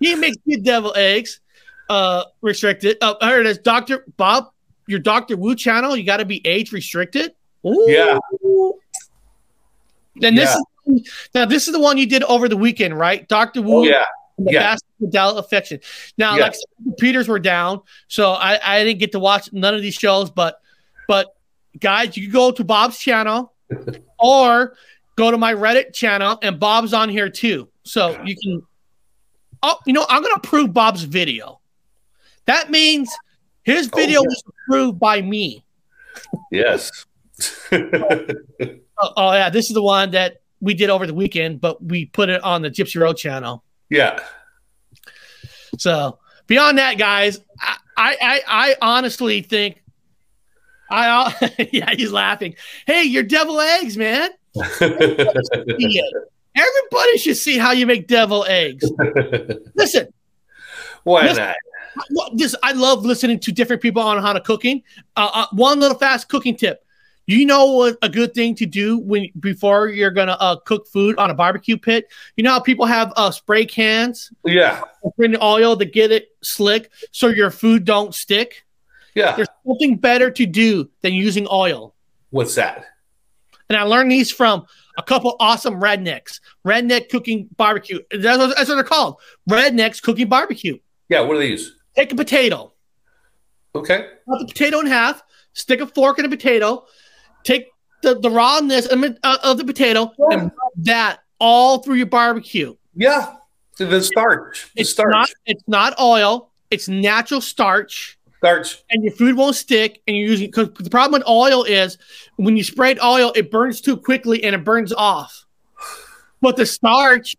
[0.00, 1.40] He makes good devil eggs.
[1.88, 2.96] Uh, restricted.
[3.00, 4.46] Uh, here it is, Doctor Bob.
[4.86, 5.96] Your Doctor Wu channel.
[5.96, 7.32] You got to be age restricted.
[7.66, 7.84] Ooh.
[7.88, 8.18] Yeah.
[10.16, 10.54] Then this
[10.86, 10.94] Yeah.
[10.94, 13.26] is now this is the one you did over the weekend, right?
[13.28, 13.80] Doctor Wu.
[13.80, 14.04] Oh, yeah.
[14.38, 14.60] The Yeah.
[14.60, 15.80] Fast Mandela affection.
[16.18, 16.42] Now, Yeah.
[16.44, 19.94] like the computers were down, so I, I didn't get to watch none of these
[19.94, 20.30] shows.
[20.30, 20.60] But
[21.08, 21.34] but
[21.78, 23.52] guys, you can go to Bob's channel
[24.22, 24.74] or
[25.16, 27.68] go to my Reddit channel, and Bob's on here too.
[27.84, 28.62] So you can.
[29.62, 31.60] Oh, you know, I'm gonna approve Bob's video.
[32.46, 33.10] That means
[33.62, 34.28] his oh, video Oh, yeah.
[34.28, 35.64] was approved by me.
[36.50, 36.90] Yes.
[38.98, 42.04] Oh, oh, yeah, this is the one that we did over the weekend, but we
[42.06, 43.64] put it on the Gypsy Road channel.
[43.90, 44.20] yeah.
[45.78, 49.81] So beyond that, guys, I, I, I honestly think
[50.92, 52.54] I yeah he's laughing.
[52.86, 54.30] Hey, you're devil eggs, man.
[56.54, 58.84] Everybody should see how you make devil eggs.
[59.74, 60.08] Listen,
[61.04, 61.56] Why Listen, not?
[62.10, 64.82] Well, this I love listening to different people on how to cooking.
[65.16, 66.84] Uh, uh, one little fast cooking tip:
[67.26, 71.16] You know what a good thing to do when before you're gonna uh, cook food
[71.18, 72.06] on a barbecue pit.
[72.36, 74.82] You know how people have uh, spray cans, Yeah.
[75.18, 78.61] in oil to get it slick so your food don't stick.
[79.14, 79.36] Yeah.
[79.36, 81.94] There's something better to do than using oil.
[82.30, 82.84] What's that?
[83.68, 84.66] And I learned these from
[84.98, 86.40] a couple awesome rednecks.
[86.66, 88.00] Redneck cooking barbecue.
[88.10, 89.16] That's what, that's what they're called.
[89.48, 90.78] Rednecks cooking barbecue.
[91.08, 91.20] Yeah.
[91.20, 91.76] What do they use?
[91.96, 92.72] Take a potato,
[93.74, 94.06] Okay.
[94.28, 95.22] cut the potato in half,
[95.52, 96.86] stick a fork in a potato,
[97.44, 97.66] take
[98.02, 102.74] the, the rawness of uh, of the potato, and rub that all through your barbecue.
[102.96, 103.34] Yeah.
[103.78, 104.70] The- The starch.
[104.74, 105.12] The It's starch.
[105.12, 108.18] not it's not oil, it's natural starch.
[108.42, 108.82] Starch.
[108.90, 111.96] And your food won't stick, and you're using because the problem with oil is
[112.36, 115.46] when you spray oil, it burns too quickly and it burns off.
[116.40, 117.36] But the starch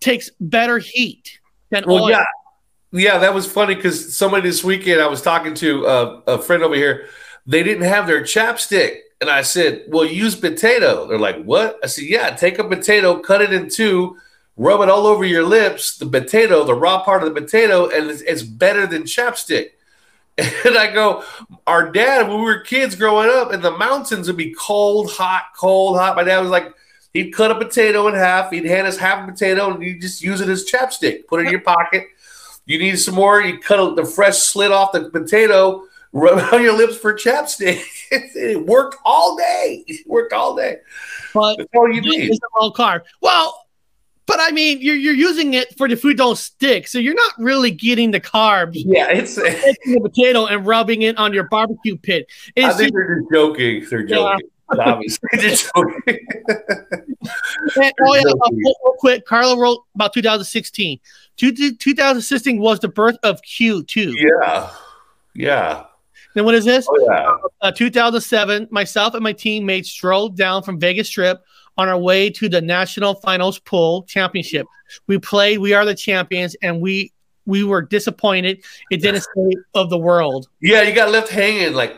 [0.00, 1.38] takes better heat
[1.68, 2.10] than Well, oil.
[2.10, 2.24] yeah,
[2.90, 6.62] yeah, that was funny because somebody this weekend I was talking to uh, a friend
[6.62, 7.08] over here.
[7.46, 11.86] They didn't have their chapstick, and I said, "Well, use potato." They're like, "What?" I
[11.86, 14.16] said, "Yeah, take a potato, cut it in two,
[14.56, 15.98] rub it all over your lips.
[15.98, 19.72] The potato, the raw part of the potato, and it's, it's better than chapstick."
[20.64, 21.24] And I go,
[21.66, 25.46] our dad, when we were kids growing up in the mountains, would be cold, hot,
[25.56, 26.16] cold, hot.
[26.16, 26.72] My dad was like,
[27.12, 30.22] he'd cut a potato in half, he'd hand us half a potato, and you just
[30.22, 31.26] use it as chapstick.
[31.26, 32.06] Put it in your pocket.
[32.66, 36.62] You need some more, you cut the fresh slit off the potato, rub it on
[36.62, 37.82] your lips for chapstick.
[38.10, 39.84] it worked all day.
[39.86, 40.78] It worked all day.
[41.34, 42.30] But That's all you need.
[42.30, 43.02] It's a low carb.
[43.20, 43.59] Well,
[44.30, 47.32] but I mean, you're you're using it for the food don't stick, so you're not
[47.38, 48.74] really getting the carbs.
[48.74, 52.26] Yeah, it's taking the potato and rubbing it on your barbecue pit.
[52.56, 53.84] I think just- they're just joking.
[53.90, 54.16] They're Yeah.
[54.16, 54.48] joking.
[54.78, 56.26] Obviously, they're joking.
[57.76, 59.26] And, oh yeah, uh, real quick.
[59.26, 61.00] Carlo wrote about 2016.
[61.36, 64.14] 2016 was the birth of Q too.
[64.16, 64.70] Yeah,
[65.34, 65.84] yeah.
[66.34, 66.86] Then what is this?
[66.88, 67.30] Oh, yeah.
[67.60, 68.68] Uh, 2007.
[68.70, 71.42] Myself and my teammates strolled down from Vegas Strip
[71.80, 74.66] on our way to the National Finals Pool Championship.
[75.06, 75.58] We played.
[75.58, 77.12] We are the champions, and we
[77.46, 78.62] we were disappointed.
[78.90, 80.48] It didn't say of the world.
[80.60, 81.72] Yeah, you got left hanging.
[81.72, 81.96] Like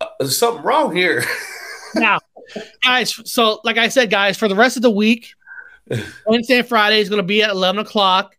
[0.00, 1.22] uh, there's something wrong here.
[1.94, 2.18] now,
[2.82, 5.34] guys, so like I said, guys, for the rest of the week,
[6.26, 8.36] Wednesday and Friday is going to be at 11 o'clock.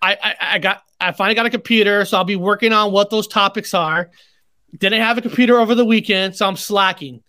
[0.00, 3.10] I, I, I got, I finally got a computer, so I'll be working on what
[3.10, 4.10] those topics are.
[4.78, 7.22] Didn't have a computer over the weekend, so I'm slacking.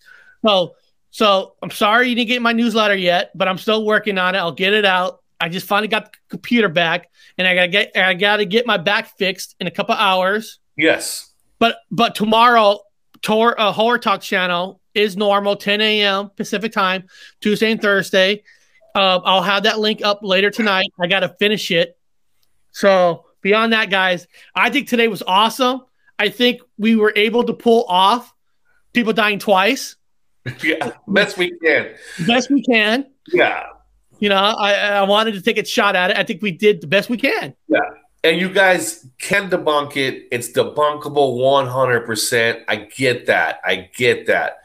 [0.46, 0.76] So,
[1.12, 4.40] so I'm sorry you didn't get my newsletter yet, but I'm still working on it.
[4.40, 5.20] I'll get it out.
[5.40, 8.78] I just finally got the computer back, and I gotta get, I gotta get my
[8.78, 10.60] back fixed in a couple hours.
[10.76, 11.28] yes.
[11.60, 12.80] But but tomorrow,
[13.22, 16.32] Tor uh, Horror Talk channel is normal, 10 a.m.
[16.36, 17.08] Pacific time,
[17.40, 18.44] Tuesday and Thursday.
[18.96, 20.92] Uh, I'll have that link up later tonight.
[21.00, 21.98] I got to finish it.
[22.72, 25.82] So beyond that, guys, I think today was awesome.
[26.20, 28.34] I think we were able to pull off
[28.94, 29.96] people dying twice,
[30.64, 31.94] Yeah, best we can.
[32.28, 33.06] best we can.
[33.32, 33.64] Yeah,
[34.20, 36.18] You know, I, I wanted to take a shot at it.
[36.18, 37.54] I think we did the best we can.
[37.68, 37.80] yeah.
[38.24, 40.28] And you guys can debunk it.
[40.32, 42.64] It's debunkable 100%.
[42.68, 43.60] I get that.
[43.66, 44.58] I get that.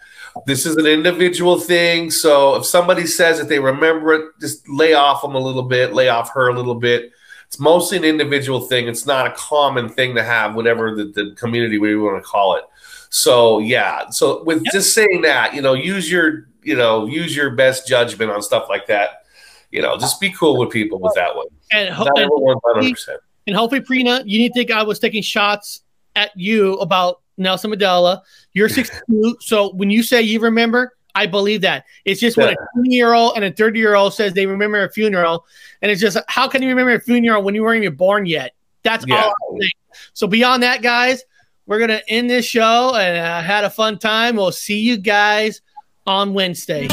[0.47, 2.11] This is an individual thing.
[2.11, 5.95] So if somebody says that they remember it, just lay off them a little bit,
[5.95, 7.13] lay off her a little bit.
[7.47, 8.89] It's mostly an individual thing.
[8.89, 12.57] It's not a common thing to have, whatever the, the community we want to call
[12.57, 12.65] it.
[13.11, 14.11] So yeah.
[14.11, 18.31] So with just saying that, you know, use your, you know, use your best judgment
[18.31, 19.23] on stuff like that.
[19.71, 21.47] You know, just be cool with people with that one.
[21.73, 23.17] And, ho- and 100%.
[23.47, 25.83] And hopefully, Prina, you didn't think I was taking shots
[26.15, 28.23] at you about Nelson Mandela.
[28.55, 31.85] You're 62, so when you say you remember, I believe that.
[32.05, 32.57] It's just when a Yeah.
[32.77, 35.47] 20 year old and a 30 year old says they remember a funeral,
[35.83, 38.55] and it's just how can you remember a funeral when you weren't even born yet?
[38.83, 39.23] That's Yeah.
[39.23, 39.73] all I think.
[40.15, 41.23] So beyond that, guys,
[41.67, 44.37] we're gonna end this show and uh, had a fun time.
[44.37, 45.61] We'll see you guys
[46.07, 46.89] on Wednesday.